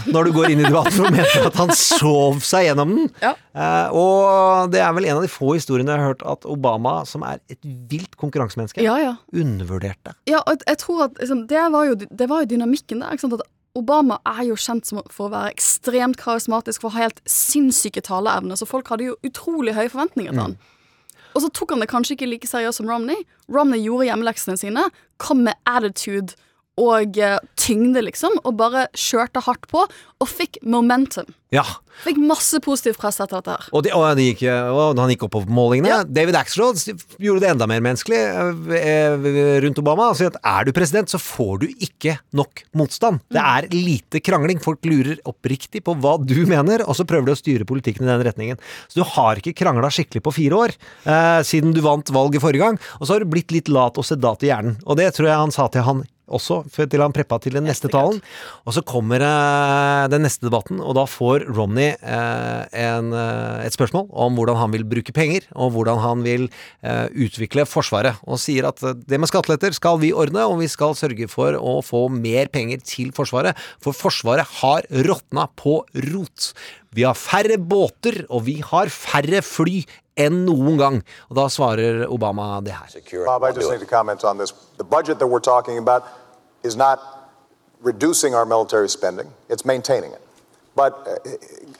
når 0.09 0.27
du 0.29 0.31
går 0.35 0.51
inn 0.53 0.61
i 0.63 0.67
debatten, 0.67 0.95
for 0.97 1.11
mener 1.13 1.47
at 1.49 1.59
han 1.59 1.71
sov 1.75 2.39
seg 2.45 2.65
gjennom 2.67 2.95
den. 2.95 3.11
Eh, 3.23 3.93
og 3.95 4.71
det 4.73 4.81
er 4.83 4.95
vel 4.97 5.07
en 5.09 5.19
av 5.19 5.25
de 5.25 5.31
få 5.31 5.53
historiene 5.55 5.91
jeg 5.93 6.01
har 6.01 6.11
hørt 6.13 6.25
at 6.33 6.47
Obama, 6.49 6.97
som 7.09 7.23
er 7.27 7.39
et 7.51 7.59
vilt 7.91 8.17
konkurransemenneske, 8.19 8.83
Ja, 8.85 8.97
ja. 9.01 9.13
undervurderte. 9.33 10.15
Ja, 10.29 10.41
og 10.45 10.65
jeg 10.67 10.81
tror 10.83 11.05
at 11.09 11.21
liksom, 11.21 11.45
det, 11.51 11.63
var 11.73 11.87
jo, 11.89 11.95
det 11.99 12.29
var 12.31 12.43
jo 12.43 12.51
dynamikken 12.55 13.01
der. 13.05 13.15
At 13.19 13.47
Obama 13.77 14.17
er 14.27 14.43
jo 14.49 14.57
kjent 14.59 14.89
for 15.13 15.27
å 15.27 15.31
være 15.31 15.53
ekstremt 15.53 16.17
karismatisk, 16.19 16.81
for 16.81 16.89
å 16.89 16.97
ha 16.97 17.05
helt 17.07 17.21
sinnssyke 17.29 18.01
taleevner, 18.03 18.57
så 18.59 18.67
folk 18.67 18.89
hadde 18.91 19.11
jo 19.11 19.17
utrolig 19.27 19.75
høye 19.77 19.91
forventninger 19.93 20.33
til 20.35 20.41
han. 20.47 20.57
Og 21.37 21.43
så 21.43 21.51
tok 21.53 21.75
han 21.75 21.83
det 21.83 21.89
kanskje 21.91 22.15
ikke 22.15 22.27
like 22.31 22.47
seriøst 22.49 22.81
som 22.81 22.89
Romney. 22.89 23.21
Romney 23.53 23.83
gjorde 23.85 24.07
hjemmeleksene 24.09 24.57
sine, 24.57 24.87
kom 25.21 25.43
med 25.45 25.59
attitude 25.69 26.33
og 26.79 27.19
eh, 27.19 27.37
tyngde, 27.59 28.03
liksom, 28.07 28.39
og 28.43 28.55
bare 28.59 28.87
kjørte 28.97 29.43
hardt 29.45 29.67
på, 29.71 29.85
og 30.19 30.27
fikk 30.27 30.59
momentum. 30.67 31.27
Ja. 31.49 31.63
Fikk 32.03 32.19
masse 32.21 32.59
positiv 32.61 32.99
press 33.01 33.17
etter 33.19 33.39
dette 33.39 33.55
her. 33.55 33.69
Og, 33.73 33.81
de, 33.83 33.91
og, 33.95 34.03
de 34.19 34.27
gikk, 34.27 34.43
og 34.69 34.99
han 34.99 35.09
gikk 35.11 35.25
opp 35.25 35.33
på 35.33 35.41
målingene. 35.49 36.03
David 36.07 36.37
Axelrod 36.37 36.77
gjorde 37.17 37.41
det 37.43 37.49
enda 37.49 37.67
mer 37.69 37.81
menneskelig 37.83 38.19
eh, 38.77 39.25
rundt 39.65 39.81
Obama. 39.81 40.11
Han 40.11 40.19
sier 40.19 40.29
at 40.29 40.37
er 40.45 40.67
du 40.67 40.73
president, 40.75 41.09
så 41.11 41.19
får 41.19 41.63
du 41.63 41.65
ikke 41.87 42.19
nok 42.37 42.63
motstand. 42.77 43.23
Det 43.33 43.41
er 43.41 43.67
lite 43.73 44.21
krangling. 44.23 44.61
Folk 44.63 44.85
lurer 44.87 45.17
oppriktig 45.29 45.81
på 45.87 45.97
hva 45.99 46.17
du 46.21 46.37
mener, 46.49 46.85
og 46.85 46.99
så 46.99 47.07
prøver 47.09 47.31
de 47.31 47.35
å 47.35 47.41
styre 47.41 47.67
politikken 47.69 48.05
i 48.05 48.11
den 48.11 48.23
retningen. 48.29 48.61
Så 48.87 49.01
du 49.01 49.07
har 49.17 49.41
ikke 49.41 49.57
krangla 49.57 49.89
skikkelig 49.93 50.23
på 50.27 50.35
fire 50.37 50.61
år, 50.67 50.77
eh, 51.09 51.41
siden 51.47 51.73
du 51.75 51.81
vant 51.83 52.13
valget 52.13 52.45
forrige 52.45 52.67
gang. 52.67 52.79
Og 52.99 53.07
så 53.07 53.15
har 53.15 53.25
du 53.25 53.33
blitt 53.33 53.55
litt 53.55 53.73
lat 53.73 53.97
og 53.97 54.07
sedat 54.07 54.45
i 54.45 54.53
hjernen. 54.53 54.77
Og 54.85 55.01
det 55.01 55.09
tror 55.17 55.31
jeg 55.31 55.43
han 55.47 55.55
sa 55.55 55.67
til 55.73 55.87
han 55.87 56.05
også, 56.29 56.61
til 56.69 57.03
han 57.03 57.13
preppa 57.15 57.39
til 57.41 57.57
den 57.57 57.67
neste 57.69 57.89
talen. 57.91 58.21
Og 58.65 58.75
så 58.75 58.83
kommer 58.85 59.23
eh, 59.25 60.05
den 60.11 60.25
neste 60.25 60.47
debatten, 60.47 60.81
og 60.81 60.95
da 60.97 61.05
får 61.09 61.47
Romney 61.49 61.91
eh, 61.93 62.63
en, 62.85 63.11
eh, 63.13 63.65
et 63.67 63.75
spørsmål 63.75 64.07
om 64.09 64.39
hvordan 64.39 64.59
han 64.59 64.73
vil 64.75 64.87
bruke 64.89 65.15
penger, 65.15 65.47
og 65.55 65.73
hvordan 65.75 66.01
han 66.03 66.25
vil 66.25 66.47
eh, 66.47 67.07
utvikle 67.25 67.67
Forsvaret. 67.69 68.19
Og 68.29 68.41
sier 68.41 68.69
at 68.69 68.83
eh, 68.85 68.97
det 69.09 69.21
med 69.21 69.31
skatteletter 69.31 69.75
skal 69.77 70.01
vi 70.03 70.13
ordne, 70.15 70.45
og 70.47 70.59
vi 70.63 70.69
skal 70.71 70.97
sørge 70.97 71.29
for 71.31 71.57
å 71.57 71.79
få 71.85 72.07
mer 72.13 72.51
penger 72.53 72.83
til 72.85 73.13
Forsvaret. 73.15 73.57
For 73.83 73.95
Forsvaret 73.97 74.59
har 74.61 74.87
råtna 75.09 75.49
på 75.59 75.81
rot. 76.09 76.51
Vi 76.95 77.05
har 77.05 77.17
færre 77.17 77.59
båter, 77.61 78.23
og 78.33 78.47
vi 78.47 78.59
har 78.65 78.89
færre 78.93 79.43
fly 79.45 79.83
enn 80.19 80.43
noen 80.45 80.77
gang. 80.77 81.01
Og 81.29 81.35
da 81.39 81.47
svarer 81.49 82.05
Obama 82.07 82.59
det 82.63 82.75
her. 82.75 83.25
Bob, 83.25 83.43
I 83.43 83.51
just 83.51 83.71
need 83.71 83.79
to 83.79 83.85
comment 83.85 84.23
on 84.23 84.37
this. 84.37 84.53
The 84.77 84.83
budget 84.83 85.19
that 85.19 85.27
we're 85.27 85.39
talking 85.39 85.77
about 85.77 86.03
is 86.63 86.75
not 86.75 86.99
reducing 87.81 88.35
our 88.35 88.45
military 88.45 88.89
spending, 88.89 89.31
it's 89.49 89.65
maintaining 89.65 90.11
it. 90.11 90.21
But 90.75 90.93
uh, 91.07 91.29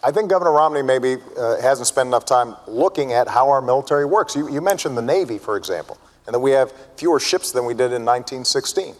I 0.03 0.11
think 0.11 0.29
Governor 0.29 0.51
Romney 0.51 0.81
maybe 0.81 1.17
uh, 1.37 1.61
hasn't 1.61 1.87
spent 1.87 2.07
enough 2.07 2.25
time 2.25 2.55
looking 2.67 3.13
at 3.13 3.27
how 3.27 3.49
our 3.49 3.61
military 3.61 4.05
works. 4.05 4.35
You, 4.35 4.51
you 4.51 4.61
mentioned 4.61 4.97
the 4.97 5.01
Navy, 5.01 5.37
for 5.37 5.55
example, 5.57 5.97
and 6.25 6.33
that 6.33 6.39
we 6.39 6.51
have 6.51 6.73
fewer 6.97 7.19
ships 7.19 7.51
than 7.51 7.65
we 7.65 7.73
did 7.73 7.91
in 7.93 8.03
1916. 8.03 8.95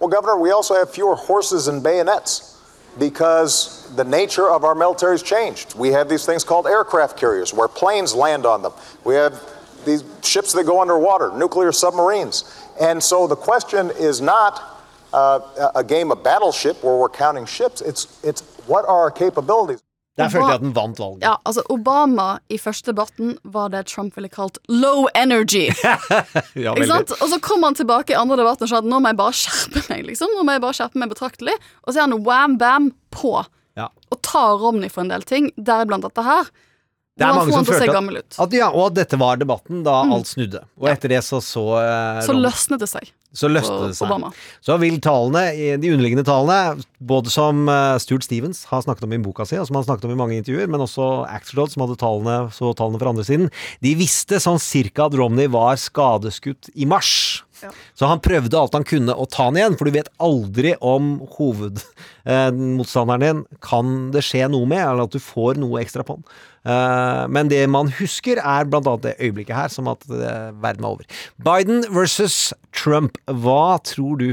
Well, 0.00 0.08
Governor, 0.08 0.38
we 0.38 0.50
also 0.50 0.74
have 0.74 0.92
fewer 0.92 1.14
horses 1.14 1.68
and 1.68 1.82
bayonets 1.82 2.57
because 2.98 3.94
the 3.96 4.04
nature 4.04 4.50
of 4.50 4.64
our 4.64 4.74
military 4.74 5.14
has 5.14 5.22
changed. 5.22 5.74
We 5.74 5.88
have 5.90 6.08
these 6.08 6.26
things 6.26 6.44
called 6.44 6.66
aircraft 6.66 7.16
carriers 7.16 7.54
where 7.54 7.68
planes 7.68 8.14
land 8.14 8.46
on 8.46 8.62
them. 8.62 8.72
We 9.04 9.14
have 9.14 9.40
these 9.84 10.04
ships 10.22 10.52
that 10.52 10.64
go 10.64 10.80
underwater, 10.80 11.32
nuclear 11.36 11.72
submarines. 11.72 12.44
And 12.80 13.02
so 13.02 13.26
the 13.26 13.36
question 13.36 13.90
is 13.98 14.20
not 14.20 14.84
uh, 15.12 15.70
a 15.74 15.84
game 15.84 16.10
of 16.12 16.22
battleship 16.22 16.82
where 16.82 16.96
we're 16.96 17.08
counting 17.08 17.46
ships. 17.46 17.80
It's, 17.80 18.22
it's 18.22 18.42
what 18.66 18.84
are 18.84 19.02
our 19.02 19.10
capabilities? 19.10 19.82
Der 20.18 20.30
følte 20.32 20.48
jeg 20.50 20.58
at 20.58 20.64
den 20.64 20.74
vant 20.76 20.98
valget. 20.98 21.22
Ja, 21.22 21.36
altså 21.46 21.62
Obama 21.70 22.28
i 22.50 22.58
første 22.58 22.90
debatten 22.90 23.36
var 23.44 23.70
det 23.74 23.84
Trump 23.90 24.16
ville 24.18 24.30
kalt 24.32 24.58
low 24.68 25.06
energy. 25.14 25.68
Ja, 26.58 26.72
Ikke 26.74 26.88
sant? 26.90 27.12
Og 27.22 27.28
så 27.30 27.38
kom 27.42 27.62
han 27.62 27.76
tilbake 27.78 28.12
i 28.14 28.18
andre 28.18 28.38
debatten 28.40 28.66
og 28.66 28.70
sa 28.72 28.80
at 28.82 28.88
nå 28.88 28.98
må 29.02 29.12
jeg 29.12 29.18
bare 29.20 29.36
skjerpe 29.38 29.84
meg. 29.92 30.06
liksom 30.08 30.32
Nå 30.34 30.42
må 30.46 30.56
jeg 30.56 30.62
bare 30.64 30.76
skjerpe 30.76 30.98
meg 31.00 31.12
betraktelig 31.12 31.54
Og 31.84 31.92
så 31.92 32.00
er 32.00 32.08
han 32.08 32.16
wham 32.26 32.56
bam 32.58 32.90
på. 33.14 33.36
Ja. 33.78 33.88
Og 34.10 34.20
tar 34.26 34.58
Romney 34.58 34.90
for 34.90 35.04
en 35.04 35.12
del 35.12 35.22
ting, 35.28 35.52
deriblant 35.54 36.06
dette 36.06 36.24
her. 36.26 36.50
Det 37.18 37.26
er 37.26 37.34
mange 37.34 37.52
som 37.52 37.64
følte 37.66 37.90
at, 38.22 38.36
at, 38.46 38.52
ja, 38.54 38.68
og 38.70 38.84
at 38.92 38.98
dette 39.02 39.18
var 39.18 39.36
debatten 39.40 39.82
da 39.86 39.96
Mm. 40.06 40.12
alt 40.14 40.28
snudde. 40.30 40.60
Og 40.78 40.86
etter 40.88 41.08
det 41.10 41.22
så 41.26 41.40
så 41.42 41.64
eh, 41.82 42.20
Så 42.24 42.32
løsnet 42.36 42.78
det 42.78 42.88
seg. 42.88 43.10
så 43.34 43.48
løsnet 43.50 43.88
det 43.90 43.96
seg. 43.98 44.06
Obama. 44.08 44.30
Så 44.64 44.78
vil 44.80 45.00
tallene, 45.02 45.42
de 45.82 45.90
underliggende 45.92 46.24
tallene, 46.24 46.80
både 47.02 47.28
som 47.34 47.66
eh, 47.68 47.98
Stuart 47.98 48.22
Stevens 48.24 48.64
har 48.70 48.82
snakket 48.86 49.04
om 49.04 49.12
i 49.12 49.18
boka 49.18 49.44
si, 49.46 49.58
og 49.58 49.66
som 49.66 49.76
han 49.80 49.84
snakket 49.84 50.06
om 50.06 50.14
i 50.14 50.20
mange 50.20 50.38
intervjuer, 50.38 50.70
men 50.70 50.80
også 50.86 51.26
Axelrod, 51.28 51.70
som 51.74 51.82
hadde 51.84 51.98
tallene, 52.00 52.38
så 52.54 52.70
tallene 52.78 53.02
fra 53.02 53.10
andre 53.12 53.26
siden, 53.26 53.50
de 53.82 53.94
visste 53.98 54.38
sånn 54.40 54.62
cirka 54.62 55.06
at 55.10 55.18
Romney 55.18 55.50
var 55.50 55.74
skadeskutt 55.76 56.70
i 56.78 56.86
mars. 56.86 57.42
Så 57.94 58.08
han 58.10 58.20
prøvde 58.24 58.58
alt 58.58 58.76
han 58.76 58.86
kunne 58.86 59.14
å 59.14 59.26
ta 59.30 59.48
han 59.48 59.58
igjen, 59.58 59.76
for 59.78 59.88
du 59.88 59.94
vet 59.96 60.10
aldri 60.22 60.74
om 60.84 61.16
hovedmotstanderen 61.36 63.24
din 63.24 63.42
kan 63.64 64.10
det 64.14 64.22
skje 64.26 64.46
noe 64.52 64.68
med, 64.68 64.84
eller 64.84 65.08
at 65.08 65.14
du 65.16 65.20
får 65.22 65.58
noe 65.60 65.80
ekstra 65.82 66.04
på 66.06 66.18
den. 66.18 66.26
Eh, 66.68 67.24
men 67.34 67.50
det 67.52 67.62
man 67.70 67.92
husker, 67.98 68.40
er 68.42 68.68
blant 68.68 68.88
annet 68.90 69.06
det 69.06 69.16
øyeblikket 69.18 69.56
her, 69.56 69.72
som 69.72 69.90
at 69.90 70.04
eh, 70.10 70.50
verden 70.62 70.84
er 70.84 70.90
over. 70.92 71.04
Biden 71.42 71.84
versus 71.94 72.54
Trump, 72.76 73.18
hva 73.26 73.78
tror 73.86 74.20
du? 74.20 74.30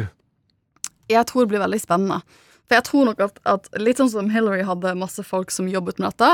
Jeg 1.11 1.25
tror 1.29 1.45
det 1.45 1.53
blir 1.53 1.65
veldig 1.65 1.81
spennende. 1.83 2.21
For 2.65 2.79
jeg 2.79 2.87
tror 2.87 3.11
nok 3.11 3.19
at, 3.27 3.35
at 3.45 3.67
litt 3.77 3.99
sånn 4.01 4.09
som 4.09 4.31
Hillary 4.33 4.63
hadde 4.65 4.95
masse 4.97 5.21
folk 5.25 5.53
som 5.53 5.69
jobbet 5.69 6.01
med 6.01 6.09
dette, 6.11 6.31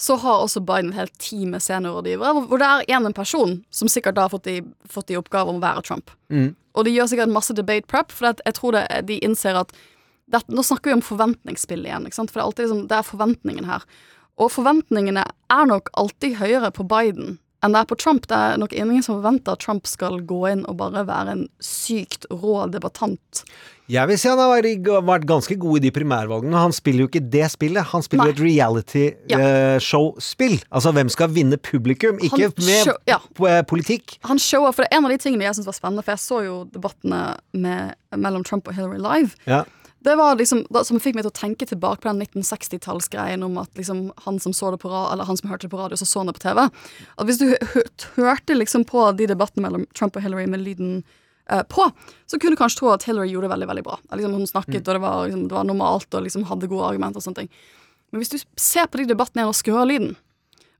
så 0.00 0.16
har 0.18 0.42
også 0.42 0.60
Biden 0.66 0.90
et 0.90 0.98
helt 0.98 1.18
team 1.22 1.50
med 1.54 1.62
seniorrådgivere, 1.62 2.32
hvor- 2.48 2.58
det 2.58 2.66
er 2.66 2.98
én 2.98 3.12
person 3.14 3.64
som 3.70 3.88
sikkert 3.88 4.14
da 4.14 4.22
har 4.22 4.28
fått 4.28 4.46
i, 4.46 4.60
fått 4.88 5.10
i 5.10 5.16
oppgave 5.16 5.48
om 5.48 5.60
å 5.60 5.62
være 5.62 5.82
Trump. 5.82 6.10
Mm. 6.30 6.54
Og 6.74 6.84
de 6.84 6.90
gjør 6.90 7.08
sikkert 7.08 7.30
masse 7.32 7.54
debate 7.54 7.86
prep, 7.86 8.10
for 8.10 8.34
jeg 8.44 8.54
tror 8.54 8.72
det, 8.72 9.06
de 9.06 9.18
innser 9.20 9.54
at 9.54 9.72
det, 10.30 10.42
Nå 10.48 10.62
snakker 10.64 10.84
vi 10.90 10.92
om 10.94 11.02
forventningsspill 11.02 11.84
igjen, 11.84 12.08
for 12.10 12.24
det 12.26 12.36
er 12.36 12.46
alltid 12.46 12.66
liksom, 12.66 12.88
det 12.88 12.96
er 12.96 13.02
forventningen 13.02 13.64
her. 13.66 13.82
Og 14.38 14.50
forventningene 14.50 15.24
er 15.50 15.66
nok 15.66 15.90
alltid 15.94 16.36
høyere 16.36 16.72
på 16.72 16.82
Biden 16.88 17.38
enn 17.64 17.72
det 17.74 17.80
er 17.80 17.88
på 17.90 17.96
Trump. 17.98 18.26
Det 18.30 18.36
er 18.36 18.58
nok 18.60 18.72
ingen 18.76 19.02
som 19.04 19.16
forventer 19.18 19.52
at 19.56 19.60
Trump 19.64 19.84
skal 19.88 20.20
gå 20.28 20.42
inn 20.52 20.62
og 20.68 20.76
bare 20.80 21.06
være 21.08 21.30
en 21.38 21.46
sykt 21.64 22.22
rå 22.30 22.66
debattant. 22.72 23.42
Jeg 23.92 24.08
vil 24.08 24.16
si 24.16 24.30
han 24.30 24.38
har 24.40 24.62
vært, 25.04 25.26
ganske 25.28 25.56
god 25.60 25.76
i 25.76 25.80
de 25.84 25.90
primærvalgene. 25.92 26.56
Han 26.56 26.72
spiller 26.72 27.04
jo 27.04 27.08
ikke 27.10 27.20
det 27.34 27.50
spillet, 27.52 27.84
han 27.90 28.02
spiller 28.04 28.30
Nei. 28.30 28.32
et 28.32 28.40
reality-show-spill. 28.40 30.54
altså 30.72 30.92
hvem 30.96 31.08
skal 31.12 31.28
vinne 31.34 31.56
publikum, 31.60 32.16
ikke 32.18 32.42
Han 32.48 32.52
med 32.64 32.84
show- 32.86 33.02
ja. 33.08 33.18
eh, 33.48 33.62
politikk. 33.68 34.16
Han 34.24 34.38
shower, 34.38 34.72
for 34.72 34.82
det 34.82 34.88
er 34.92 34.96
En 34.98 35.04
av 35.04 35.10
de 35.10 35.18
tingene 35.18 35.44
jeg 35.44 35.54
synes 35.54 35.66
var 35.66 35.72
spennende, 35.76 36.02
for 36.04 36.12
jeg 36.12 36.18
så 36.24 36.44
jo 36.46 36.64
debattene 36.72 37.36
med, 37.52 37.94
mellom 38.16 38.44
Trump 38.44 38.68
og 38.68 38.74
Hillary 38.74 38.98
live. 38.98 39.30
Ja. 39.46 39.64
Det 40.04 40.14
var 40.20 40.36
liksom, 40.36 40.66
da, 40.68 40.82
som 40.84 41.00
fikk 41.00 41.16
meg 41.16 41.24
til 41.24 41.32
å 41.32 41.38
tenke 41.38 41.66
tilbake 41.68 42.02
på 42.02 42.10
den 42.10 42.20
1960-tallsgreien 42.26 43.44
om 43.46 43.56
at 43.62 43.72
liksom 43.78 44.10
han 44.26 44.40
som 44.42 44.52
så 44.52 44.74
det 44.74 44.82
på 44.82 44.90
radio, 44.92 45.14
eller 45.14 45.28
han 45.30 45.38
som 45.40 45.48
hørte 45.48 45.64
det 45.64 45.72
på 45.72 45.80
radio, 45.80 45.96
så 45.96 46.08
så 46.08 46.20
han 46.20 46.28
det 46.28 46.36
på 46.36 46.44
TV. 46.44 46.60
At 46.66 47.28
Hvis 47.28 47.40
du 47.40 47.46
hø 47.48 47.84
hørte 48.18 48.58
liksom 48.58 48.84
på 48.88 49.06
de 49.16 49.30
debattene 49.30 49.64
mellom 49.64 49.86
Trump 49.96 50.18
og 50.18 50.26
Hillary 50.26 50.44
med 50.50 50.60
lyden 50.60 50.98
eh, 51.48 51.62
på, 51.64 51.88
så 52.28 52.36
kunne 52.36 52.52
du 52.52 52.60
kanskje 52.60 52.82
tro 52.82 52.92
at 52.92 53.08
Hillary 53.08 53.32
gjorde 53.32 53.48
det 53.48 53.54
veldig 53.54 53.70
veldig 53.72 53.86
bra. 53.88 53.96
Liksom, 54.12 54.36
hun 54.36 54.50
snakket, 54.50 54.84
og 54.84 54.92
det 54.92 55.02
var, 55.06 55.24
liksom, 55.24 55.48
det 55.48 55.56
var 55.56 55.70
normalt, 55.70 56.10
og 56.12 56.28
liksom 56.28 56.44
hadde 56.52 56.68
gode 56.68 56.92
argumenter 56.92 57.22
og 57.22 57.28
sånne 57.28 57.44
ting. 57.44 57.52
Men 58.12 58.20
hvis 58.20 58.34
du 58.34 58.38
ser 58.60 58.92
på 58.92 59.00
de 59.00 59.08
debattene 59.08 59.40
igjen 59.42 59.54
og 59.54 59.58
skrur 59.58 59.88
lyden, 59.88 60.12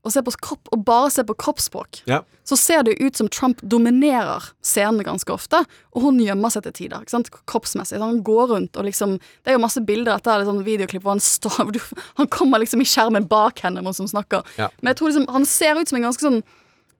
og, 0.05 0.13
på 0.27 0.33
kropp, 0.45 0.69
og 0.71 0.83
bare 0.85 1.09
ser 1.11 1.25
på 1.27 1.35
kroppsspråk, 1.41 2.03
Ja. 2.07 2.21
så 2.45 2.55
ser 2.57 2.83
det 2.85 2.99
ut 3.01 3.17
som 3.17 3.27
Trump 3.27 3.61
dominerer 3.61 4.43
scenene 4.61 5.03
ganske 5.03 5.31
ofte, 5.33 5.63
og 5.95 6.01
hun 6.05 6.19
gjemmer 6.21 6.53
seg 6.53 6.63
til 6.67 6.75
tider, 6.77 7.01
ikke 7.01 7.15
sant, 7.15 7.31
kroppsmessig. 7.49 7.99
Han 7.99 8.21
går 8.23 8.51
rundt 8.53 8.77
og 8.77 8.85
liksom 8.85 9.17
Det 9.17 9.51
er 9.51 9.57
jo 9.57 9.63
masse 9.63 9.81
bilder, 9.81 10.15
dette 10.17 10.29
er 10.31 10.45
sånn 10.45 10.63
videoklipp 10.65 11.03
hvor 11.03 11.15
han 11.15 11.23
står 11.23 11.73
Han 12.19 12.27
kommer 12.27 12.61
liksom 12.61 12.81
i 12.81 12.85
skjermen 12.89 13.27
bak 13.27 13.59
henne 13.65 13.81
mens 13.81 13.97
hun 13.99 14.07
snakker. 14.07 14.45
Ja. 14.57 14.69
Men 14.81 14.93
jeg 14.93 14.97
tror 15.01 15.09
liksom 15.11 15.27
han 15.33 15.45
ser 15.45 15.79
ut 15.79 15.89
som 15.89 15.97
en 15.97 16.07
ganske 16.09 16.21
sånn 16.21 16.43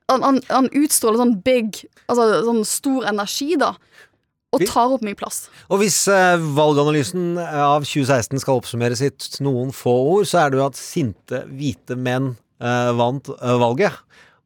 Han, 0.09 0.21
han, 0.21 0.41
han 0.49 0.69
utstråler 0.69 1.17
sånn 1.17 1.41
big 1.41 1.85
Altså 2.07 2.43
sånn 2.45 2.65
stor 2.65 3.05
energi, 3.09 3.55
da. 3.57 3.75
Og 4.55 4.63
tar 4.69 4.93
opp 4.93 5.01
mye 5.03 5.17
plass. 5.17 5.49
Og 5.73 5.81
hvis 5.81 5.97
eh, 6.07 6.37
valganalysen 6.55 7.35
av 7.41 7.83
2016 7.83 8.39
skal 8.39 8.61
oppsummeres 8.61 9.01
i 9.03 9.09
noen 9.43 9.73
få 9.75 9.91
ord, 10.13 10.29
så 10.29 10.43
er 10.45 10.53
det 10.53 10.59
jo 10.61 10.65
at 10.69 10.79
sinte, 10.79 11.41
hvite 11.49 11.97
menn 11.99 12.29
eh, 12.31 12.44
vant 12.95 13.29
eh, 13.35 13.59
valget. 13.61 14.01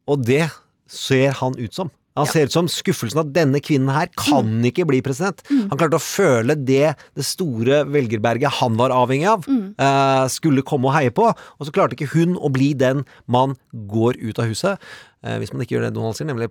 Og 0.10 0.26
det 0.26 0.45
ser 0.89 1.36
han 1.39 1.58
ut 1.60 1.74
som. 1.76 1.91
Han 2.17 2.28
ser 2.28 2.50
ut 2.50 2.56
som 2.56 2.67
skuffelsen 2.67 3.22
at 3.22 3.30
denne 3.36 3.62
kvinnen 3.63 3.91
her 3.93 4.10
kan 4.19 4.50
ikke 4.67 4.84
bli 4.89 5.00
president. 5.06 5.39
Han 5.48 5.78
klarte 5.80 6.00
å 6.00 6.04
føle 6.04 6.56
det 6.58 6.95
det 7.15 7.26
store 7.26 7.84
velgerberget 7.88 8.60
han 8.60 8.76
var 8.80 8.91
avhengig 8.91 9.30
av, 9.30 9.45
eh, 9.48 10.26
skulle 10.34 10.65
komme 10.65 10.89
og 10.89 10.98
heie 10.98 11.13
på. 11.15 11.30
Og 11.30 11.67
så 11.67 11.72
klarte 11.76 11.95
ikke 11.95 12.12
hun 12.15 12.36
å 12.36 12.52
bli 12.52 12.74
den 12.74 13.06
man 13.28 13.56
går 13.72 14.19
ut 14.19 14.39
av 14.39 14.50
huset, 14.52 14.82
eh, 15.24 15.38
hvis 15.39 15.54
man 15.54 15.63
ikke 15.63 15.78
gjør 15.78 15.88
det 15.88 15.93
Donald 15.95 16.17
sier, 16.17 16.28
nemlig 16.28 16.50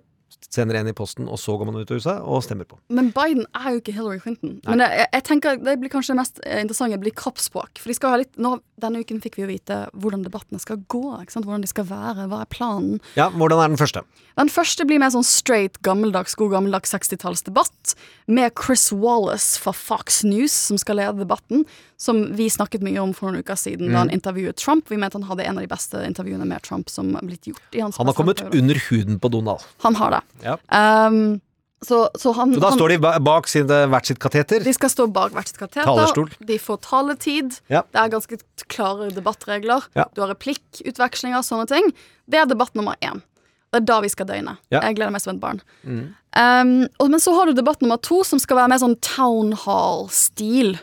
sender 0.49 0.79
en 0.79 0.87
i 0.89 0.93
posten, 0.97 1.27
og 1.29 1.37
så 1.37 1.53
går 1.59 1.65
man 1.69 1.75
ut 1.81 1.91
av 1.91 1.99
huset 1.99 2.21
og 2.25 2.41
stemmer 2.43 2.65
på. 2.65 2.79
Men 2.89 3.11
Biden 3.13 3.45
er 3.53 3.75
jo 3.75 3.81
ikke 3.83 3.93
Hillary 3.93 4.19
Clinton. 4.23 4.55
Men 4.65 4.79
jeg, 4.81 5.05
jeg 5.13 5.23
tenker 5.27 5.59
det 5.61 5.75
blir 5.79 5.89
kanskje 5.93 6.15
det 6.15 6.19
mest 6.23 6.39
eh, 6.45 6.61
interessante 6.63 6.97
blir 6.99 7.13
kroppsspråk. 7.13 7.77
For 7.83 7.91
de 7.91 7.97
skal 7.99 8.15
ha 8.15 8.21
litt 8.23 8.35
nå, 8.41 8.57
Denne 8.79 9.01
uken 9.03 9.17
fikk 9.19 9.35
vi 9.35 9.41
jo 9.43 9.47
vite 9.49 9.77
hvordan 9.99 10.21
debattene 10.23 10.55
skal 10.63 10.77
gå. 10.87 11.01
Hvordan 11.27 11.65
de 11.65 11.67
skal 11.67 11.83
være. 11.89 12.29
Hva 12.31 12.37
er 12.45 12.47
planen? 12.47 13.01
Ja, 13.19 13.25
hvordan 13.29 13.59
er 13.59 13.67
den 13.73 13.77
første? 13.81 14.05
Den 14.39 14.47
første 14.47 14.85
blir 14.87 15.01
mer 15.03 15.11
sånn 15.11 15.25
straight, 15.27 15.81
gammeldags, 15.83 16.31
god 16.39 16.53
gammeldags 16.53 16.93
60-tallsdebatt. 16.95 17.95
Med 18.31 18.53
Chris 18.55 18.85
Wallace 18.95 19.59
fra 19.59 19.73
Fox 19.75 20.21
News 20.23 20.55
som 20.69 20.79
skal 20.79 20.95
lede 21.01 21.19
debatten. 21.25 21.65
Som 21.99 22.21
vi 22.39 22.47
snakket 22.47 22.79
mye 22.87 23.01
om 23.03 23.11
for 23.11 23.27
noen 23.27 23.43
uker 23.43 23.59
siden 23.59 23.91
da 23.91 23.97
han 23.99 24.07
Mm. 24.07 24.15
intervjuet 24.15 24.55
Trump. 24.55 24.87
Vi 24.87 24.95
mente 24.95 25.19
han 25.19 25.27
hadde 25.27 25.43
en 25.43 25.57
av 25.59 25.67
de 25.67 25.67
beste 25.75 25.99
intervjuene 26.07 26.47
med 26.47 26.63
Trump 26.63 26.87
som 26.89 27.11
blitt 27.21 27.43
gjort. 27.51 27.59
i 27.75 27.81
hans 27.81 27.97
Han 27.97 28.07
har 28.07 28.13
kommet 28.15 28.39
under 28.55 28.75
huden 28.89 29.19
på 29.19 29.29
Donald. 29.29 29.59
Han 29.83 29.95
har 29.95 30.11
det. 30.11 30.21
Ja. 30.43 30.57
Um, 30.71 31.39
så, 31.85 32.09
så 32.19 32.33
han 32.35 32.53
Så 32.53 32.59
da 32.59 32.69
han, 32.73 32.79
står 32.79 32.91
de 32.91 32.97
bak 33.23 33.47
sin, 33.47 33.69
hvert 33.69 34.09
sitt 34.09 34.19
kateter. 34.19 34.63
De 34.63 34.73
skal 34.75 34.91
stå 34.91 35.07
bak 35.15 35.31
hvert 35.35 35.47
sitt 35.47 35.59
kateter. 35.61 35.87
Talerstol. 35.87 36.27
De 36.49 36.57
får 36.59 36.81
taletid. 36.83 37.59
Ja. 37.71 37.85
Det 37.87 38.01
er 38.01 38.11
ganske 38.11 38.39
klare 38.67 39.07
debattregler. 39.15 39.87
Ja. 39.95 40.09
Du 40.15 40.23
har 40.25 40.33
replikkutvekslinger, 40.33 41.39
og 41.39 41.47
sånne 41.47 41.69
ting. 41.71 41.91
Det 42.27 42.41
er 42.41 42.49
debatt 42.51 42.75
nummer 42.75 42.99
én. 42.99 43.23
Det 43.69 43.83
er 43.83 43.87
da 43.87 43.99
vi 44.03 44.09
skal 44.11 44.27
døgne. 44.27 44.57
Ja. 44.73 44.81
Jeg 44.81 44.97
gleder 44.97 45.13
meg 45.13 45.23
som 45.23 45.37
et 45.37 45.41
barn. 45.43 45.63
Mm. 45.85 46.03
Um, 46.35 46.75
og, 46.99 47.07
men 47.13 47.23
så 47.23 47.33
har 47.37 47.47
du 47.47 47.55
debatt 47.55 47.83
nummer 47.85 48.01
to, 48.01 48.23
som 48.27 48.41
skal 48.41 48.59
være 48.59 48.73
mer 48.73 48.81
sånn 48.81 48.97
town 49.05 49.53
hall-stil. 49.63 50.75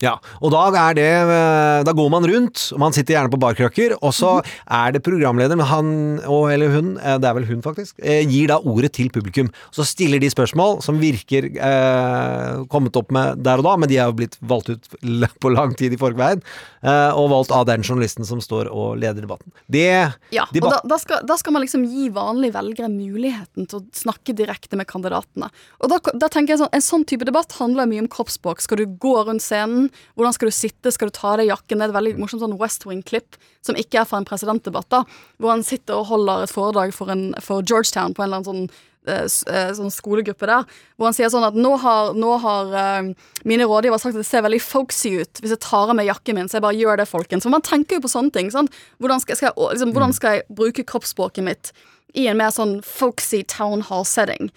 Ja, 0.00 0.14
og 0.40 0.52
da 0.54 0.62
er 0.88 0.94
det 0.96 1.04
eh, 1.12 1.82
Da 1.84 1.92
går 1.92 2.08
man 2.12 2.24
rundt, 2.24 2.62
og 2.72 2.78
man 2.80 2.94
sitter 2.96 3.18
gjerne 3.18 3.32
på 3.32 3.40
barkrøkker, 3.40 3.98
og 4.00 4.14
så 4.16 4.30
Mhm. 4.40 4.46
er 4.70 4.92
det 4.92 5.02
programlederen, 5.04 5.60
han 5.60 6.20
og 6.24 6.50
eller 6.52 6.70
hun, 6.72 6.96
eh, 6.98 7.18
det 7.18 7.28
er 7.28 7.34
vel 7.34 7.44
hun 7.44 7.60
faktisk, 7.62 7.94
eh, 8.02 8.24
gir 8.24 8.48
da 8.48 8.58
ordet 8.60 8.92
til 8.96 9.10
publikum. 9.10 9.50
Så 9.70 9.84
stiller 9.84 10.18
de 10.20 10.30
spørsmål 10.30 10.80
som 10.82 10.98
virker 10.98 11.50
eh, 11.56 12.64
kommet 12.72 12.96
opp 12.96 13.10
med 13.12 13.42
der 13.42 13.58
og 13.60 13.64
da, 13.64 13.76
men 13.76 13.88
de 13.90 13.98
er 13.98 14.08
jo 14.08 14.16
blitt 14.16 14.36
valgt 14.40 14.70
ut 14.70 14.88
på 15.42 15.52
lang 15.52 15.74
tid 15.76 15.92
i 15.92 16.00
forveien, 16.00 16.40
eh, 16.82 17.10
og 17.12 17.30
valgt 17.34 17.52
av 17.52 17.66
den 17.68 17.82
journalisten 17.82 18.24
som 18.24 18.40
står 18.40 18.70
og 18.72 18.96
leder 19.00 19.20
debatten. 19.26 19.52
Det 19.70 20.14
Ja, 20.32 20.44
og 20.48 20.70
da, 20.70 20.80
da, 20.86 20.96
skal, 21.02 21.24
da 21.26 21.36
skal 21.36 21.52
man 21.52 21.62
liksom 21.64 21.84
gi 21.84 22.08
vanlige 22.14 22.54
velgere 22.56 22.88
muligheten 22.88 23.68
til 23.68 23.80
å 23.80 23.84
snakke 23.92 24.34
direkte 24.36 24.76
med 24.80 24.88
kandidatene. 24.90 25.50
Og 25.82 25.90
da, 25.92 25.98
da 26.14 26.28
tenker 26.28 26.54
jeg 26.54 26.62
sånn, 26.64 26.68
En 26.72 26.80
sånn 26.84 27.04
type 27.04 27.26
debatt 27.26 27.52
handler 27.58 27.88
mye 27.90 28.00
om 28.04 28.08
kroppsspråk. 28.08 28.60
Skal 28.62 28.78
du 28.78 28.86
gå 28.86 29.14
rundt 29.26 29.42
scenen? 29.42 29.89
Hvordan 30.18 30.36
skal 30.36 30.50
du 30.50 30.56
sitte? 30.56 30.92
Skal 30.94 31.10
du 31.10 31.16
ta 31.16 31.32
av 31.34 31.40
deg 31.40 31.50
jakken? 31.50 31.78
Det 31.78 31.86
er 31.86 31.92
et 31.92 31.98
veldig 31.98 32.18
morsomt 32.20 32.44
sånn 32.44 32.58
West 32.60 32.86
Wing-klipp 32.88 33.38
som 33.64 33.78
ikke 33.78 34.02
er 34.02 34.06
fra 34.08 34.20
en 34.20 34.28
presidentdebatt, 34.28 34.88
da, 34.92 35.02
hvor 35.40 35.52
han 35.52 35.64
sitter 35.66 36.00
og 36.00 36.08
holder 36.10 36.46
et 36.46 36.52
foredrag 36.52 36.94
for, 36.96 37.12
en, 37.12 37.30
for 37.44 37.64
Georgetown 37.66 38.14
på 38.16 38.24
en 38.24 38.30
eller 38.30 38.40
annen 38.40 38.48
sånn 38.48 38.62
eh, 39.10 39.26
eh, 39.26 39.72
sånn 39.76 39.92
skolegruppe 39.92 40.48
der, 40.48 40.64
hvor 40.96 41.10
han 41.10 41.16
sier 41.16 41.32
sånn 41.32 41.44
at 41.44 41.58
nå 41.58 41.74
har, 41.82 42.14
nå 42.16 42.32
har 42.44 42.74
eh, 42.80 43.12
mine 43.48 43.68
rådgivere 43.68 44.00
sagt 44.00 44.16
at 44.16 44.22
det 44.22 44.30
ser 44.30 44.46
veldig 44.46 44.62
folksy 44.64 45.14
ut 45.20 45.42
hvis 45.42 45.54
jeg 45.56 45.64
tar 45.66 45.92
av 45.92 45.98
meg 45.98 46.08
jakken 46.08 46.40
min, 46.40 46.48
så 46.48 46.58
jeg 46.58 46.66
bare 46.66 46.80
gjør 46.80 47.02
det, 47.02 47.08
folkens. 47.10 47.46
For 47.46 47.52
man 47.52 47.66
tenker 47.66 47.98
jo 47.98 48.06
på 48.06 48.12
sånne 48.12 48.34
ting. 48.36 48.50
sant? 48.54 48.74
Hvordan 49.02 49.22
skal, 49.22 49.40
skal, 49.40 49.52
jeg, 49.52 49.70
liksom, 49.76 49.94
hvordan 49.96 50.16
skal 50.16 50.38
jeg 50.38 50.60
bruke 50.62 50.86
kroppsspråket 50.88 51.46
mitt 51.46 51.72
i 52.16 52.26
en 52.30 52.40
mer 52.40 52.54
sånn 52.54 52.78
folksy 52.86 53.44
town 53.48 53.84
hall-setting? 53.90 54.48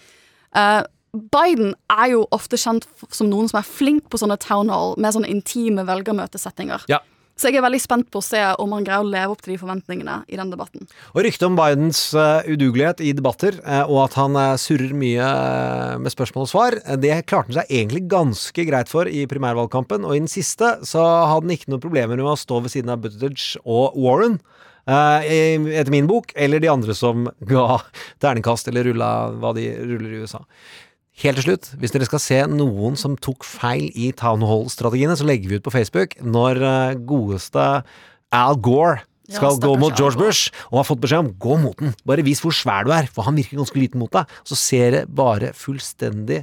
Eh, 0.54 0.82
Biden 1.14 1.74
er 1.92 2.10
jo 2.16 2.24
ofte 2.34 2.58
kjent 2.58 2.86
som 3.14 3.30
noen 3.30 3.46
som 3.50 3.60
er 3.60 3.66
flink 3.68 4.08
på 4.10 4.18
sånne 4.18 4.38
town 4.42 4.72
hall, 4.72 4.96
med 4.98 5.14
sånne 5.14 5.30
intime 5.30 5.86
velgermøtesettinger. 5.86 6.88
Ja. 6.90 7.00
Så 7.34 7.50
jeg 7.50 7.58
er 7.58 7.64
veldig 7.64 7.80
spent 7.82 8.06
på 8.14 8.20
å 8.20 8.24
se 8.24 8.40
om 8.62 8.72
han 8.76 8.84
greier 8.86 9.02
å 9.02 9.10
leve 9.10 9.34
opp 9.34 9.40
til 9.42 9.54
de 9.54 9.58
forventningene 9.58 10.20
i 10.30 10.36
den 10.38 10.52
debatten. 10.52 10.86
Og 11.16 11.24
ryktet 11.26 11.46
om 11.48 11.56
Bidens 11.58 12.02
uh, 12.14 12.46
udugelighet 12.46 13.02
i 13.02 13.10
debatter, 13.16 13.58
uh, 13.66 13.82
og 13.90 14.04
at 14.04 14.18
han 14.20 14.38
uh, 14.38 14.52
surrer 14.60 14.94
mye 14.94 15.30
med 16.02 16.14
spørsmål 16.14 16.46
og 16.46 16.52
svar, 16.52 16.78
det 17.02 17.16
klarte 17.26 17.50
han 17.50 17.58
seg 17.58 17.72
egentlig 17.80 18.04
ganske 18.12 18.66
greit 18.70 18.90
for 18.90 19.10
i 19.10 19.24
primærvalgkampen, 19.30 20.06
og 20.06 20.14
i 20.14 20.22
den 20.22 20.30
siste 20.30 20.76
så 20.86 21.02
hadde 21.02 21.48
han 21.48 21.56
ikke 21.56 21.74
noen 21.74 21.82
problemer 21.82 22.22
med 22.22 22.36
å 22.36 22.38
stå 22.38 22.62
ved 22.62 22.76
siden 22.76 22.94
av 22.94 23.02
Buttigieg 23.02 23.58
og 23.66 23.98
Warren. 23.98 24.38
etter 24.86 25.90
min 25.90 26.06
bok, 26.06 26.30
eller 26.36 26.60
de 26.60 26.70
andre 26.70 26.94
som 26.94 27.26
ga 27.50 27.80
terningkast 28.22 28.68
eller 28.70 28.92
rulla 28.92 29.10
hva 29.32 29.54
de 29.56 29.70
ruller 29.80 30.10
i 30.12 30.22
USA. 30.22 30.44
Helt 31.22 31.38
til 31.38 31.44
slutt, 31.46 31.68
hvis 31.78 31.92
dere 31.94 32.06
skal 32.08 32.22
se 32.22 32.40
noen 32.50 32.96
som 32.98 33.12
tok 33.22 33.46
feil 33.46 33.86
i 33.94 34.08
Town 34.18 34.42
Hall-strategiene, 34.42 35.14
så 35.14 35.26
legger 35.28 35.50
vi 35.52 35.58
ut 35.60 35.66
på 35.66 35.72
Facebook 35.74 36.16
når 36.26 36.58
eh, 36.58 36.96
godeste 37.06 37.66
Al 38.34 38.58
Gore 38.58 39.04
Ja, 39.30 39.38
skal 39.38 39.60
gå 39.62 39.70
mot 39.80 39.94
George 39.94 40.18
Bush, 40.18 40.50
og 40.72 40.80
har 40.80 40.88
fått 40.88 41.04
beskjed 41.04 41.22
om 41.22 41.30
gå 41.40 41.54
mot 41.62 41.78
den. 41.80 41.94
Bare 42.04 42.26
vis 42.26 42.42
hvor 42.42 42.52
svær 42.52 42.84
du 42.84 42.90
er, 42.92 43.06
for 43.06 43.24
han 43.28 43.38
virker 43.38 43.60
ganske 43.60 43.78
liten 43.78 44.02
mot 44.02 44.10
deg. 44.12 44.28
Så 44.44 44.58
ser 44.58 44.90
det 44.92 45.04
bare 45.16 45.54
fullstendig 45.56 46.42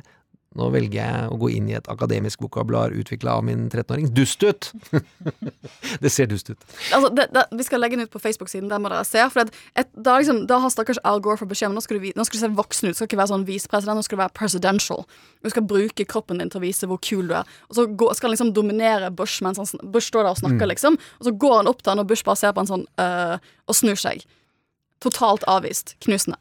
nå 0.60 0.66
velger 0.74 0.98
jeg 1.00 1.28
å 1.32 1.38
gå 1.40 1.48
inn 1.56 1.70
i 1.72 1.76
et 1.78 1.86
akademisk 1.88 2.42
vokabular 2.44 2.92
utvikla 2.92 3.38
av 3.40 3.46
min 3.48 3.70
13-åring. 3.72 4.10
Dust 4.12 4.44
ut! 4.44 4.68
det 6.04 6.12
ser 6.12 6.28
dust 6.28 6.50
ut. 6.52 6.60
Altså, 6.92 7.08
det, 7.16 7.30
det, 7.32 7.46
vi 7.56 7.64
skal 7.64 7.80
legge 7.80 7.96
den 7.96 8.04
ut 8.10 8.12
på 8.12 8.20
Facebook-siden, 8.20 8.68
der 8.72 8.82
må 8.84 8.92
dere 8.92 9.06
se. 9.08 9.24
For 9.32 9.48
det, 9.48 9.56
et, 9.80 9.88
da, 9.96 10.18
liksom, 10.20 10.42
da 10.52 10.58
har 10.60 10.74
stakkars 10.74 11.00
Al 11.08 11.24
Gore 11.24 11.40
fått 11.40 11.54
beskjed 11.54 11.72
om 11.72 11.78
nå 11.80 11.84
skal, 11.86 12.02
du, 12.04 12.10
nå 12.20 12.26
skal 12.28 12.40
du 12.40 12.44
se 12.44 12.52
voksen 12.60 12.90
ut. 12.90 12.98
Du 12.98 13.00
skal 13.00 13.08
ikke 13.08 13.22
være 13.22 13.32
sånn 13.32 13.48
visepresident, 13.48 14.02
nå 14.02 14.04
skal 14.08 14.20
du 14.20 14.24
være 14.26 14.36
presidential. 14.42 15.08
Du 15.40 15.52
skal 15.56 15.68
bruke 15.72 16.08
kroppen 16.12 16.44
din 16.44 16.52
til 16.52 16.60
å 16.60 16.66
vise 16.66 16.92
hvor 16.92 17.00
kul 17.00 17.32
du 17.32 17.38
er. 17.40 17.56
Og 17.72 17.80
så 17.80 17.88
gå, 17.88 18.12
skal 18.20 18.30
han 18.30 18.36
liksom 18.36 18.52
dominere 18.58 19.14
Bush 19.16 19.40
mens 19.48 19.62
han, 19.62 19.72
Bush 19.88 20.12
står 20.12 20.28
der 20.28 20.36
og 20.36 20.42
snakker, 20.44 20.68
Mm. 20.68 20.74
liksom. 20.76 21.00
Og 21.22 21.26
så 21.30 21.38
går 21.48 21.58
han 21.62 21.72
opp 21.72 21.80
til 21.82 21.96
han, 21.96 22.04
og 22.04 22.12
Bush 22.12 22.28
bare 22.28 22.40
ser 22.44 22.52
på 22.52 22.60
han 22.66 22.68
sånn 22.70 22.86
øh, 23.00 23.38
og 23.72 23.78
snur 23.80 23.96
seg. 24.00 24.28
Totalt 25.02 25.48
avvist. 25.50 25.96
Knusende. 26.04 26.38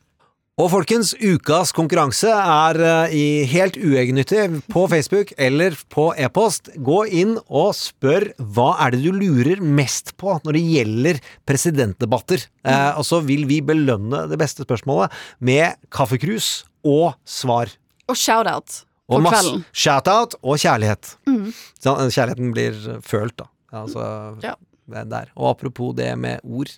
Og 0.60 0.66
folkens, 0.68 1.14
ukas 1.16 1.70
konkurranse 1.72 2.28
er 2.28 2.76
eh, 2.84 3.12
i 3.16 3.20
helt 3.48 3.78
uegennyttig 3.80 4.42
på 4.68 4.82
Facebook 4.92 5.30
eller 5.40 5.72
på 5.88 6.10
e-post. 6.20 6.68
Gå 6.84 6.98
inn 7.16 7.38
og 7.46 7.70
spør 7.78 8.26
hva 8.36 8.74
er 8.84 8.92
det 8.92 9.00
du 9.06 9.16
lurer 9.16 9.62
mest 9.64 10.12
på 10.20 10.34
når 10.44 10.58
det 10.58 10.62
gjelder 10.66 11.20
presidentdebatter. 11.48 12.44
Eh, 12.60 12.90
og 12.92 13.06
så 13.08 13.22
vil 13.24 13.46
vi 13.48 13.62
belønne 13.64 14.26
det 14.28 14.36
beste 14.42 14.66
spørsmålet 14.66 15.14
med 15.48 15.80
kaffekrus 15.96 16.50
og 16.84 17.14
svar. 17.24 17.72
Og 18.10 18.18
shout-out 18.20 18.82
på 19.08 19.22
kvelden. 19.24 19.64
shout-out 19.72 20.36
og 20.42 20.60
kjærlighet. 20.60 21.14
Mm. 21.30 21.54
Så 21.80 21.96
Kjærligheten 22.04 22.52
blir 22.52 22.76
følt, 23.00 23.38
da. 23.40 23.48
Altså, 23.80 24.04
Ja. 24.44 24.58
er 24.92 25.08
der. 25.08 25.32
Og 25.36 25.54
apropos 25.54 25.96
det 25.96 26.18
med 26.18 26.44
ord, 26.44 26.68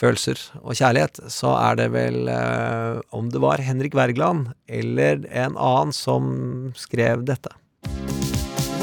følelser 0.00 0.40
og 0.62 0.74
kjærlighet, 0.78 1.20
så 1.32 1.54
er 1.58 1.78
det 1.80 1.90
vel 1.94 2.30
eh, 2.30 3.00
Om 3.14 3.30
det 3.30 3.42
var 3.42 3.62
Henrik 3.62 3.94
Wergeland 3.94 4.52
eller 4.68 5.24
en 5.30 5.56
annen 5.56 5.92
som 5.94 6.72
skrev 6.76 7.24
dette. 7.28 7.52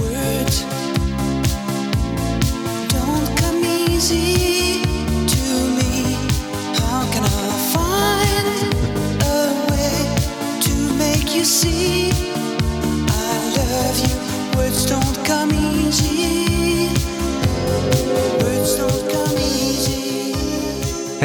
Words 0.02 0.64
don't 2.92 3.42
come 3.42 3.66
easy 3.90 4.51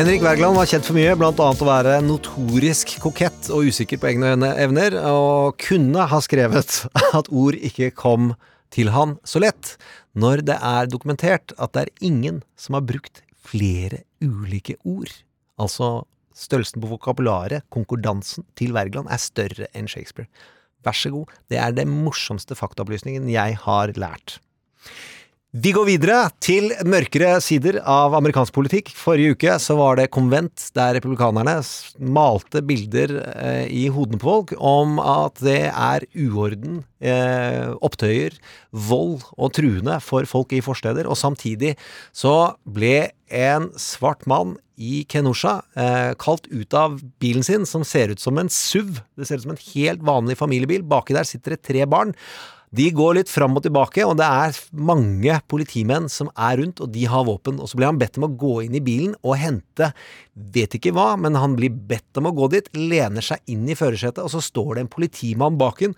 Henrik 0.07 0.23
Wergeland 0.23 0.55
var 0.55 0.69
kjent 0.71 0.87
for 0.87 0.95
mye, 0.95 1.15
annet 1.19 1.41
å 1.43 1.67
være 1.67 1.95
notorisk 2.07 2.93
kokett 3.03 3.49
og 3.51 3.67
usikker 3.67 3.99
på 3.99 4.07
egne 4.13 4.53
evner, 4.63 4.95
og 5.03 5.57
kunne 5.59 6.05
ha 6.07 6.21
skrevet 6.23 6.77
at 7.19 7.27
ord 7.35 7.59
ikke 7.59 7.89
kom 7.91 8.29
til 8.71 8.93
han 8.95 9.17
så 9.27 9.43
lett, 9.43 9.73
når 10.15 10.45
det 10.47 10.61
er 10.63 10.87
dokumentert 10.93 11.57
at 11.59 11.75
det 11.75 11.83
er 11.83 12.07
ingen 12.07 12.39
som 12.55 12.79
har 12.79 12.87
brukt 12.87 13.25
flere 13.51 14.05
ulike 14.23 14.79
ord. 14.87 15.11
Altså, 15.59 16.07
størrelsen 16.39 16.87
på 16.87 16.93
vokabularet, 16.95 17.67
konkordansen, 17.75 18.47
til 18.55 18.79
Wergeland 18.79 19.11
er 19.11 19.27
større 19.27 19.67
enn 19.75 19.91
Shakespeare. 19.91 20.31
Vær 20.87 20.95
så 20.95 21.11
god, 21.17 21.35
det 21.51 21.59
er 21.59 21.75
den 21.75 21.91
morsomste 22.07 22.55
faktaopplysningen 22.55 23.27
jeg 23.35 23.59
har 23.67 23.99
lært. 23.99 24.39
Vi 25.57 25.71
går 25.73 25.87
videre 25.87 26.17
til 26.43 26.73
mørkere 26.85 27.39
sider 27.41 27.79
av 27.89 28.13
amerikansk 28.19 28.53
politikk. 28.53 28.91
Forrige 28.93 29.37
uke 29.37 29.55
så 29.63 29.77
var 29.79 29.97
det 29.97 30.11
konvent 30.13 30.67
der 30.77 30.97
republikanerne 30.99 31.55
malte 32.03 32.61
bilder 32.67 33.15
eh, 33.31 33.63
i 33.73 33.87
hodene 33.95 34.19
på 34.21 34.27
folk 34.27 34.53
om 34.59 34.99
at 35.01 35.41
det 35.47 35.71
er 35.71 36.05
uorden, 36.27 36.83
eh, 37.01 37.73
opptøyer, 37.79 38.37
vold 38.91 39.23
og 39.39 39.55
truende 39.57 39.97
for 40.05 40.29
folk 40.29 40.53
i 40.53 40.61
forsteder. 40.67 41.09
Og 41.09 41.17
samtidig 41.17 41.77
så 42.13 42.35
ble 42.67 43.13
en 43.33 43.71
svart 43.81 44.27
mann 44.29 44.59
i 44.77 45.07
Kenosha 45.09 45.63
eh, 45.73 46.11
kalt 46.21 46.51
ut 46.53 46.77
av 46.77 46.99
bilen 47.23 47.47
sin, 47.47 47.65
som 47.65 47.87
ser 47.87 48.13
ut 48.13 48.21
som 48.21 48.37
en 48.43 48.53
SUV. 48.53 48.99
Det 49.17 49.31
ser 49.31 49.41
ut 49.41 49.47
som 49.47 49.57
en 49.57 49.65
helt 49.71 50.05
vanlig 50.05 50.37
familiebil. 50.43 50.85
Baki 50.85 51.17
der 51.17 51.25
sitter 51.25 51.57
det 51.57 51.63
tre 51.65 51.89
barn. 51.89 52.13
De 52.77 52.87
går 52.93 53.17
litt 53.19 53.31
fram 53.33 53.57
og 53.57 53.65
tilbake, 53.65 54.05
og 54.05 54.17
det 54.21 54.27
er 54.27 54.61
mange 54.77 55.39
politimenn 55.49 56.11
som 56.13 56.29
er 56.35 56.59
rundt, 56.61 56.83
og 56.83 56.93
de 56.93 57.07
har 57.09 57.25
våpen. 57.29 57.61
Og 57.63 57.71
så 57.71 57.79
blir 57.79 57.89
han 57.89 58.01
bedt 58.01 58.19
om 58.21 58.27
å 58.29 58.33
gå 58.37 58.55
inn 58.67 58.77
i 58.77 58.85
bilen 58.85 59.15
og 59.23 59.39
hente 59.41 59.93
vet 60.35 60.77
ikke 60.77 60.93
hva, 60.97 61.15
men 61.21 61.39
han 61.39 61.57
blir 61.57 61.73
bedt 61.73 62.21
om 62.21 62.29
å 62.29 62.35
gå 62.37 62.51
dit, 62.53 62.71
lener 62.77 63.25
seg 63.25 63.41
inn 63.53 63.65
i 63.71 63.79
førersetet, 63.79 64.21
og 64.25 64.33
så 64.35 64.45
står 64.45 64.75
det 64.75 64.85
en 64.85 64.93
politimann 64.93 65.61
baken 65.61 65.97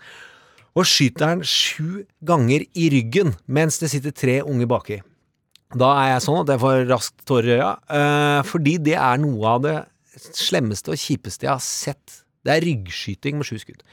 og 0.77 0.87
skyter 0.87 1.33
han 1.33 1.45
sju 1.45 2.05
ganger 2.25 2.65
i 2.77 2.89
ryggen 2.93 3.33
mens 3.51 3.79
det 3.81 3.91
sitter 3.93 4.15
tre 4.15 4.39
unge 4.45 4.67
baki. 4.69 5.01
Da 5.77 5.91
er 6.01 6.13
jeg 6.15 6.25
sånn 6.25 6.41
at 6.43 6.53
jeg 6.53 6.61
får 6.63 6.87
raskt 6.89 7.25
tårer 7.29 7.51
i 7.51 7.57
øya, 7.59 7.73
eh, 7.93 8.39
fordi 8.47 8.77
det 8.89 8.95
er 8.97 9.21
noe 9.21 9.51
av 9.57 9.61
det 9.65 9.75
slemmeste 10.17 10.93
og 10.93 11.01
kjipeste 11.01 11.45
jeg 11.45 11.53
har 11.53 11.61
sett. 11.61 12.23
Det 12.45 12.55
er 12.55 12.65
ryggskyting 12.65 13.37
med 13.37 13.45
sju 13.45 13.59
skudd. 13.61 13.83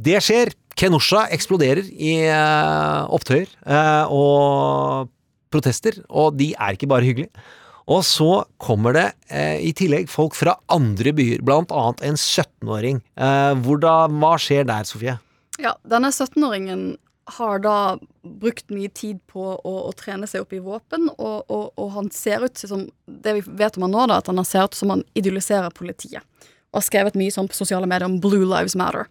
Det 0.00 0.18
skjer. 0.24 0.54
Kenosha 0.80 1.26
eksploderer 1.34 1.84
i 1.92 2.12
eh, 2.24 3.00
opptøyer 3.12 3.50
eh, 3.68 4.12
og 4.14 5.10
protester, 5.52 5.98
og 6.08 6.38
de 6.38 6.54
er 6.54 6.76
ikke 6.76 6.88
bare 6.88 7.04
hyggelige. 7.04 7.42
Og 7.90 8.04
så 8.06 8.44
kommer 8.62 8.94
det 8.94 9.06
eh, 9.34 9.58
i 9.66 9.74
tillegg 9.76 10.08
folk 10.08 10.36
fra 10.38 10.54
andre 10.72 11.12
byer, 11.16 11.42
blant 11.44 11.74
annet 11.74 12.04
en 12.06 12.16
17-åring. 12.16 13.02
Eh, 13.18 13.66
hva 13.66 14.32
skjer 14.40 14.68
der, 14.70 14.88
Sofie? 14.88 15.18
Ja, 15.60 15.74
denne 15.84 16.12
17-åringen 16.14 16.94
har 17.36 17.60
da 17.62 17.76
brukt 18.22 18.70
mye 18.72 18.90
tid 18.94 19.20
på 19.30 19.42
å, 19.54 19.74
å 19.88 19.92
trene 19.98 20.28
seg 20.30 20.46
opp 20.46 20.54
i 20.54 20.62
våpen, 20.62 21.10
og, 21.18 21.50
og, 21.50 21.66
og 21.76 21.90
han 21.98 22.10
ser 22.14 22.46
ut 22.46 22.58
som 22.58 22.88
Det 23.04 23.36
vi 23.36 23.42
vet 23.60 23.76
om 23.76 23.86
han 23.86 23.94
nå, 23.94 24.06
da, 24.10 24.20
at 24.22 24.30
han 24.30 24.40
ser 24.46 24.70
ut 24.70 24.78
som 24.78 24.94
han 24.94 25.04
idoliserer 25.18 25.74
politiet. 25.74 26.24
Og 26.70 26.80
har 26.80 26.86
skrevet 26.86 27.18
mye 27.18 27.34
sånn 27.34 27.50
på 27.50 27.58
sosiale 27.58 27.88
medier 27.90 28.08
om 28.08 28.20
Blue 28.22 28.46
Lives 28.46 28.78
Matter. 28.78 29.10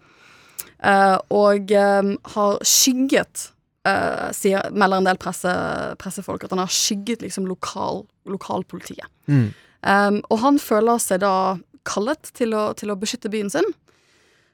Eh, 0.80 1.18
og 1.36 1.72
eh, 1.76 2.12
har 2.34 2.62
skygget 2.64 3.50
eh, 3.88 4.30
sier, 4.36 4.70
melder 4.72 5.02
en 5.02 5.10
del 5.10 5.20
presse, 5.20 5.52
pressefolk 6.00 6.46
at 6.46 6.56
han 6.56 6.64
har 6.64 6.72
skygget 6.72 7.26
liksom 7.26 7.50
lokal, 7.50 8.06
lokalpolitiet. 8.30 9.10
Mm. 9.28 9.50
Um, 9.80 10.18
og 10.28 10.42
han 10.44 10.58
føler 10.60 11.00
seg 11.00 11.22
da 11.24 11.60
kallet 11.88 12.32
til 12.36 12.52
å, 12.56 12.70
til 12.76 12.92
å 12.92 12.98
beskytte 13.00 13.32
byen 13.32 13.52
sin. 13.52 13.68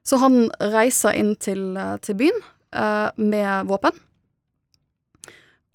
Så 0.05 0.19
han 0.21 0.51
reiser 0.61 1.17
inn 1.17 1.33
til, 1.41 1.73
til 2.05 2.17
byen 2.19 2.37
uh, 2.77 3.09
med 3.17 3.65
våpen. 3.71 3.97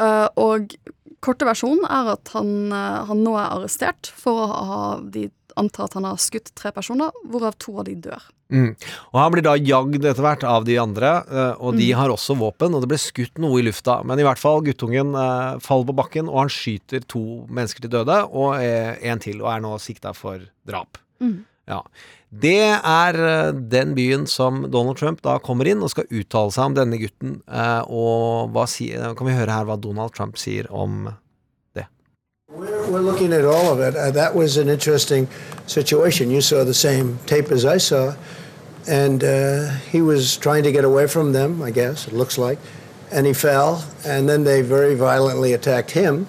Uh, 0.01 0.30
og 0.38 0.76
korte 1.20 1.48
versjonen 1.48 1.82
er 1.90 2.12
at 2.14 2.30
han, 2.36 2.70
uh, 2.70 3.03
han 3.11 3.24
nå 3.26 3.34
er 3.34 3.57
arrestert 3.57 4.12
for 4.16 4.46
å 4.46 4.62
ha 4.70 4.84
De 5.03 5.26
antar 5.61 5.88
at 5.90 5.96
han 5.98 6.08
har 6.08 6.20
skutt 6.20 6.52
tre 6.58 6.72
personer, 6.76 7.12
hvorav 7.28 7.56
to 7.61 7.76
av 7.80 7.86
de 7.88 7.94
dør. 8.08 8.28
Mm. 8.50 8.72
Og 9.12 9.18
han 9.20 9.30
blir 9.34 9.44
da 9.46 9.52
jagd 9.54 10.00
etter 10.02 10.24
hvert 10.24 10.42
av 10.48 10.64
de 10.66 10.74
andre, 10.82 11.11
eh, 11.30 11.52
og 11.62 11.76
de 11.78 11.92
Mm. 11.92 11.98
har 12.00 12.11
også 12.11 12.34
våpen, 12.40 12.74
og 12.74 12.82
det 12.82 12.88
ble 12.90 12.98
skutt 12.98 13.38
noe 13.38 13.61
i 13.61 13.62
lufta. 13.62 14.00
Men 14.04 14.18
i 14.18 14.24
hvert 14.26 14.40
fall, 14.42 14.61
guttungen 14.66 15.14
eh, 15.14 15.58
faller 15.62 15.86
på 15.86 15.94
bakken, 16.00 16.28
og 16.28 16.40
han 16.42 16.50
skyter 16.50 17.06
to 17.06 17.46
mennesker 17.48 17.84
til 17.86 17.92
døde, 17.94 18.16
og 18.32 18.56
eh, 18.58 18.96
en 19.06 19.22
til, 19.22 19.38
og 19.44 19.52
er 19.52 19.62
nå 19.62 19.76
sikta 19.78 20.12
for 20.18 20.42
drap. 20.66 20.98
Mm. 21.22 21.44
Ja. 21.70 21.82
Det 22.32 22.58
er 22.82 23.52
den 23.52 23.94
byen 23.94 24.26
som 24.26 24.64
Donald 24.70 24.96
Trump 24.98 25.22
da 25.22 25.38
kommer 25.38 25.66
inn 25.70 25.82
og 25.82 25.90
skal 25.90 26.06
uttale 26.11 26.50
seg 26.54 26.64
om 26.70 26.74
denne 26.74 26.98
gutten, 26.98 27.40
eh, 27.46 27.82
og 27.86 28.50
hva 28.54 28.66
sier, 28.70 29.14
kan 29.14 29.26
vi 29.26 29.34
høre 29.38 29.50
her 29.54 29.66
hva 29.66 29.78
Donald 29.80 30.14
Trump 30.14 30.38
sier 30.38 30.66
om. 30.74 31.12
We're, 32.51 32.90
we're 32.90 33.01
looking 33.01 33.32
at 33.32 33.44
all 33.44 33.72
of 33.72 33.80
it. 33.80 33.96
Uh, 33.96 34.11
that 34.12 34.34
was 34.34 34.57
an 34.57 34.68
interesting 34.68 35.28
situation. 35.66 36.30
You 36.30 36.40
saw 36.40 36.64
the 36.64 36.74
same 36.74 37.18
tape 37.26 37.51
as 37.51 37.64
I 37.64 37.78
saw. 37.78 38.14
And 38.88 39.22
uh, 39.22 39.70
he 39.92 40.03
was 40.03 40.36
trying 40.36 40.64
to 40.64 40.72
get 40.72 40.84
away 40.84 41.07
from 41.07 41.32
them, 41.32 41.62
I 41.62 41.70
guess, 41.70 42.09
it 42.09 42.12
looks 42.14 42.38
like. 42.38 42.59
And 43.12 43.26
he 43.26 43.32
fell. 43.34 43.84
And 44.05 44.28
then 44.28 44.44
they 44.44 44.62
very 44.62 44.94
violently 44.94 45.53
attacked 45.53 45.92
him. 45.92 46.26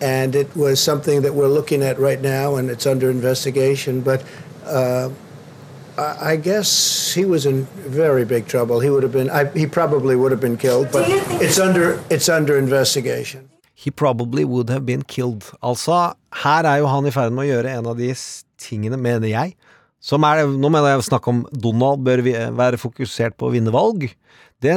and 0.00 0.34
it 0.34 0.56
was 0.56 0.80
something 0.82 1.22
that 1.22 1.34
we're 1.34 1.48
looking 1.48 1.82
at 1.82 1.98
right 1.98 2.20
now, 2.22 2.56
and 2.56 2.70
it's 2.70 2.86
under 2.86 3.10
investigation. 3.10 4.00
But 4.00 4.24
uh, 4.64 5.10
I 5.98 6.32
I 6.32 6.36
guess 6.36 7.12
he 7.14 7.24
was 7.26 7.44
in 7.46 7.66
very 7.86 8.24
big 8.24 8.46
trouble. 8.46 8.80
He 8.80 8.88
would 8.90 9.02
have 9.02 9.12
been. 9.12 9.30
I, 9.30 9.46
he 9.50 9.66
probably 9.66 10.16
would 10.16 10.32
have 10.32 10.40
been 10.40 10.56
killed. 10.56 10.90
But 10.92 11.04
it's 11.42 11.58
under. 11.58 12.02
It's 12.10 12.28
under 12.30 12.58
investigation. 12.58 13.49
He 13.80 13.90
probably 13.90 14.44
would 14.44 14.68
have 14.68 14.84
been 14.84 15.02
killed. 15.08 15.46
Altså, 15.64 16.12
her 16.42 16.68
er 16.68 16.82
jo 16.82 16.88
han 16.92 17.08
i 17.08 17.12
ferd 17.14 17.32
med 17.32 17.46
å 17.46 17.50
gjøre 17.50 17.76
en 17.78 17.90
av 17.92 18.00
de 18.00 18.10
tingene, 18.60 18.98
mener 19.00 19.30
jeg, 19.30 19.54
som 20.00 20.24
er 20.24 20.46
Nå 20.48 20.68
mener 20.72 20.94
jeg 20.94 21.06
snakk 21.08 21.28
om 21.28 21.44
Donald 21.52 22.04
bør 22.04 22.22
være 22.56 22.80
fokusert 22.80 23.38
på 23.40 23.48
å 23.48 23.54
vinne 23.54 23.72
valg. 23.72 24.08
Det 24.60 24.76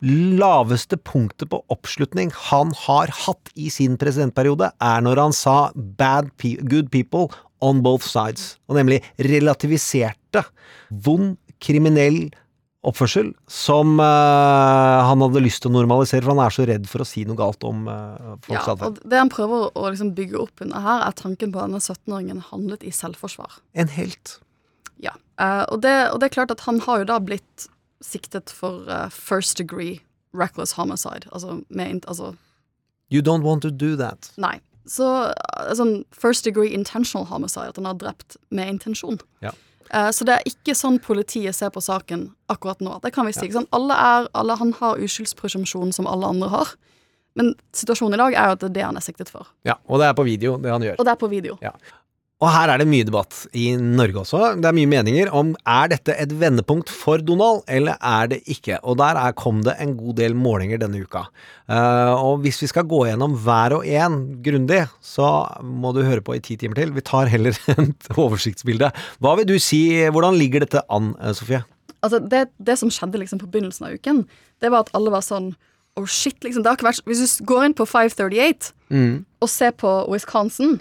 laveste 0.00 0.96
punktet 0.96 1.50
på 1.52 1.60
oppslutning 1.72 2.30
han 2.48 2.72
har 2.86 3.12
hatt 3.26 3.50
i 3.54 3.68
sin 3.72 3.98
presidentperiode, 4.00 4.70
er 4.80 5.04
når 5.04 5.20
han 5.26 5.36
sa 5.36 5.56
bad 5.74 6.30
pe 6.40 6.56
good 6.62 6.88
people 6.90 7.28
on 7.60 7.82
both 7.84 8.06
sides, 8.08 8.56
og 8.66 8.78
nemlig 8.80 9.02
relativiserte 9.20 10.46
vond, 10.88 11.36
kriminell 11.60 12.30
oppførsel 12.86 13.32
som 13.50 13.98
uh, 14.00 15.00
han 15.04 15.20
hadde 15.20 15.42
lyst 15.44 15.60
til 15.62 15.72
å 15.72 15.76
normalisere, 15.76 16.24
for 16.24 16.32
han 16.32 16.44
er 16.46 16.54
så 16.54 16.66
redd 16.68 16.86
for 16.88 17.04
å 17.04 17.08
si 17.08 17.26
noe 17.28 17.36
galt 17.36 17.64
om 17.68 17.88
uh, 17.90 18.36
folks 18.46 18.54
Ja, 18.54 18.62
atferd. 18.74 19.00
det 19.04 19.20
han 19.20 19.32
prøver 19.32 19.68
å 19.76 19.90
liksom 19.90 20.14
bygge 20.16 20.38
opp 20.40 20.64
under 20.64 20.84
her, 20.84 21.04
er 21.04 21.18
tanken 21.18 21.52
på 21.52 21.60
at 21.60 21.68
denne 21.68 21.82
17-åringen 21.84 22.40
handlet 22.48 22.86
i 22.86 22.92
selvforsvar. 22.94 23.60
En 23.74 23.92
helt. 23.96 24.38
Ja, 25.00 25.16
Uh, 25.40 25.64
og, 25.72 25.78
det, 25.80 25.92
og 26.12 26.18
det 26.20 26.26
er 26.26 26.32
klart 26.34 26.50
at 26.52 26.66
han 26.66 26.82
har 26.84 26.98
jo 27.00 27.04
da 27.08 27.14
blitt 27.24 27.62
siktet 28.04 28.52
for 28.52 28.84
first 29.08 29.56
degree 29.56 30.02
reckless 30.36 30.74
homicide. 30.76 31.24
Altså 31.32 31.62
med 31.70 32.04
altså, 32.04 32.34
You 33.08 33.22
don't 33.22 33.42
want 33.42 33.62
to 33.62 33.70
do 33.70 33.96
that. 33.96 34.28
Nei. 34.36 34.58
Så 34.84 35.32
sånn 35.76 36.04
first 36.12 36.44
degree 36.44 36.74
intentional 36.74 37.26
homicide, 37.26 37.70
at 37.72 37.80
han 37.80 37.88
har 37.88 37.98
drept 38.00 38.36
med 38.50 38.68
intensjon. 38.68 39.20
Ja. 39.40 39.52
Eh, 39.94 40.10
så 40.14 40.26
det 40.26 40.36
er 40.36 40.50
ikke 40.50 40.76
sånn 40.78 41.00
politiet 41.02 41.56
ser 41.56 41.72
på 41.74 41.82
saken 41.82 42.28
akkurat 42.52 42.82
nå. 42.84 42.98
Det 43.02 43.12
kan 43.14 43.26
vi 43.26 43.34
si. 43.34 43.48
Ja. 43.50 43.64
Alle 43.74 43.96
er, 43.96 44.28
alle, 44.38 44.56
han 44.60 44.72
har 44.78 45.02
uskyldspresumpsjon 45.02 45.92
som 45.96 46.08
alle 46.10 46.30
andre 46.30 46.50
har. 46.52 46.74
Men 47.38 47.52
situasjonen 47.76 48.18
i 48.18 48.20
dag 48.20 48.34
er 48.34 48.50
jo 48.50 48.58
at 48.58 48.62
det 48.62 48.68
er 48.70 48.76
det 48.78 48.86
han 48.86 48.98
er 48.98 49.04
siktet 49.04 49.30
for. 49.30 49.50
Ja, 49.66 49.78
og 49.86 50.02
det 50.02 50.10
er 50.10 50.14
på 50.18 50.26
video, 50.26 50.56
det 50.62 50.70
han 50.72 50.82
gjør. 50.82 50.98
Og 50.98 51.06
det 51.06 51.14
er 51.14 51.20
på 51.20 51.30
video. 51.30 51.58
Ja. 51.62 51.74
Og 52.40 52.48
her 52.48 52.70
er 52.72 52.80
det 52.80 52.86
mye 52.88 53.04
debatt 53.04 53.42
i 53.52 53.66
Norge 53.76 54.22
også. 54.22 54.38
Det 54.56 54.64
er 54.70 54.76
mye 54.76 54.88
meninger 54.88 55.28
om 55.36 55.50
er 55.68 55.90
dette 55.92 56.14
et 56.16 56.30
vendepunkt 56.40 56.88
for 56.88 57.20
Donald, 57.20 57.60
eller 57.68 57.98
er 58.00 58.30
det 58.32 58.38
ikke. 58.48 58.78
Og 58.80 58.96
der 58.96 59.18
er, 59.20 59.34
kom 59.36 59.58
det 59.66 59.74
en 59.82 59.92
god 59.98 60.16
del 60.22 60.32
målinger 60.38 60.80
denne 60.80 61.02
uka. 61.04 61.26
Uh, 61.68 62.14
og 62.16 62.40
hvis 62.46 62.62
vi 62.64 62.70
skal 62.72 62.88
gå 62.88 63.02
gjennom 63.10 63.36
hver 63.44 63.76
og 63.76 63.84
en 63.84 64.16
grundig, 64.40 64.86
så 65.04 65.28
må 65.60 65.92
du 65.92 66.00
høre 66.06 66.24
på 66.24 66.38
i 66.38 66.40
ti 66.40 66.56
timer 66.56 66.80
til. 66.80 66.94
Vi 66.96 67.04
tar 67.04 67.28
heller 67.28 67.52
et 67.76 68.08
oversiktsbilde. 68.16 68.88
Hva 69.20 69.36
vil 69.36 69.50
du 69.52 69.58
si, 69.60 69.82
hvordan 70.08 70.40
ligger 70.40 70.64
dette 70.64 70.80
an, 70.88 71.12
eh, 71.20 71.36
Sofie? 71.36 71.60
Altså, 72.00 72.22
det, 72.24 72.46
det 72.56 72.78
som 72.80 72.88
skjedde 72.88 73.20
liksom 73.20 73.44
på 73.44 73.50
begynnelsen 73.52 73.90
av 73.90 73.98
uken, 74.00 74.24
det 74.64 74.72
var 74.72 74.86
at 74.86 74.94
alle 74.96 75.12
var 75.12 75.26
sånn 75.26 75.52
Oh 75.98 76.06
shit, 76.06 76.36
liksom. 76.46 76.62
Det 76.62 76.70
har 76.70 76.76
ikke 76.78 76.86
vært 76.86 77.08
Hvis 77.10 77.20
du 77.40 77.44
går 77.50 77.64
inn 77.66 77.74
på 77.76 77.84
538 77.84 78.70
Mm. 78.90 79.24
og 79.42 79.48
ser 79.50 79.70
på 79.78 79.90
Wisconsin, 80.10 80.78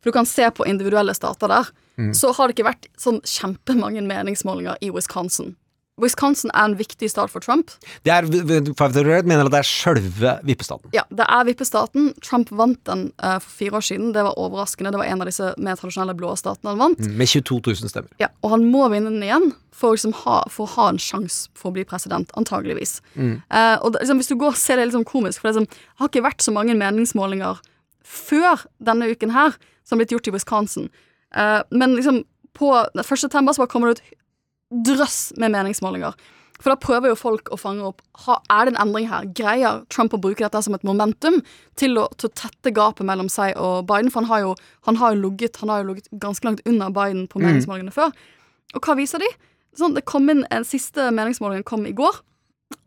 for 0.00 0.10
du 0.10 0.16
kan 0.18 0.26
se 0.26 0.48
på 0.54 0.66
individuelle 0.66 1.14
stater 1.14 1.48
der, 1.48 1.70
Mm. 1.98 2.12
så 2.14 2.30
har 2.32 2.46
det 2.46 2.54
ikke 2.54 2.68
vært 2.68 2.86
sånn 2.94 3.16
kjempemange 3.26 4.04
meningsmålinger 4.06 4.76
i 4.80 4.90
Wisconsin. 4.94 5.56
Wisconsin 5.98 6.50
er 6.54 6.68
en 6.68 6.76
viktig 6.78 7.08
stat 7.10 7.28
for 7.32 7.42
Trump. 7.42 7.72
Det 8.06 8.12
er, 8.14 8.22
538 8.22 9.26
mener 9.26 9.48
at 9.48 9.50
det 9.50 9.58
er 9.58 9.66
sjølve 9.66 10.34
vippestaten. 10.46 10.92
Ja, 10.94 11.02
det 11.10 11.26
er 11.26 11.42
vippestaten. 11.48 12.12
Trump 12.22 12.52
vant 12.54 12.78
den 12.86 13.08
uh, 13.18 13.40
for 13.42 13.50
fire 13.50 13.80
år 13.80 13.86
siden. 13.88 14.12
Det 14.14 14.22
var 14.22 14.38
overraskende. 14.38 14.92
Det 14.94 15.00
var 15.00 15.10
en 15.10 15.24
av 15.24 15.26
disse 15.26 15.48
mer 15.58 15.74
tradisjonelle 15.80 16.14
blå 16.14 16.36
statene 16.38 16.70
han 16.70 16.78
vant. 16.78 17.02
Mm, 17.02 17.16
Med 17.18 17.26
22 17.32 17.58
000 17.82 17.90
stemmer. 17.90 18.12
Ja, 18.22 18.28
og 18.46 18.54
han 18.54 18.68
må 18.70 18.84
vinne 18.92 19.10
den 19.10 19.26
igjen 19.26 19.48
for, 19.74 19.96
liksom 19.96 20.14
ha, 20.22 20.44
for 20.54 20.68
å 20.68 20.74
ha 20.76 20.86
en 20.92 21.02
sjanse 21.02 21.48
for 21.58 21.72
å 21.72 21.74
bli 21.74 21.82
president, 21.88 22.30
antageligvis. 22.38 23.00
Mm. 23.16 23.40
Uh, 23.50 23.74
og 23.82 23.96
det, 23.96 24.04
liksom, 24.04 24.22
Hvis 24.22 24.30
du 24.30 24.36
går 24.38 24.54
og 24.54 24.60
ser 24.62 24.78
det 24.78 24.86
litt 24.86 24.94
sånn 25.00 25.08
komisk, 25.08 25.42
for 25.42 25.50
det, 25.50 25.58
liksom, 25.58 25.82
har 25.98 26.12
ikke 26.12 26.22
vært 26.30 26.46
så 26.46 26.54
mange 26.54 26.78
meningsmålinger 26.78 27.58
før 28.06 28.62
denne 28.78 29.10
uken 29.10 29.34
her 29.34 29.58
som 29.88 29.96
har 29.96 30.04
blitt 30.04 30.12
gjort 30.16 30.28
i 30.28 30.34
Wisconsin. 30.36 30.90
Uh, 31.32 31.62
men 31.72 31.96
liksom 31.96 32.22
på 32.58 32.72
1. 32.94 33.06
september 33.18 33.52
så 33.56 33.64
bare 33.64 33.72
kommer 33.72 33.92
det 33.94 34.00
ut 34.02 34.18
drøss 34.84 35.32
med 35.40 35.54
meningsmålinger. 35.54 36.12
For 36.58 36.72
da 36.72 36.76
prøver 36.82 37.12
jo 37.12 37.16
folk 37.18 37.52
å 37.54 37.56
fange 37.60 37.84
opp 37.86 38.00
ha, 38.24 38.40
Er 38.50 38.66
det 38.66 38.72
en 38.74 38.80
endring 38.88 39.06
her. 39.08 39.28
Greier 39.38 39.84
Trump 39.94 40.12
å 40.16 40.18
bruke 40.18 40.42
dette 40.42 40.58
som 40.66 40.74
et 40.74 40.82
momentum 40.82 41.36
til 41.78 41.94
å, 42.02 42.08
til 42.18 42.26
å 42.28 42.34
tette 42.34 42.72
gapet 42.74 43.06
mellom 43.06 43.28
seg 43.30 43.54
og 43.56 43.86
Biden? 43.86 44.10
For 44.10 44.24
han 44.24 44.28
har 44.32 44.40
jo, 44.42 44.54
han 44.88 44.98
har 44.98 45.14
jo 45.14 45.20
ligget 45.22 45.60
Han 45.62 45.70
har 45.70 45.84
jo 45.84 45.92
ligget 45.92 46.08
ganske 46.18 46.44
langt 46.48 46.64
under 46.66 46.90
Biden 46.90 47.28
på 47.30 47.38
Mm. 47.38 47.46
meningsmålingene 47.46 47.94
før. 47.94 48.10
Og 48.74 48.82
hva 48.82 48.96
viser 48.98 49.22
de? 49.22 49.28
Sånn, 49.78 49.94
det 49.94 50.04
kom 50.04 50.26
inn 50.28 50.44
En 50.50 50.64
siste 50.66 50.98
meningsmålingen 51.14 51.64
kom 51.64 51.86
i 51.86 51.92
går. 51.94 52.18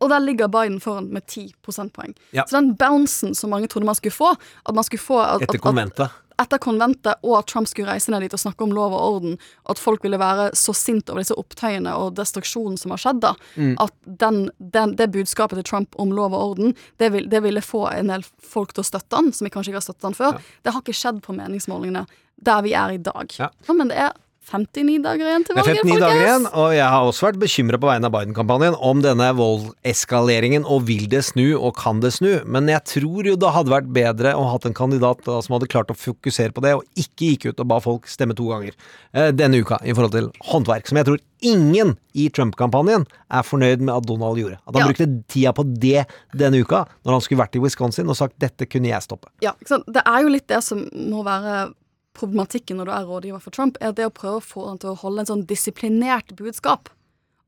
Og 0.02 0.10
der 0.12 0.20
ligger 0.20 0.52
Biden 0.52 0.82
foran 0.84 1.08
med 1.10 1.26
10 1.26 1.54
prosentpoeng. 1.64 2.14
Ja. 2.36 2.43
Så 2.43 2.60
den 2.60 2.76
bouncen 2.76 3.34
som 3.34 3.49
mange 3.49 3.68
trodde 3.72 3.86
man 3.88 3.95
skulle 3.95 4.14
få 4.14 4.36
At 4.66 4.76
man 4.76 4.84
skulle 4.84 4.99
få 5.02 5.22
at, 5.24 5.41
Etter 5.47 5.58
konventet. 5.64 6.12
Etter 6.42 6.60
konventet, 6.62 7.20
og 7.24 7.38
at 7.39 7.48
Trump 7.52 7.70
skulle 7.70 7.92
reise 7.92 8.12
ned 8.12 8.26
dit 8.26 8.34
og 8.36 8.42
snakke 8.42 8.66
om 8.66 8.74
lov 8.76 8.96
og 8.98 9.02
orden, 9.16 9.38
og 9.66 9.76
at 9.76 9.82
folk 9.82 10.04
ville 10.06 10.20
være 10.22 10.50
så 10.58 10.74
sint 10.76 11.10
over 11.10 11.22
disse 11.24 11.38
opptøyene 11.38 11.94
og 11.98 12.16
destruksjonen 12.18 12.80
som 12.82 12.92
har 12.96 13.02
skjedd, 13.04 13.22
da, 13.24 13.36
Mm. 13.56 13.76
at 13.80 13.94
den, 14.06 14.50
den, 14.58 14.96
det 14.96 15.12
budskapet 15.12 15.58
til 15.60 15.68
Trump 15.72 15.96
om 16.00 16.12
lov 16.16 16.34
og 16.34 16.50
orden, 16.52 16.76
det, 16.98 17.12
vil, 17.14 17.30
det 17.30 17.44
ville 17.44 17.62
få 17.62 17.88
en 17.92 18.08
del 18.12 18.24
folk 18.39 18.74
til 18.74 18.82
å 18.84 18.89
støtte 18.89 19.16
han, 19.16 19.32
som 19.34 19.46
vi 19.46 19.52
kanskje 19.54 19.72
ikke 19.74 19.82
har 19.82 19.88
støttet 19.89 20.10
han 20.10 20.18
før. 20.18 20.42
Det 20.64 20.74
har 20.74 20.82
ikke 20.82 20.98
skjedd 20.98 21.22
på 21.26 21.36
meningsmålingene 21.38 22.06
der 22.42 22.62
vi 22.66 22.74
er 22.74 22.96
i 22.96 22.98
dag. 22.98 23.32
Ja. 23.38 23.50
men 23.70 23.89
det 23.92 23.98
er 23.98 24.12
59 24.42 25.04
dager 25.04 25.28
igjen 25.30 25.44
til 25.46 25.56
valget, 25.56 25.84
59 25.86 26.00
dager 26.02 26.22
igjen, 26.26 26.46
og 26.58 26.72
jeg 26.74 26.88
har 26.89 27.06
også 27.08 27.28
vært 27.28 27.38
bekymra 27.44 27.78
på 27.80 27.88
vegne 27.92 28.10
av 28.10 28.14
Biden-kampanjen 28.16 28.78
om 28.84 29.04
denne 29.06 29.28
voldeskaleringen, 29.38 30.66
og 30.66 30.88
vil 30.89 31.06
det 31.12 31.22
snu, 31.28 31.54
og 31.60 31.76
kan 31.78 32.02
det 32.04 32.14
snu? 32.18 32.32
Men 32.50 32.70
jeg 32.72 32.82
tror 32.89 33.30
jo 33.30 33.36
det 33.39 33.52
hadde 33.54 33.74
vært 33.74 33.92
bedre 33.94 34.34
å 34.36 34.46
ha 34.48 34.56
hatt 34.56 34.66
en 34.70 34.76
kandidat 34.78 35.22
da, 35.28 35.38
som 35.46 35.56
hadde 35.56 35.70
klart 35.72 35.94
å 35.94 35.98
fokusere 35.98 36.56
på 36.58 36.64
det, 36.66 36.74
og 36.80 36.86
ikke 37.00 37.30
gikk 37.34 37.50
ut 37.52 37.62
og 37.64 37.70
ba 37.72 37.80
folk 37.84 38.10
stemme 38.12 38.36
to 38.38 38.50
ganger 38.50 38.74
eh, 39.14 39.30
denne 39.36 39.62
uka, 39.62 39.78
i 39.86 39.94
forhold 39.94 40.16
til 40.18 40.32
håndverk, 40.50 40.89
som 40.89 41.00
jeg 41.00 41.10
tror 41.12 41.22
ingen 41.42 41.96
i 42.18 42.28
Trump-kampanjen 42.34 43.06
er 43.34 43.46
fornøyd 43.46 43.82
med 43.82 43.94
at 43.96 44.08
Donald 44.10 44.38
gjorde. 44.42 44.60
At 44.66 44.76
han 44.76 44.82
Ja. 44.84 44.88
brukte 44.89 45.08
tida 45.32 45.54
på 45.58 45.66
det 45.80 46.08
denne 46.38 46.62
uka, 46.62 46.86
når 47.06 47.18
han 47.18 47.22
skulle 47.22 47.42
vært 47.42 47.56
i 47.58 47.62
Wisconsin 47.64 48.10
og 48.10 48.18
sagt 48.18 48.38
'dette 48.38 48.68
kunne 48.70 48.89
jeg 48.89 49.02
stoppe'. 49.02 49.30
Ja? 49.42 49.54
Det 49.62 50.04
er 50.06 50.22
jo 50.22 50.30
litt 50.30 50.48
det 50.48 50.64
som 50.64 50.88
må 50.94 51.24
være 51.24 51.74
problematikken 52.22 52.80
når 52.80 52.89
du 52.89 52.93
er 52.95 53.09
rådgiver 53.09 53.43
for 53.43 53.55
Trump, 53.55 53.80
er 53.82 53.95
det 53.97 54.07
å 54.07 54.13
prøve 54.13 54.39
å 54.39 54.45
få 54.45 54.67
han 54.69 54.80
til 54.82 54.93
å 54.93 54.99
holde 55.01 55.26
en 55.26 55.32
sånn 55.34 55.43
disiplinert 55.49 56.36
budskap. 56.39 56.91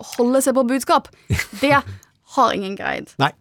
Å 0.02 0.10
holde 0.18 0.42
seg 0.44 0.58
på 0.58 0.66
budskap, 0.68 1.08
det 1.62 1.78
har 2.36 2.58
ingen 2.58 2.76
greid. 2.80 3.14
Nei. 3.22 3.32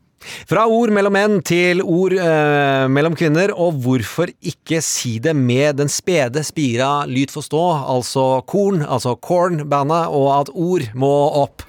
Fra 0.47 0.69
ord 0.71 0.93
mellom 0.95 1.17
menn 1.17 1.41
til 1.43 1.83
ord 1.83 2.15
eh, 2.15 2.85
mellom 2.87 3.17
kvinner, 3.19 3.51
og 3.51 3.81
hvorfor 3.83 4.31
ikke 4.39 4.79
si 4.85 5.17
det 5.23 5.35
med 5.35 5.81
den 5.83 5.91
spede 5.91 6.45
spira 6.47 6.93
lyd 7.11 7.35
forstå, 7.35 7.65
altså 7.97 8.27
korn, 8.47 8.85
altså 8.87 9.17
corn-bandet, 9.19 10.15
og 10.15 10.29
at 10.37 10.55
ord 10.55 10.87
må 10.95 11.17
opp. 11.43 11.67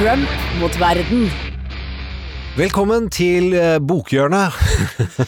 Trump 0.00 0.28
mot 0.56 0.76
verden. 0.80 1.26
Velkommen 2.56 3.10
til 3.12 3.52
eh, 3.52 3.74
Bokhjørnet. 3.84 4.54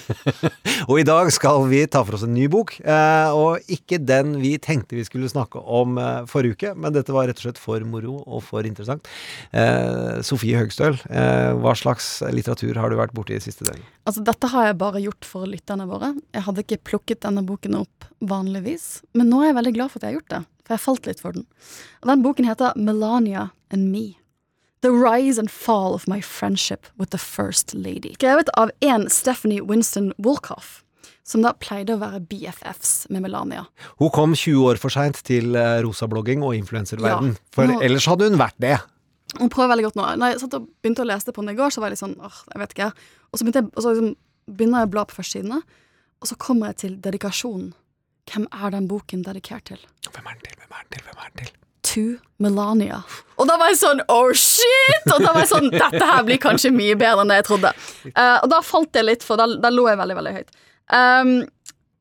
og 0.88 0.94
i 0.96 1.04
dag 1.04 1.28
skal 1.36 1.66
vi 1.68 1.82
ta 1.92 2.00
for 2.00 2.16
oss 2.16 2.24
en 2.24 2.32
ny 2.32 2.46
bok, 2.48 2.72
eh, 2.80 3.34
og 3.36 3.68
ikke 3.68 3.98
den 4.00 4.38
vi 4.40 4.54
tenkte 4.64 4.96
vi 4.96 5.04
skulle 5.04 5.28
snakke 5.28 5.60
om 5.60 6.00
eh, 6.00 6.22
forrige 6.30 6.56
uke, 6.56 6.70
men 6.72 6.96
dette 6.96 7.12
var 7.12 7.28
rett 7.28 7.42
og 7.42 7.50
slett 7.50 7.60
for 7.60 7.84
moro 7.84 8.22
og 8.22 8.40
for 8.46 8.64
interessant. 8.64 9.10
Eh, 9.52 10.22
Sofie 10.24 10.56
Høgstøl, 10.56 10.96
eh, 11.12 11.50
hva 11.60 11.76
slags 11.76 12.08
litteratur 12.32 12.80
har 12.80 12.88
du 12.88 12.96
vært 13.02 13.12
borti 13.18 13.36
i 13.36 13.44
siste 13.44 13.68
døgn? 13.68 13.84
Altså, 14.08 14.24
dette 14.24 14.54
har 14.54 14.70
jeg 14.70 14.80
bare 14.80 15.04
gjort 15.04 15.28
for 15.34 15.52
lytterne 15.52 15.84
våre. 15.90 16.14
Jeg 16.32 16.46
hadde 16.48 16.64
ikke 16.64 16.80
plukket 16.94 17.26
denne 17.28 17.44
boken 17.44 17.76
opp 17.82 18.08
vanligvis, 18.24 19.02
men 19.12 19.28
nå 19.28 19.42
er 19.44 19.52
jeg 19.52 19.60
veldig 19.60 19.76
glad 19.76 19.92
for 19.92 20.00
at 20.00 20.08
jeg 20.08 20.14
har 20.14 20.22
gjort 20.22 20.34
det, 20.38 20.42
for 20.64 20.78
jeg 20.78 20.86
falt 20.88 21.12
litt 21.12 21.22
for 21.28 21.36
den. 21.36 21.46
Og 22.00 22.12
den 22.14 22.24
boken 22.24 22.52
heter 22.54 22.82
Melania 22.88 23.50
and 23.68 23.92
Me. 23.92 24.14
The 24.82 24.90
Rise 24.90 25.38
and 25.38 25.50
Fall 25.50 25.94
of 25.94 26.08
My 26.10 26.20
Friendship 26.20 26.86
with 26.98 27.10
the 27.10 27.18
First 27.18 27.74
Lady. 27.74 28.14
Skrevet 28.18 28.48
av 28.58 28.70
en 28.80 29.08
Stephanie 29.10 29.60
Winston 29.62 30.12
Wolcoff, 30.18 30.80
som 31.22 31.44
da 31.44 31.52
pleide 31.54 31.94
å 31.94 32.00
være 32.00 32.18
BFFs 32.26 33.06
med 33.14 33.22
Melania. 33.22 33.62
Hun 34.02 34.10
kom 34.10 34.34
20 34.34 34.64
år 34.72 34.80
for 34.82 34.90
seint 34.90 35.20
til 35.28 35.54
eh, 35.54 35.76
rosablogging 35.86 36.42
og 36.42 36.56
influenserverden. 36.58 37.36
Ja. 37.36 37.44
For 37.54 37.70
Nå- 37.70 37.78
ellers 37.86 38.08
hadde 38.10 38.26
hun 38.32 38.40
vært 38.42 38.58
det. 38.58 38.74
Hun 39.38 39.48
prøver 39.54 39.70
veldig 39.76 39.86
godt 39.86 40.00
nå. 40.00 40.08
Når 40.18 40.34
jeg 40.34 40.50
begynte 40.82 41.06
å 41.06 41.08
lese 41.08 41.30
på 41.32 41.40
henne 41.44 41.54
i 41.54 41.60
går, 41.62 41.70
så 41.72 41.80
var 41.80 41.88
jeg 41.92 41.94
litt 41.96 42.02
sånn 42.02 42.18
åh, 42.18 42.42
jeg 42.50 42.64
vet 42.64 42.74
ikke. 42.74 42.90
Og 43.30 43.38
så, 43.38 43.46
jeg, 43.48 43.64
og 43.70 43.80
så 43.86 43.94
liksom 43.94 44.10
begynner 44.50 44.82
jeg 44.82 44.90
å 44.90 44.94
bla 44.98 45.06
på 45.08 45.16
førstesidene, 45.20 45.62
og 46.22 46.28
så 46.28 46.36
kommer 46.42 46.72
jeg 46.74 46.80
til 46.82 46.98
dedikasjonen. 47.06 47.70
Hvem 48.32 48.50
er 48.50 48.74
den 48.74 48.90
boken 48.90 49.22
dedikert 49.26 49.70
til? 49.70 49.78
Hvem 50.10 50.26
er 50.26 50.34
den 50.36 50.42
til? 50.50 50.58
Hvem 50.58 50.74
er 50.74 50.82
den 50.82 50.90
til? 50.98 51.06
Hvem 51.06 51.22
er 51.22 51.30
den 51.30 51.44
til? 51.46 51.54
To 51.92 52.04
Melania. 52.42 53.02
Og 53.38 53.46
da 53.48 53.56
var 53.60 53.70
jeg 53.72 53.78
sånn 53.80 54.00
oh 54.12 54.32
shit! 54.34 55.06
Og 55.12 55.20
da 55.22 55.32
var 55.32 55.42
jeg 55.44 55.50
sånn 55.52 55.70
dette 55.72 56.02
her 56.08 56.22
blir 56.26 56.40
kanskje 56.42 56.72
mye 56.74 56.96
bedre 56.98 57.22
enn 57.24 57.30
det 57.32 57.40
jeg 57.42 57.48
trodde. 57.50 57.72
Uh, 58.12 58.38
og 58.42 58.48
da 58.52 58.60
falt 58.66 58.94
jeg 58.98 59.06
litt, 59.08 59.22
for 59.26 59.36
da, 59.40 59.46
da 59.62 59.70
lå 59.72 59.86
jeg 59.90 60.00
veldig, 60.00 60.16
veldig 60.20 60.32
høyt. 60.38 60.50
Um, 60.92 61.34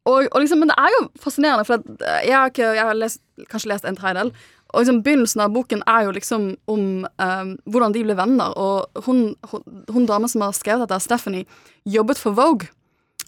og, 0.10 0.26
og 0.32 0.40
liksom, 0.42 0.64
men 0.64 0.72
det 0.72 0.78
er 0.82 0.96
jo 0.96 1.04
fascinerende, 1.22 1.66
for 1.68 1.78
eh, 2.02 2.24
jeg 2.26 2.34
har, 2.34 2.50
ikke, 2.50 2.72
jeg 2.74 2.88
har 2.88 2.98
lest, 2.98 3.22
kanskje 3.52 3.70
lest 3.70 3.86
en 3.86 4.00
tredjedel. 4.00 4.32
Og 4.72 4.82
liksom 4.82 5.02
Begynnelsen 5.06 5.44
av 5.44 5.52
boken 5.54 5.84
er 5.92 6.06
jo 6.08 6.14
liksom 6.16 6.46
om 6.72 6.84
um, 7.06 7.50
hvordan 7.70 7.94
de 7.94 8.02
ble 8.08 8.16
venner. 8.18 8.54
Og 8.58 9.04
hun, 9.06 9.36
hun, 9.52 9.66
hun 9.92 10.08
dama 10.10 10.30
som 10.32 10.42
har 10.46 10.56
skrevet 10.58 10.88
dette, 10.88 11.02
Stephanie, 11.04 11.46
jobbet 11.86 12.18
for 12.22 12.34
Vogue 12.38 12.70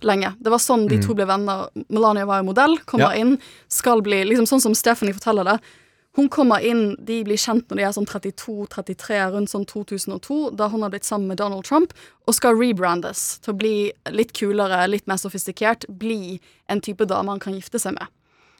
lenge. 0.04 0.34
Det 0.44 0.52
var 0.52 0.60
sånn 0.64 0.88
de 0.90 0.98
Mm. 0.98 1.04
to 1.06 1.14
ble 1.20 1.28
venner. 1.30 1.68
Melania 1.94 2.26
var 2.28 2.42
jo 2.42 2.48
modell, 2.50 2.78
kommer 2.90 3.14
Ja. 3.14 3.22
inn, 3.22 3.38
skal 3.72 4.02
bli 4.02 4.24
liksom 4.26 4.48
sånn 4.50 4.62
som 4.66 4.74
Stephanie 4.76 5.14
forteller 5.14 5.44
det. 5.52 5.60
Hun 6.14 6.28
kommer 6.30 6.62
inn, 6.62 6.94
de 7.02 7.24
blir 7.26 7.40
kjent 7.42 7.72
når 7.72 7.80
de 7.80 7.86
er 7.88 7.94
sånn 7.96 8.06
32-33, 8.06 9.16
rundt 9.34 9.50
sånn 9.50 9.66
2002, 9.66 10.52
da 10.60 10.68
hun 10.70 10.86
har 10.86 10.92
blitt 10.94 11.08
sammen 11.08 11.32
med 11.32 11.40
Donald 11.42 11.66
Trump, 11.66 11.96
og 12.30 12.36
skal 12.38 12.58
rebrandes 12.60 13.40
til 13.42 13.56
å 13.56 13.58
bli 13.58 13.76
litt 14.14 14.36
kulere, 14.38 14.84
litt 14.92 15.08
mer 15.10 15.18
sofistikert, 15.18 15.88
bli 15.90 16.38
en 16.70 16.84
type 16.86 17.08
dame 17.10 17.34
han 17.34 17.42
kan 17.42 17.58
gifte 17.58 17.82
seg 17.82 17.98
med. 17.98 18.12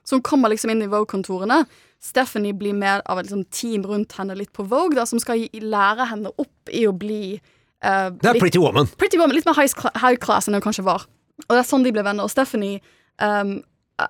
Så 0.04 0.18
hun 0.18 0.24
kommer 0.26 0.50
liksom 0.52 0.74
inn 0.74 0.82
i 0.84 0.90
Vogue-kontorene. 0.92 1.62
Stephanie 2.04 2.58
blir 2.58 2.74
mer 2.76 3.04
av 3.06 3.22
et 3.22 3.30
liksom, 3.30 3.46
team 3.54 3.86
rundt 3.88 4.18
henne 4.18 4.36
litt 4.36 4.52
på 4.56 4.66
Vogue, 4.68 4.98
da, 4.98 5.06
som 5.08 5.22
skal 5.22 5.46
lære 5.54 6.10
henne 6.10 6.34
opp 6.34 6.74
i 6.74 6.88
å 6.90 6.96
bli 6.96 7.38
uh, 7.38 8.10
Det 8.18 8.34
er 8.34 8.42
Pretty 8.42 8.60
Woman. 8.60 8.90
Pretty 8.98 9.22
Woman, 9.22 9.38
Litt 9.38 9.48
mer 9.48 9.62
high, 9.62 9.72
high 10.02 10.18
class 10.20 10.50
enn 10.50 10.58
hun 10.58 10.66
kanskje 10.66 10.88
var. 10.90 11.06
Og 11.46 11.54
det 11.54 11.62
er 11.62 11.70
sånn 11.70 11.86
de 11.86 11.94
ble 11.96 12.04
venner. 12.04 12.26
Og 12.26 12.34
Stephanie 12.34 12.82
um, 13.22 13.62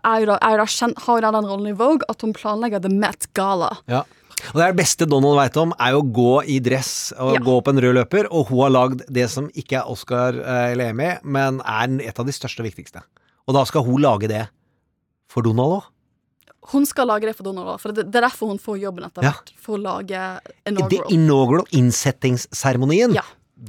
jo 0.03 0.25
da, 0.31 0.37
jo 0.51 0.57
da 0.57 0.65
kjent, 0.65 0.97
har 1.05 1.17
jo 1.17 1.21
da 1.21 1.31
den 1.31 1.45
rollen 1.49 1.67
i 1.71 1.77
Vogue 1.77 2.05
at 2.09 2.21
hun 2.21 2.33
planlegger 2.33 2.81
The 2.81 2.89
Met 2.89 3.27
Gala. 3.33 3.71
Ja. 3.87 4.03
Og 4.49 4.57
det 4.59 4.63
er 4.65 4.73
det 4.73 4.79
beste 4.81 5.05
Donald 5.07 5.37
veit 5.37 5.55
om, 5.61 5.71
er 5.79 5.93
å 5.95 6.01
gå 6.03 6.43
i 6.49 6.59
dress 6.59 7.13
og 7.17 7.35
Ja. 7.35 7.39
gå 7.39 7.57
opp 7.57 7.67
en 7.71 7.79
rød 7.79 7.95
løper, 7.95 8.27
og 8.31 8.47
hun 8.49 8.59
har 8.65 8.69
lagd 8.71 9.03
det 9.07 9.29
som 9.29 9.47
ikke 9.55 9.77
er 9.79 9.89
Oscar 9.89 10.33
eh, 10.35 10.71
eller 10.73 10.89
Emmy, 10.91 11.11
men 11.23 11.61
er 11.61 11.95
et 12.09 12.19
av 12.19 12.25
de 12.25 12.31
største 12.35 12.59
og 12.59 12.67
viktigste. 12.67 13.01
Og 13.47 13.53
da 13.55 13.63
skal 13.65 13.83
hun 13.83 14.01
lage 14.01 14.27
det 14.27 14.49
for 15.29 15.41
Donald 15.43 15.79
òg. 15.79 15.83
Hun 16.71 16.85
skal 16.87 17.07
lage 17.07 17.27
det 17.27 17.35
for 17.35 17.43
Donald 17.43 17.67
også, 17.67 17.79
for 17.81 17.91
det, 17.91 18.05
det 18.11 18.15
er 18.21 18.27
derfor 18.29 18.47
hun 18.47 18.59
får 18.59 18.79
jobben 18.79 19.03
etter 19.03 19.21
Ja. 19.23 19.31
hvert. 19.31 19.51
For 19.59 19.77
å 19.77 19.81
lage 19.81 20.39
Det 20.65 21.01
inaugural. 21.11 21.65
innsettingsseremonien. 21.71 23.11
innsettingsseremonien. 23.11 23.17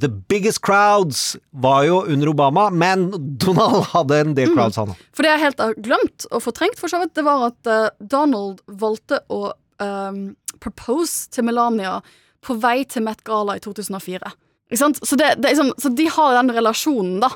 The 0.00 0.08
biggest 0.08 0.60
crowds 0.66 1.36
var 1.50 1.84
jo 1.86 2.00
under 2.02 2.32
Obama, 2.32 2.70
men 2.70 3.06
Donald 3.38 3.84
hadde 3.92 4.20
en 4.20 4.34
del 4.34 4.54
crowds, 4.56 4.78
han 4.80 4.94
òg. 4.94 5.02
For 5.14 5.26
det 5.26 5.34
jeg 5.34 5.42
helt 5.44 5.62
har 5.62 5.76
glemt 5.78 6.26
og 6.30 6.42
fortrengt, 6.42 6.80
for 6.80 6.90
så 6.90 6.98
vidt, 7.02 7.14
det 7.14 7.26
var 7.26 7.48
at 7.52 7.70
uh, 7.70 7.92
Donald 8.02 8.62
valgte 8.66 9.20
å 9.30 9.52
um, 9.82 10.24
propose 10.64 11.30
til 11.34 11.46
Melania 11.46 12.00
på 12.44 12.56
vei 12.60 12.82
til 12.88 13.06
Met 13.06 13.22
Gala 13.26 13.56
i 13.56 13.62
2004. 13.62 14.34
Ikke 14.70 14.80
sant? 14.80 15.00
Så, 15.06 15.16
det, 15.20 15.36
det 15.38 15.54
liksom, 15.54 15.72
så 15.78 15.92
de 15.94 16.08
har 16.10 16.38
den 16.40 16.52
relasjonen, 16.56 17.18
da. 17.22 17.30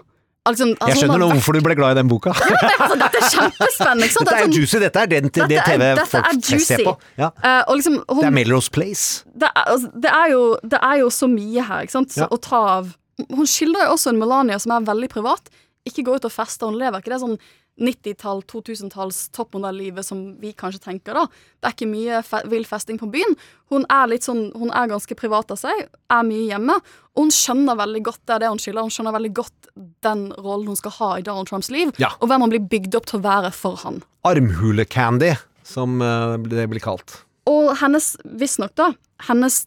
Altså, 0.49 0.65
Jeg 0.67 0.77
altså, 0.81 0.89
hun 0.89 1.01
skjønner 1.03 1.21
nå 1.23 1.29
hvorfor 1.35 1.57
du 1.59 1.61
ble 1.67 1.75
glad 1.79 1.97
i 1.97 1.99
den 2.01 2.09
boka. 2.11 2.33
altså, 2.33 2.97
dette 3.03 3.21
er 3.21 3.27
kjempespennende. 3.35 4.09
Dette 4.09 4.35
er 4.35 4.43
sånn- 4.45 4.57
juicy, 4.57 4.81
dette 4.83 5.03
er 5.03 5.11
den, 5.13 5.29
det 5.29 5.59
er- 5.59 5.67
TV-folk 5.69 6.25
er 6.55 6.63
ser 6.65 6.85
på. 6.87 6.95
Ja. 7.21 7.29
Uh, 7.45 7.63
og 7.69 7.77
liksom, 7.81 7.99
hun, 8.09 8.23
Det 8.23 8.31
er 8.31 8.37
Melrose 8.39 8.71
Place. 8.73 9.25
det 9.37 9.51
er, 9.51 9.63
altså, 9.75 9.93
det, 10.07 10.13
er 10.23 10.33
jo, 10.33 10.43
det 10.75 10.81
er 10.83 10.97
jo 11.03 11.11
så 11.13 11.29
mye 11.31 11.67
her, 11.69 11.85
ikke 11.87 11.97
sant, 11.99 12.11
så, 12.17 12.25
Ja. 12.25 12.29
å 12.33 12.41
ta 12.41 12.63
av 12.79 12.97
Hun 13.35 13.47
skildrer 13.51 13.89
jo 13.89 13.95
også 13.97 14.13
en 14.13 14.19
Melania 14.21 14.59
som 14.63 14.71
er 14.77 14.85
veldig 14.87 15.09
privat. 15.11 15.49
Ikke 15.89 16.05
går 16.07 16.21
ut 16.21 16.25
og 16.29 16.31
fester, 16.31 16.67
hun 16.71 16.79
lever 16.79 17.01
ikke 17.01 17.11
det 17.11 17.17
er 17.19 17.25
sånn 17.27 17.39
90-tall, 17.79 18.43
2000-talls 18.51 19.29
toppmodellivet 19.37 20.07
som 20.07 20.23
vi 20.43 20.53
kanskje 20.53 20.81
tenker, 20.83 21.15
da. 21.15 21.27
Det 21.61 21.69
er 21.71 21.77
ikke 21.77 21.91
mye 21.91 22.23
fe 22.27 22.41
vill 22.51 22.67
festing 22.67 22.99
på 23.01 23.09
byen. 23.13 23.37
Hun 23.73 23.87
er 23.93 24.09
litt 24.11 24.27
sånn, 24.27 24.49
hun 24.59 24.73
er 24.75 24.91
ganske 24.91 25.15
privat 25.19 25.51
av 25.55 25.61
seg, 25.61 25.85
er 26.11 26.27
mye 26.27 26.49
hjemme, 26.51 26.79
og 27.15 27.23
hun 27.25 27.31
skjønner 27.35 27.79
veldig 27.79 28.03
godt 28.11 28.21
det 28.27 28.35
er 28.37 28.45
det 28.45 28.51
hun 28.53 28.63
skiller. 28.63 28.87
Hun 28.87 28.95
skjønner 28.95 29.17
veldig 29.19 29.33
godt 29.39 29.71
den 30.07 30.27
rollen 30.39 30.73
hun 30.73 30.81
skal 30.81 30.97
ha 30.99 31.11
i 31.19 31.25
Donald 31.27 31.49
Trumps 31.51 31.71
liv, 31.75 31.93
Ja. 31.99 32.13
og 32.21 32.29
hvem 32.29 32.41
han 32.47 32.51
blir 32.51 32.67
bygd 32.69 32.95
opp 32.99 33.07
til 33.07 33.21
å 33.21 33.27
være 33.27 33.53
for 33.55 33.77
han. 33.85 34.03
Armhulecandy, 34.25 35.35
som 35.65 36.01
eh, 36.03 36.37
det 36.51 36.69
blir 36.71 36.81
kalt. 36.83 37.23
Og 37.49 37.77
hennes, 37.81 38.17
visstnok 38.25 38.75
da, 38.77 38.93
hennes 39.29 39.67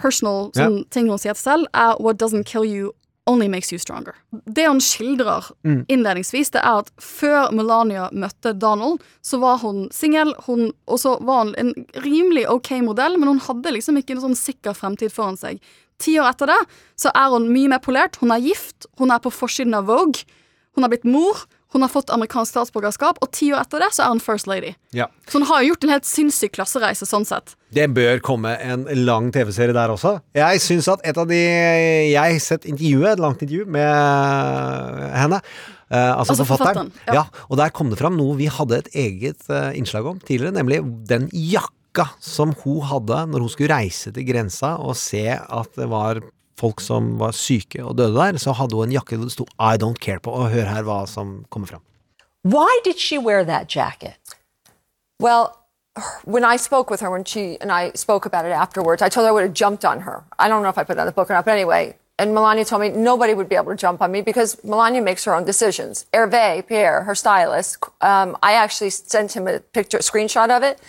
personal 0.00 0.50
sånn, 0.56 0.80
ting 0.90 1.08
hun 1.10 1.18
sier 1.20 1.34
til 1.36 1.42
selv, 1.42 1.66
er 1.74 1.94
'what 2.00 2.18
doesn't 2.18 2.44
kill 2.46 2.64
you 2.64 2.92
only 3.30 3.48
makes 3.48 3.70
you 3.72 3.78
stronger'. 3.78 4.14
Det 4.46 4.66
han 4.66 4.80
skildrer 4.82 5.50
Mm. 5.64 5.84
innledningsvis, 5.88 6.50
det 6.50 6.62
er 6.62 6.80
at 6.82 6.90
før 6.98 7.52
Melania 7.52 8.08
møtte 8.12 8.52
Donald, 8.58 9.00
så 9.22 9.38
var 9.40 9.58
hun 9.62 9.88
singel, 9.90 10.34
og 10.86 10.98
så 10.98 11.16
var 11.22 11.44
hun 11.44 11.54
en 11.58 11.72
rimelig 12.02 12.48
ok 12.50 12.70
modell, 12.82 13.16
men 13.18 13.28
hun 13.28 13.40
hadde 13.40 13.72
liksom 13.72 13.96
ikke 13.96 14.16
en 14.16 14.24
sånn 14.26 14.36
sikker 14.36 14.74
fremtid 14.74 15.12
foran 15.12 15.38
seg. 15.38 15.60
Ti 16.00 16.18
år 16.18 16.30
etter 16.32 16.46
det 16.46 16.60
så 16.96 17.10
er 17.14 17.30
hun 17.30 17.52
mye 17.52 17.68
mer 17.68 17.78
polert. 17.78 18.16
Hun 18.20 18.30
er 18.32 18.40
gift, 18.40 18.86
hun 18.98 19.10
er 19.10 19.18
på 19.18 19.30
forsiden 19.30 19.74
av 19.76 19.86
Vogue, 19.86 20.24
hun 20.74 20.82
har 20.84 20.88
blitt 20.90 21.04
mor, 21.04 21.44
hun 21.72 21.82
har 21.84 21.88
fått 21.92 22.10
amerikansk 22.10 22.50
statsborgerskap, 22.54 23.18
og 23.22 23.30
ti 23.32 23.52
år 23.54 23.60
etter 23.62 23.78
det 23.84 23.90
så 23.94 24.02
er 24.04 24.08
hun 24.14 24.20
first 24.24 24.48
lady. 24.50 24.72
Ja. 24.96 25.06
Så 25.30 25.38
hun 25.38 25.46
har 25.46 25.62
jo 25.62 25.70
gjort 25.72 25.84
en 25.86 25.92
helt 25.94 26.08
sinnssyk 26.08 26.52
klassereise 26.56 27.06
sånn 27.06 27.24
sett. 27.28 27.54
Det 27.70 27.86
bør 27.94 28.18
komme 28.26 28.56
en 28.58 28.84
lang 29.06 29.28
TV-serie 29.30 29.72
der 29.76 29.92
også. 29.94 30.16
Jeg 30.34 30.58
syns 30.64 30.88
at 30.90 31.04
et 31.06 31.16
av 31.20 31.28
de 31.30 31.38
Jeg 31.38 32.18
har 32.18 32.40
sett 32.42 32.66
intervjuet, 32.66 33.12
et 33.12 33.22
langt 33.22 33.42
intervju 33.46 33.66
med 33.70 35.14
henne. 35.14 35.40
eh, 35.90 36.10
altså, 36.16 36.32
Altså 36.34 36.44
forfatteren. 36.48 36.90
forfatteren, 36.90 37.14
ja. 37.14 37.14
Ja. 37.14 37.46
og 37.50 37.56
der 37.58 37.70
kom 37.74 37.90
det 37.90 37.98
fram 37.98 38.16
noe 38.18 38.36
vi 38.38 38.46
hadde 38.50 38.78
et 38.78 38.90
eget 38.94 39.46
eh, 39.50 39.70
innslag 39.78 40.06
om 40.06 40.18
tidligere, 40.20 40.54
nemlig 40.54 40.80
den 41.06 41.28
jakka 41.34 42.08
som 42.22 42.52
hun 42.64 42.82
hadde 42.86 43.24
når 43.30 43.40
hun 43.46 43.48
skulle 43.50 43.74
reise 43.74 44.12
til 44.14 44.26
grensa 44.28 44.76
og 44.78 44.94
se 44.98 45.24
at 45.38 45.70
det 45.78 45.88
var 45.90 46.20
folk 46.60 46.82
som 46.84 47.14
var 47.20 47.32
syke 47.36 47.82
og 47.84 47.96
døde 47.98 48.14
der, 48.16 48.38
så 48.38 48.54
hadde 48.56 48.76
hun 48.76 48.88
en 48.88 48.98
jakke 48.98 49.18
det 49.20 49.32
sto 49.32 49.46
I 49.58 49.76
don't 49.80 50.00
care 50.00 50.20
på. 50.20 50.30
Og 50.30 50.50
hør 50.52 50.68
her 50.68 50.84
hva 50.86 51.06
som 51.08 51.40
kommer 51.50 51.72
fram. 51.72 51.84
Why 52.44 52.80
did 52.84 52.98
she 52.98 53.18
wear 53.18 53.44
that 53.44 53.68
jacket? 53.76 54.14
Well, 55.20 55.56
when 56.24 56.44
I 56.44 56.56
spoke 56.56 56.90
with 56.90 57.00
her, 57.02 57.10
when 57.10 57.24
she 57.24 57.58
and 57.60 57.70
I 57.70 57.92
spoke 57.94 58.24
about 58.24 58.46
it 58.46 58.52
afterwards, 58.52 59.02
I 59.02 59.08
told 59.08 59.26
her 59.26 59.30
I 59.30 59.32
would 59.32 59.44
have 59.44 59.54
jumped 59.54 59.84
on 59.84 60.00
her. 60.00 60.24
I 60.38 60.48
don't 60.48 60.62
know 60.62 60.70
if 60.70 60.78
I 60.78 60.84
put 60.84 60.96
it 60.96 61.00
on 61.00 61.06
the 61.06 61.12
book 61.12 61.30
or 61.30 61.34
not, 61.34 61.44
but 61.44 61.52
anyway. 61.52 61.96
And 62.18 62.34
Melania 62.34 62.66
told 62.66 62.82
me 62.82 62.90
nobody 62.90 63.32
would 63.32 63.48
be 63.48 63.56
able 63.56 63.72
to 63.72 63.76
jump 63.76 64.02
on 64.02 64.12
me 64.12 64.20
because 64.20 64.62
Melania 64.62 65.00
makes 65.00 65.24
her 65.24 65.34
own 65.34 65.44
decisions. 65.44 66.04
Hervé, 66.12 66.66
Pierre, 66.66 67.04
her 67.04 67.14
stylist, 67.14 67.78
um, 68.02 68.36
I 68.42 68.52
actually 68.52 68.90
sent 68.90 69.34
him 69.34 69.48
a 69.48 69.60
picture, 69.60 69.96
a 69.96 70.00
screenshot 70.00 70.54
of 70.54 70.62
it. 70.62 70.80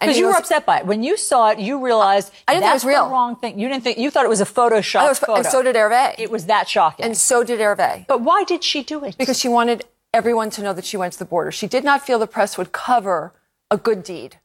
Because 0.00 0.18
you 0.18 0.26
was, 0.26 0.34
were 0.34 0.38
upset 0.38 0.64
by 0.64 0.78
it. 0.78 0.86
When 0.86 1.02
you 1.02 1.16
saw 1.16 1.50
it, 1.50 1.58
you 1.58 1.84
realized 1.84 2.30
I 2.46 2.54
didn't 2.54 2.64
think 2.64 2.70
it 2.70 2.74
was 2.74 2.84
real. 2.84 3.04
the 3.06 3.10
wrong 3.12 3.36
thing. 3.36 3.58
You 3.58 3.68
didn't 3.68 3.82
think 3.82 3.98
you 3.98 4.10
thought 4.10 4.24
it 4.24 4.28
was 4.28 4.40
a 4.40 4.46
Photoshop 4.46 5.08
was- 5.08 5.18
photo. 5.18 5.36
and 5.38 5.46
so 5.46 5.62
did 5.62 5.74
Hervé. 5.74 6.14
It 6.18 6.30
was 6.30 6.46
that 6.46 6.68
shocking. 6.68 7.04
And 7.04 7.16
so 7.16 7.42
did 7.42 7.58
Hervé. 7.58 8.06
But 8.06 8.20
why 8.20 8.44
did 8.44 8.62
she 8.62 8.82
do 8.82 9.02
it? 9.04 9.16
Because 9.18 9.38
she 9.40 9.48
wanted 9.48 9.84
everyone 10.14 10.50
to 10.50 10.62
know 10.62 10.72
that 10.72 10.84
she 10.84 10.96
went 10.96 11.12
to 11.14 11.18
the 11.18 11.24
border. 11.24 11.50
She 11.52 11.66
did 11.66 11.84
not 11.84 12.00
feel 12.06 12.18
the 12.18 12.26
press 12.28 12.56
would 12.56 12.70
cover 12.72 13.32
a 13.70 13.76
good 13.76 14.02
deed. 14.04 14.36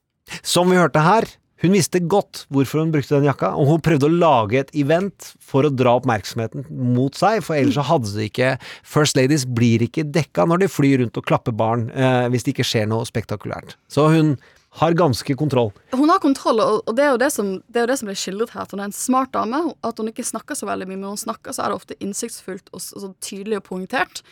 Som 0.41 0.69
vi 0.69 0.75
hørte 0.75 0.99
her, 1.03 1.23
hun 1.61 1.71
visste 1.71 1.99
godt 1.99 2.45
hvorfor 2.51 2.79
hun 2.81 2.91
brukte 2.91 3.15
den 3.15 3.23
jakka, 3.29 3.53
og 3.55 3.67
hun 3.67 3.81
prøvde 3.81 4.07
å 4.09 4.11
lage 4.11 4.59
et 4.59 4.71
event 4.75 5.29
for 5.39 5.63
å 5.63 5.69
dra 5.71 5.93
oppmerksomheten 5.99 6.65
mot 6.69 7.15
seg, 7.15 7.43
for 7.43 7.55
ellers 7.55 7.77
så 7.77 7.85
hadde 7.87 8.11
det 8.17 8.25
ikke 8.31 8.49
First 8.83 9.15
Ladies 9.19 9.45
blir 9.45 9.85
ikke 9.85 10.03
dekka 10.11 10.47
når 10.49 10.65
de 10.65 10.67
flyr 10.71 10.99
rundt 11.03 11.19
og 11.21 11.25
klapper 11.29 11.55
barn, 11.55 11.89
eh, 11.91 12.27
hvis 12.33 12.43
det 12.43 12.55
ikke 12.55 12.67
skjer 12.67 12.89
noe 12.91 13.05
spektakulært. 13.07 13.77
Så 13.87 14.09
hun 14.11 14.35
har 14.79 14.95
ganske 14.97 15.35
kontroll. 15.37 15.69
Hun 15.93 16.09
har 16.09 16.19
kontroll, 16.19 16.59
og 16.63 16.95
det 16.97 17.03
er 17.05 17.11
jo 17.13 17.19
det 17.21 17.29
som, 17.33 17.51
det 17.69 17.77
er 17.81 17.85
jo 17.85 17.91
det 17.91 17.97
som 17.99 18.09
blir 18.09 18.17
skildret 18.17 18.55
her. 18.55 18.65
At 18.65 18.71
hun 18.73 18.81
er 18.81 18.89
en 18.89 18.95
smart 18.95 19.29
dame. 19.35 19.59
At 19.85 19.99
hun 20.01 20.09
ikke 20.09 20.25
snakker 20.25 20.57
så 20.57 20.65
veldig 20.65 20.87
mye, 20.89 20.97
men 20.97 21.05
når 21.05 21.13
hun 21.17 21.21
snakker, 21.27 21.53
så 21.53 21.61
er 21.65 21.69
det 21.69 21.77
ofte 21.77 21.97
innsiktsfullt 22.01 22.71
og, 22.73 22.81
så 22.81 23.11
tydelig 23.21 23.59
og 23.61 23.67
poengtert. 23.69 24.23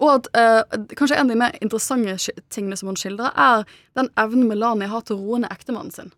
Og 0.00 0.12
at 0.14 0.30
eh, 0.38 0.78
kanskje 0.96 1.18
en 1.18 1.26
av 1.26 1.34
de 1.34 1.40
mer 1.42 1.58
interessante 1.60 2.32
tingene 2.54 2.78
som 2.78 2.88
hun 2.88 2.96
skildrer, 2.96 3.34
er 3.34 3.66
den 3.98 4.08
evnen 4.16 4.46
Melania 4.48 4.88
har 4.88 5.02
til 5.04 5.18
å 5.18 5.24
roe 5.26 5.42
ned 5.42 5.50
ektemannen 5.52 5.92
sin. 5.92 6.14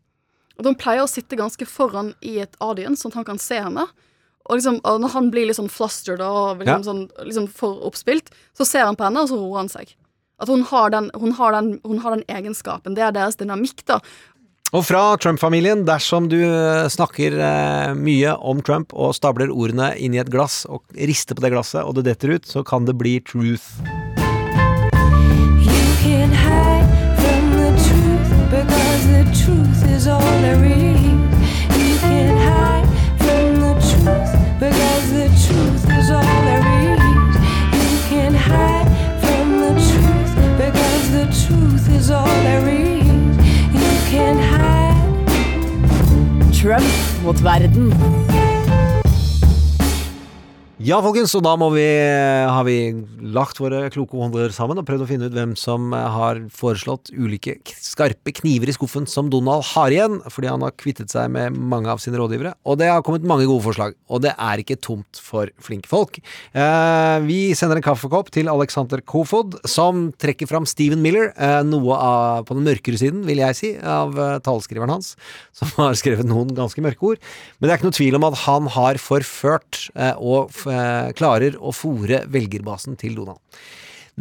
At 0.61 0.69
hun 0.69 0.77
pleier 0.79 1.03
å 1.07 1.11
sitte 1.11 1.39
ganske 1.41 1.67
foran 1.67 2.13
i 2.21 2.37
et 2.45 2.55
audience, 2.61 3.01
sånn 3.03 3.15
at 3.15 3.23
han 3.23 3.31
kan 3.33 3.41
se 3.43 3.59
henne. 3.59 3.89
Og, 4.51 4.59
liksom, 4.59 4.81
og 4.85 5.01
når 5.01 5.15
han 5.17 5.33
blir 5.33 5.49
litt 5.49 5.57
sånn 5.59 5.73
flustered 5.73 6.21
og 6.21 6.61
liksom, 6.61 6.69
Ja. 6.69 6.83
sånn, 6.85 7.03
liksom 7.25 7.49
for 7.49 7.81
oppspilt, 7.89 8.31
så 8.59 8.67
ser 8.69 8.85
han 8.85 8.99
på 8.99 9.07
henne, 9.09 9.23
og 9.25 9.31
så 9.33 9.39
roer 9.41 9.63
han 9.65 9.73
seg. 9.73 9.97
At 10.43 10.51
hun 10.51 10.67
har 10.67 10.91
den, 10.91 11.09
hun 11.15 11.33
har 11.39 11.55
den, 11.55 11.77
hun 11.87 12.03
har 12.03 12.17
den 12.17 12.27
egenskapen. 12.27 12.97
Det 12.99 13.07
er 13.07 13.15
deres 13.15 13.39
dynamikk, 13.39 13.85
da. 13.87 14.01
Og 14.73 14.87
fra 14.89 15.03
Trump-familien, 15.21 15.83
dersom 15.85 16.31
du 16.33 16.39
eh, 16.41 16.89
snakker 16.89 17.37
eh, 17.37 17.91
mye 17.93 18.33
om 18.41 18.63
Trump 18.65 18.95
og 18.97 19.13
stabler 19.15 19.53
ordene 19.53 19.91
inn 20.01 20.17
i 20.17 20.23
et 20.23 20.33
glass 20.33 20.63
og 20.65 20.81
rister 20.97 21.37
på 21.37 21.45
det 21.45 21.53
glasset, 21.53 21.85
og 21.85 21.99
det 21.99 22.07
detter 22.09 22.39
ut, 22.39 22.49
så 22.49 22.65
kan 22.65 22.89
det 22.89 22.97
bli 22.97 23.19
truth. 23.21 23.69
Truth 29.33 29.81
truth 29.83 30.07
all 30.07 30.21
there 30.21 30.65
is. 30.65 30.92
Trump 46.63 46.85
mot 47.25 47.41
verden. 47.41 48.32
Ja, 50.83 50.97
folkens, 50.99 51.31
og 51.39 51.45
da 51.47 51.53
vi, 51.71 51.83
har 52.51 52.65
vi 52.67 52.75
lagt 53.31 53.61
våre 53.63 53.85
kloke 53.95 54.19
hånder 54.19 54.51
sammen 54.51 54.81
og 54.81 54.87
prøvd 54.89 55.05
å 55.05 55.07
finne 55.07 55.29
ut 55.31 55.35
hvem 55.37 55.53
som 55.55 55.93
har 55.95 56.41
foreslått 56.51 57.13
ulike 57.15 57.55
skarpe 57.79 58.33
kniver 58.35 58.67
i 58.67 58.75
skuffen 58.75 59.07
som 59.07 59.29
Donald 59.31 59.63
har 59.69 59.95
igjen, 59.95 60.17
fordi 60.27 60.51
han 60.51 60.65
har 60.67 60.75
kvittet 60.75 61.13
seg 61.15 61.31
med 61.31 61.55
mange 61.55 61.87
av 61.93 62.01
sine 62.03 62.19
rådgivere. 62.19 62.57
Og 62.67 62.81
det 62.81 62.89
har 62.91 63.05
kommet 63.07 63.29
mange 63.31 63.47
gode 63.47 63.63
forslag, 63.63 63.95
og 64.11 64.25
det 64.25 64.33
er 64.35 64.63
ikke 64.65 64.79
tomt 64.83 65.21
for 65.23 65.53
flinke 65.63 65.87
folk. 65.87 66.19
Eh, 66.51 67.19
vi 67.29 67.39
sender 67.55 67.79
en 67.79 67.87
kaffekopp 67.87 68.33
til 68.35 68.51
Alexander 68.51 69.05
Kofod, 69.07 69.61
som 69.71 70.09
trekker 70.19 70.51
fram 70.51 70.67
Stephen 70.67 71.05
Miller, 71.05 71.31
eh, 71.37 71.61
noe 71.69 72.01
av, 72.01 72.49
på 72.49 72.59
den 72.59 72.67
mørkere 72.67 72.99
siden, 72.99 73.23
vil 73.29 73.45
jeg 73.45 73.61
si, 73.61 73.73
av 73.79 74.19
eh, 74.19 74.35
taleskriveren 74.43 74.97
hans, 74.97 75.15
som 75.61 75.71
har 75.79 75.95
skrevet 76.03 76.27
noen 76.27 76.51
ganske 76.59 76.83
mørke 76.83 77.13
ord. 77.13 77.23
Men 77.61 77.69
det 77.71 77.77
er 77.77 77.85
ikke 77.85 77.93
noe 77.93 78.01
tvil 78.03 78.19
om 78.19 78.29
at 78.33 78.43
han 78.49 78.75
har 78.81 79.03
forført 79.07 79.85
eh, 79.95 80.19
og 80.19 80.51
klarer 81.19 81.59
å 81.61 81.73
fòre 81.75 82.25
velgerbasen 82.33 82.97
til 83.01 83.17
Donald. 83.19 83.41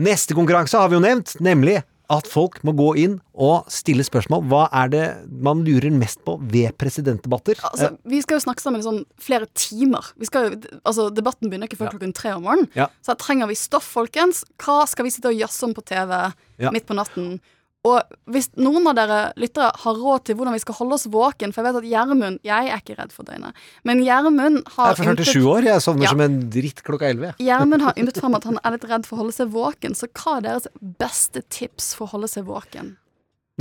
Neste 0.01 0.35
konkurranse 0.37 0.79
har 0.79 0.91
vi 0.91 0.95
jo 0.97 1.03
nevnt, 1.03 1.35
nemlig 1.43 1.81
at 2.11 2.27
folk 2.27 2.57
må 2.67 2.73
gå 2.75 2.89
inn 2.99 3.13
og 3.39 3.69
stille 3.71 4.03
spørsmål. 4.03 4.43
Hva 4.51 4.65
er 4.81 4.89
det 4.91 5.03
man 5.47 5.61
lurer 5.63 5.93
mest 5.95 6.19
på 6.27 6.35
ved 6.51 6.73
presidentdebatter? 6.81 7.59
Altså, 7.69 7.93
vi 8.03 8.19
skal 8.23 8.35
jo 8.39 8.43
snakke 8.43 8.63
sammen 8.63 8.83
i 8.83 8.87
sånn 8.87 8.99
flere 9.21 9.47
timer. 9.55 10.09
Vi 10.19 10.27
skal 10.27 10.49
jo, 10.49 10.59
altså, 10.83 11.07
debatten 11.15 11.47
begynner 11.51 11.71
ikke 11.71 11.79
før 11.79 11.93
klokken 11.95 12.11
tre 12.17 12.33
om 12.35 12.43
morgenen. 12.47 12.67
Ja. 12.75 12.89
Så 12.99 13.13
her 13.13 13.21
trenger 13.23 13.47
vi 13.51 13.55
stoff, 13.59 13.87
folkens. 13.95 14.43
Hva 14.59 14.81
skal 14.91 15.07
vi 15.07 15.13
sitte 15.15 15.31
og 15.31 15.39
jazze 15.39 15.63
om 15.69 15.75
på 15.77 15.85
TV 15.87 16.11
Ja. 16.59 16.71
midt 16.75 16.85
på 16.89 16.97
natten? 16.99 17.39
Og 17.87 17.97
hvis 18.29 18.51
noen 18.61 18.85
av 18.91 18.93
dere 18.99 19.19
lyttere 19.41 19.71
har 19.83 19.97
råd 19.97 20.27
til 20.27 20.37
hvordan 20.37 20.53
vi 20.53 20.61
skal 20.61 20.77
holde 20.77 20.99
oss 20.99 21.07
våken 21.09 21.49
For 21.49 21.63
jeg 21.63 21.71
vet 21.71 21.79
at 21.79 21.89
Gjermund 21.89 22.37
Jeg 22.45 22.69
er 22.69 22.77
ikke 22.77 22.97
redd 22.99 23.15
for 23.15 23.25
døgnet, 23.25 23.57
men 23.89 24.03
Gjermund 24.05 24.61
har 24.75 24.91
Jeg 24.91 24.99
er 24.99 25.01
fra 25.01 25.15
47 25.25 25.49
år, 25.49 25.69
jeg 25.71 25.81
sovner 25.87 26.05
Ja. 26.05 26.13
som 26.13 26.21
en 26.21 26.39
dritt 26.53 26.83
klokka 26.85 27.09
11. 27.09 27.33
Gjermund 27.41 27.81
har 27.81 27.97
yndet 27.97 28.21
fram 28.21 28.37
at 28.37 28.45
han 28.45 28.59
er 28.63 28.77
litt 28.77 28.85
redd 28.85 29.09
for 29.09 29.17
å 29.17 29.23
holde 29.23 29.33
seg 29.33 29.49
våken, 29.49 29.97
så 29.97 30.05
hva 30.13 30.37
er 30.37 30.45
deres 30.45 30.67
beste 31.01 31.41
tips 31.49 31.95
for 31.97 32.05
å 32.05 32.13
holde 32.19 32.29
seg 32.29 32.45
våken? 32.45 32.97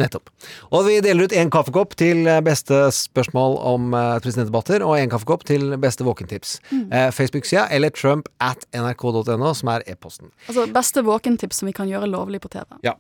Nettopp. 0.01 0.31
Og 0.73 0.87
vi 0.87 1.01
deler 1.05 1.27
ut 1.29 1.35
én 1.37 1.51
kaffekopp 1.53 1.97
til 1.99 2.23
eh, 2.31 2.41
beste 2.45 2.77
spørsmål 2.95 3.57
om 3.73 3.95
eh, 3.97 4.19
presidentdebatter, 4.23 4.85
og 4.87 4.97
én 5.01 5.11
kaffekopp 5.13 5.45
til 5.49 5.75
beste 5.83 6.07
våkentips. 6.07 6.59
Mm. 6.71 6.85
Eh, 6.93 7.09
Facebook-sida 7.13 7.67
eller 7.75 7.93
trump 7.93 8.31
at 8.41 8.65
nrk.no, 8.73 9.51
som 9.59 9.73
er 9.75 9.85
e-posten. 9.91 10.31
Altså 10.49 10.69
beste 10.73 11.05
våkentips 11.05 11.61
som 11.61 11.69
vi 11.69 11.75
kan 11.77 11.91
gjøre 11.91 12.09
lovlig 12.09 12.41
på 12.45 12.53
TV. 12.53 12.65
Ja, 12.87 12.95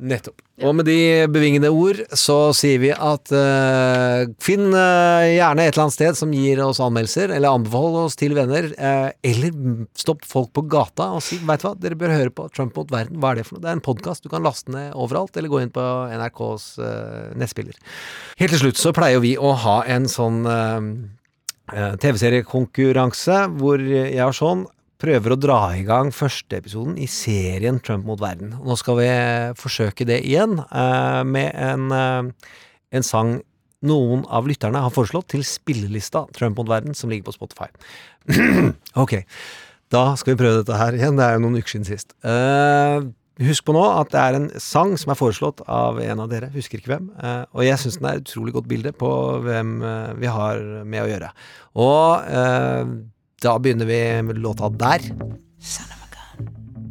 nettopp. 0.00 0.40
Og 0.60 0.74
med 0.76 0.84
de 0.88 1.26
bevingede 1.32 1.70
ord 1.72 2.02
så 2.16 2.52
sier 2.56 2.80
vi 2.82 2.90
at 2.92 3.32
uh, 3.32 4.28
finn 4.42 4.66
uh, 4.74 5.24
gjerne 5.24 5.64
et 5.64 5.72
eller 5.72 5.84
annet 5.86 5.96
sted 5.96 6.18
som 6.18 6.34
gir 6.36 6.60
oss 6.64 6.82
anmeldelser, 6.84 7.32
eller 7.32 7.56
anbefal 7.56 7.96
oss 8.04 8.18
til 8.20 8.36
venner, 8.38 8.68
Uh, 8.80 9.10
eller 9.26 9.52
stopp 9.98 10.22
folk 10.28 10.50
på 10.56 10.62
gata 10.70 11.10
og 11.16 11.20
si 11.24 11.36
veit 11.46 11.62
hva, 11.64 11.72
dere 11.78 11.98
bør 11.98 12.12
høre 12.14 12.32
på 12.32 12.46
Trump 12.54 12.76
mot 12.78 12.88
verden. 12.92 13.18
Hva 13.20 13.32
er 13.32 13.40
det 13.40 13.44
for 13.46 13.56
noe? 13.56 13.64
Det 13.64 13.70
er 13.70 13.76
en 13.76 13.84
podkast 13.84 14.24
du 14.24 14.30
kan 14.32 14.44
laste 14.46 14.72
ned 14.72 14.94
overalt, 14.98 15.36
eller 15.36 15.52
gå 15.52 15.60
inn 15.62 15.72
på 15.74 15.84
NRKs 16.14 16.66
nettspiller. 17.38 17.76
Helt 18.40 18.54
til 18.54 18.62
slutt 18.62 18.80
så 18.80 18.94
pleier 18.96 19.20
vi 19.22 19.34
å 19.36 19.52
ha 19.64 19.76
en 19.90 20.08
sånn 20.10 20.42
TV-seriekonkurranse 21.70 23.42
hvor 23.60 23.84
jeg 23.84 24.24
og 24.26 24.36
Sean 24.36 24.64
prøver 25.00 25.34
å 25.34 25.38
dra 25.40 25.58
i 25.76 25.84
gang 25.88 26.10
førsteepisoden 26.14 26.98
i 27.00 27.08
serien 27.10 27.80
Trump 27.84 28.06
mot 28.08 28.20
verden. 28.20 28.54
Nå 28.60 28.76
skal 28.78 28.98
vi 29.00 29.10
forsøke 29.60 30.06
det 30.08 30.20
igjen 30.28 30.58
eh, 30.60 31.22
med 31.26 31.54
en, 31.56 31.86
eh, 31.96 32.50
en 32.98 33.06
sang 33.06 33.38
noen 33.86 34.26
av 34.28 34.48
lytterne 34.48 34.82
har 34.84 34.92
foreslått 34.92 35.30
til 35.32 35.44
spillelista 35.46 36.26
Trump 36.36 36.60
mot 36.60 36.68
verden, 36.68 36.96
som 36.96 37.12
ligger 37.12 37.30
på 37.30 37.38
Spotify. 37.38 37.70
ok, 39.02 39.22
da 39.92 40.10
skal 40.20 40.34
vi 40.34 40.42
prøve 40.42 40.60
dette 40.60 40.76
her 40.76 40.98
igjen. 40.98 41.16
Det 41.16 41.24
er 41.24 41.38
jo 41.38 41.46
noen 41.46 41.56
uker 41.62 41.76
siden 41.76 41.88
sist. 41.88 42.14
Eh, 42.20 43.08
Husk 43.40 43.64
på 43.64 43.72
nå 43.72 43.80
at 43.80 44.10
det 44.12 44.20
er 44.20 44.36
en 44.36 44.48
sang 44.60 44.90
som 45.00 45.14
er 45.14 45.16
foreslått 45.16 45.62
av 45.64 45.96
en 46.04 46.20
av 46.20 46.26
dere, 46.28 46.50
husker 46.52 46.76
ikke 46.76 46.90
hvem. 46.90 47.06
og 47.56 47.62
jeg 47.64 47.80
syns 47.80 47.96
den 47.96 48.08
er 48.10 48.18
et 48.18 48.26
utrolig 48.26 48.52
godt 48.52 48.68
bilde 48.68 48.92
på 48.92 49.08
hvem 49.46 49.70
vi 50.20 50.28
har 50.28 50.60
med 50.84 51.00
å 51.00 51.08
gjøre. 51.08 51.30
Og 51.80 52.28
da 53.40 53.58
begynner 53.58 53.84
vi 53.84 54.22
med 54.22 54.38
låta 54.38 54.68
der. 54.68 55.00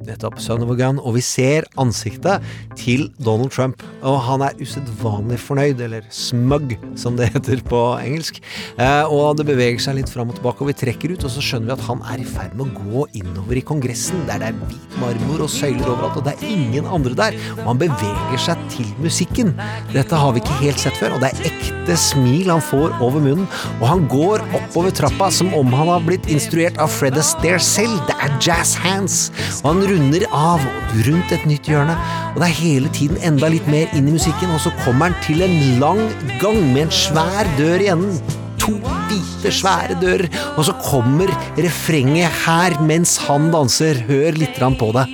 Nettopp. 0.07 0.39
Son 0.39 0.63
of 0.63 0.71
a 0.71 0.77
gun. 0.79 0.99
Og 1.03 1.17
vi 1.17 1.23
ser 1.25 1.67
ansiktet 1.79 2.43
til 2.79 3.09
Donald 3.23 3.51
Trump. 3.51 3.83
Og 4.05 4.19
han 4.23 4.43
er 4.45 4.57
usedvanlig 4.59 5.39
fornøyd, 5.43 5.81
eller 5.83 6.05
smug, 6.13 6.75
som 6.99 7.17
det 7.19 7.31
heter 7.33 7.63
på 7.67 7.81
engelsk. 7.99 8.39
Eh, 8.79 9.11
og 9.11 9.37
det 9.39 9.47
beveger 9.49 9.81
seg 9.83 9.99
litt 9.99 10.11
fram 10.11 10.31
og 10.31 10.39
tilbake, 10.39 10.63
og 10.63 10.71
vi 10.71 10.77
trekker 10.79 11.13
ut, 11.13 11.25
og 11.27 11.33
så 11.33 11.43
skjønner 11.43 11.71
vi 11.71 11.75
at 11.75 11.85
han 11.87 12.03
er 12.13 12.23
i 12.23 12.27
ferd 12.27 12.55
med 12.57 12.69
å 12.69 12.85
gå 12.85 13.05
innover 13.21 13.59
i 13.59 13.65
Kongressen, 13.65 14.23
der 14.29 14.41
det 14.41 14.51
er 14.51 14.61
hvit 14.69 14.97
marmor 15.01 15.43
og 15.45 15.51
søyler 15.51 15.87
overalt, 15.87 16.19
og 16.21 16.27
det 16.27 16.35
er 16.37 16.53
ingen 16.53 16.87
andre 16.89 17.17
der. 17.17 17.39
Og 17.57 17.65
han 17.73 17.81
beveger 17.83 18.43
seg 18.45 18.63
til 18.73 18.87
musikken. 19.03 19.53
Dette 19.93 20.19
har 20.19 20.35
vi 20.35 20.43
ikke 20.43 20.61
helt 20.63 20.81
sett 20.81 20.97
før, 20.99 21.17
og 21.17 21.23
det 21.23 21.33
er 21.33 21.51
ekte 21.51 21.97
smil 21.99 22.51
han 22.51 22.63
får 22.63 22.95
over 23.03 23.23
munnen, 23.23 23.47
og 23.79 23.85
han 23.89 24.05
går 24.11 24.45
oppover 24.47 24.95
trappa 24.95 25.29
som 25.33 25.51
om 25.57 25.73
han 25.75 25.91
har 25.91 26.05
blitt 26.05 26.29
instruert 26.31 26.79
av 26.81 26.91
Fred 26.93 27.17
Astaire 27.19 27.61
selv. 27.63 27.99
Det 28.07 28.15
er 28.23 28.35
jazz 28.43 28.75
hands, 28.79 29.29
og 29.61 29.73
han 29.73 29.83
runder 29.83 29.98
av 30.31 30.63
rundt 31.05 31.31
et 31.35 31.45
nytt 31.49 31.67
hjørne, 31.67 31.95
og 32.33 32.41
det 32.41 32.47
er 32.47 32.59
hele 32.59 32.89
tiden 32.95 33.17
enda 33.25 33.49
litt 33.51 33.67
mer 33.67 33.89
inn 33.97 34.07
i 34.07 34.15
musikken, 34.15 34.51
og 34.53 34.61
så 34.63 34.71
kommer 34.83 35.09
han 35.09 35.17
til 35.25 35.43
en 35.45 35.79
lang 35.81 36.01
gang 36.41 36.59
med 36.73 36.87
en 36.87 36.93
svær 36.93 37.49
dør 37.57 37.83
i 37.83 37.89
enden. 37.91 38.19
To 38.59 38.75
hvite, 38.75 39.51
svære 39.55 39.95
dører, 40.01 40.27
og 40.55 40.65
så 40.67 40.75
kommer 40.83 41.31
refrenget 41.57 42.31
her 42.45 42.75
mens 42.83 43.17
han 43.25 43.49
danser. 43.53 44.03
Hør 44.09 44.37
litt 44.39 44.59
på 44.59 44.91
det. 44.95 45.07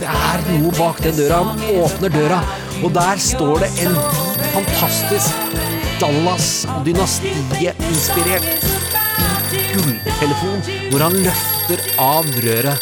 Det 0.00 0.08
er 0.10 0.44
noe 0.58 0.74
bak 0.78 1.00
den 1.04 1.16
døra. 1.16 1.42
Han 1.52 1.84
åpner 1.84 2.10
døra, 2.14 2.42
og 2.82 2.94
der 2.94 3.16
står 3.22 3.64
det 3.64 3.72
en 3.86 3.94
fantastisk 4.50 5.69
Dallas-dynastiet-inspirert 6.00 8.46
gulltelefon, 9.72 10.60
hvor 10.88 11.00
han 11.04 11.12
løfter 11.26 11.80
av 12.00 12.24
røret. 12.40 12.80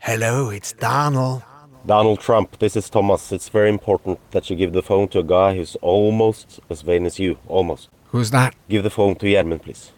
Hello, 0.00 0.48
it's 0.56 0.72
Donald. 0.72 1.42
Donald 1.84 2.18
Trump, 2.18 2.58
this 2.60 2.76
is 2.76 2.88
Thomas. 2.88 3.30
It's 3.30 3.50
very 3.50 3.68
important 3.68 4.18
that 4.30 4.48
you 4.48 4.56
give 4.56 4.72
the 4.72 4.80
phone 4.80 5.06
to 5.08 5.18
a 5.18 5.22
guy 5.22 5.54
who's 5.54 5.76
almost 5.82 6.60
as 6.70 6.80
vain 6.80 7.04
as 7.04 7.20
you. 7.20 7.36
Almost. 7.46 7.90
Who's 8.12 8.30
that? 8.30 8.54
Give 8.70 8.82
the 8.82 8.90
phone 8.90 9.14
to 9.16 9.26
Gjermund, 9.26 9.62
please. 9.62 9.92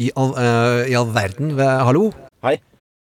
I 0.00 0.10
all, 0.16 0.34
uh, 0.34 0.84
i 0.90 0.94
all 0.94 1.12
verden, 1.14 1.56
hallo? 1.58 2.10
Hei. 2.42 2.58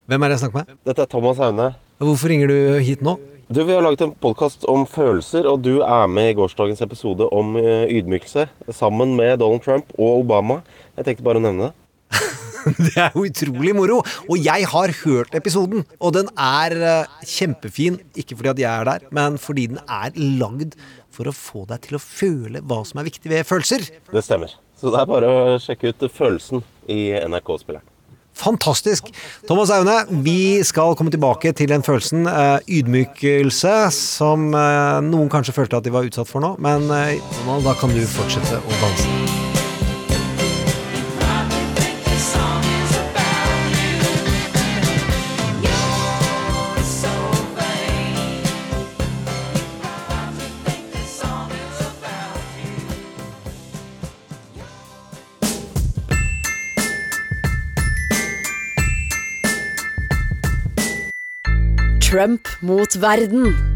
Hvem 0.05 0.23
er 0.23 0.29
det 0.29 0.33
jeg 0.37 0.41
snakker 0.45 0.59
med? 0.59 0.67
Dette 0.85 1.03
er 1.03 1.07
Thomas 1.07 1.39
Aune. 1.39 1.75
Hvorfor 1.97 2.29
ringer 2.29 2.47
du 2.53 2.79
hit 2.85 3.01
nå? 3.01 3.19
Du, 3.49 3.65
Vi 3.65 3.75
har 3.75 3.83
laget 3.83 4.01
en 4.03 4.11
podkast 4.19 4.65
om 4.67 4.83
følelser, 4.91 5.47
og 5.47 5.61
du 5.63 5.77
er 5.79 6.09
med 6.11 6.33
i 6.33 6.35
gårsdagens 6.35 6.81
episode 6.83 7.29
om 7.31 7.53
eh, 7.61 7.85
ydmykelse. 7.95 8.49
Sammen 8.75 9.13
med 9.15 9.39
Donald 9.39 9.63
Trump 9.63 9.93
og 9.95 10.25
Obama. 10.25 10.57
Jeg 10.99 11.07
tenkte 11.07 11.27
bare 11.29 11.39
å 11.39 11.45
nevne 11.45 11.69
det. 11.69 11.77
Det 12.89 12.97
er 12.99 13.15
jo 13.15 13.23
utrolig 13.29 13.77
moro! 13.79 14.01
Og 14.27 14.43
jeg 14.43 14.67
har 14.73 14.97
hørt 15.05 15.39
episoden, 15.39 15.87
og 16.03 16.17
den 16.19 16.33
er 16.35 16.75
eh, 16.75 17.17
kjempefin. 17.23 18.01
Ikke 18.19 18.35
fordi 18.35 18.51
at 18.57 18.67
jeg 18.67 18.73
er 18.73 18.91
der, 18.91 19.09
men 19.15 19.39
fordi 19.39 19.71
den 19.77 19.79
er 19.87 20.11
lagd 20.43 20.75
for 21.15 21.31
å 21.31 21.39
få 21.39 21.69
deg 21.71 21.87
til 21.87 22.01
å 22.01 22.03
føle 22.03 22.67
hva 22.67 22.83
som 22.83 22.99
er 22.99 23.13
viktig 23.13 23.31
ved 23.31 23.47
følelser. 23.47 23.87
Det 24.11 24.27
stemmer. 24.27 24.59
Så 24.75 24.91
det 24.91 25.05
er 25.05 25.13
bare 25.15 25.31
å 25.31 25.61
sjekke 25.63 25.95
ut 25.95 26.11
følelsen 26.11 26.67
i 26.91 27.15
NRK-spilleren. 27.23 27.87
Fantastisk! 28.37 29.09
Thomas 29.49 29.73
Aune, 29.73 29.97
vi 30.25 30.61
skal 30.65 30.97
komme 30.99 31.11
tilbake 31.15 31.55
til 31.57 31.71
den 31.73 31.85
følelsen, 31.87 32.27
eh, 32.29 32.59
ydmykelse, 32.69 33.75
som 33.97 34.51
eh, 34.53 35.01
noen 35.09 35.33
kanskje 35.33 35.57
følte 35.57 35.81
at 35.81 35.89
de 35.89 35.95
var 35.95 36.05
utsatt 36.07 36.29
for 36.29 36.45
nå. 36.45 36.55
Men 36.61 36.91
eh, 36.93 37.17
da 37.65 37.77
kan 37.81 37.97
du 37.97 38.05
fortsette 38.05 38.61
å 38.61 38.81
danse. 38.85 39.46
Trump 62.17 62.49
mot 62.63 62.95
verden. 62.95 63.76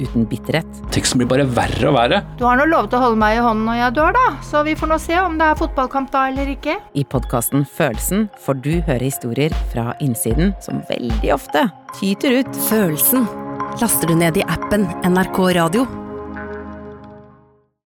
uten 0.00 0.26
bitterhet. 0.30 0.80
Teksten 0.94 1.20
blir 1.20 1.30
bare 1.30 1.46
verre 1.56 1.90
og 1.90 1.96
verre. 1.98 2.22
Du 2.40 2.46
har 2.48 2.58
nå 2.60 2.68
lovet 2.70 2.96
å 2.96 3.02
holde 3.02 3.20
meg 3.20 3.38
i 3.38 3.44
hånden 3.44 3.66
når 3.68 3.80
jeg 3.82 3.96
dør, 4.00 4.16
da, 4.16 4.26
så 4.46 4.64
vi 4.66 4.76
får 4.78 4.92
nå 4.92 5.00
se 5.02 5.20
om 5.20 5.38
det 5.40 5.50
er 5.50 5.60
fotballkamp 5.60 6.12
da 6.14 6.26
eller 6.32 6.50
ikke. 6.54 6.78
I 6.94 7.06
podkasten 7.08 7.66
Følelsen 7.78 8.28
får 8.44 8.60
du 8.64 8.72
høre 8.88 9.04
historier 9.04 9.54
fra 9.72 9.92
innsiden 10.04 10.54
som 10.64 10.82
veldig 10.90 11.32
ofte 11.36 11.68
tyter 11.98 12.40
ut. 12.40 12.60
Følelsen 12.68 13.28
laster 13.78 14.10
du 14.10 14.18
ned 14.18 14.38
i 14.40 14.46
appen 14.48 14.88
NRK 15.06 15.42
Radio. 15.58 16.07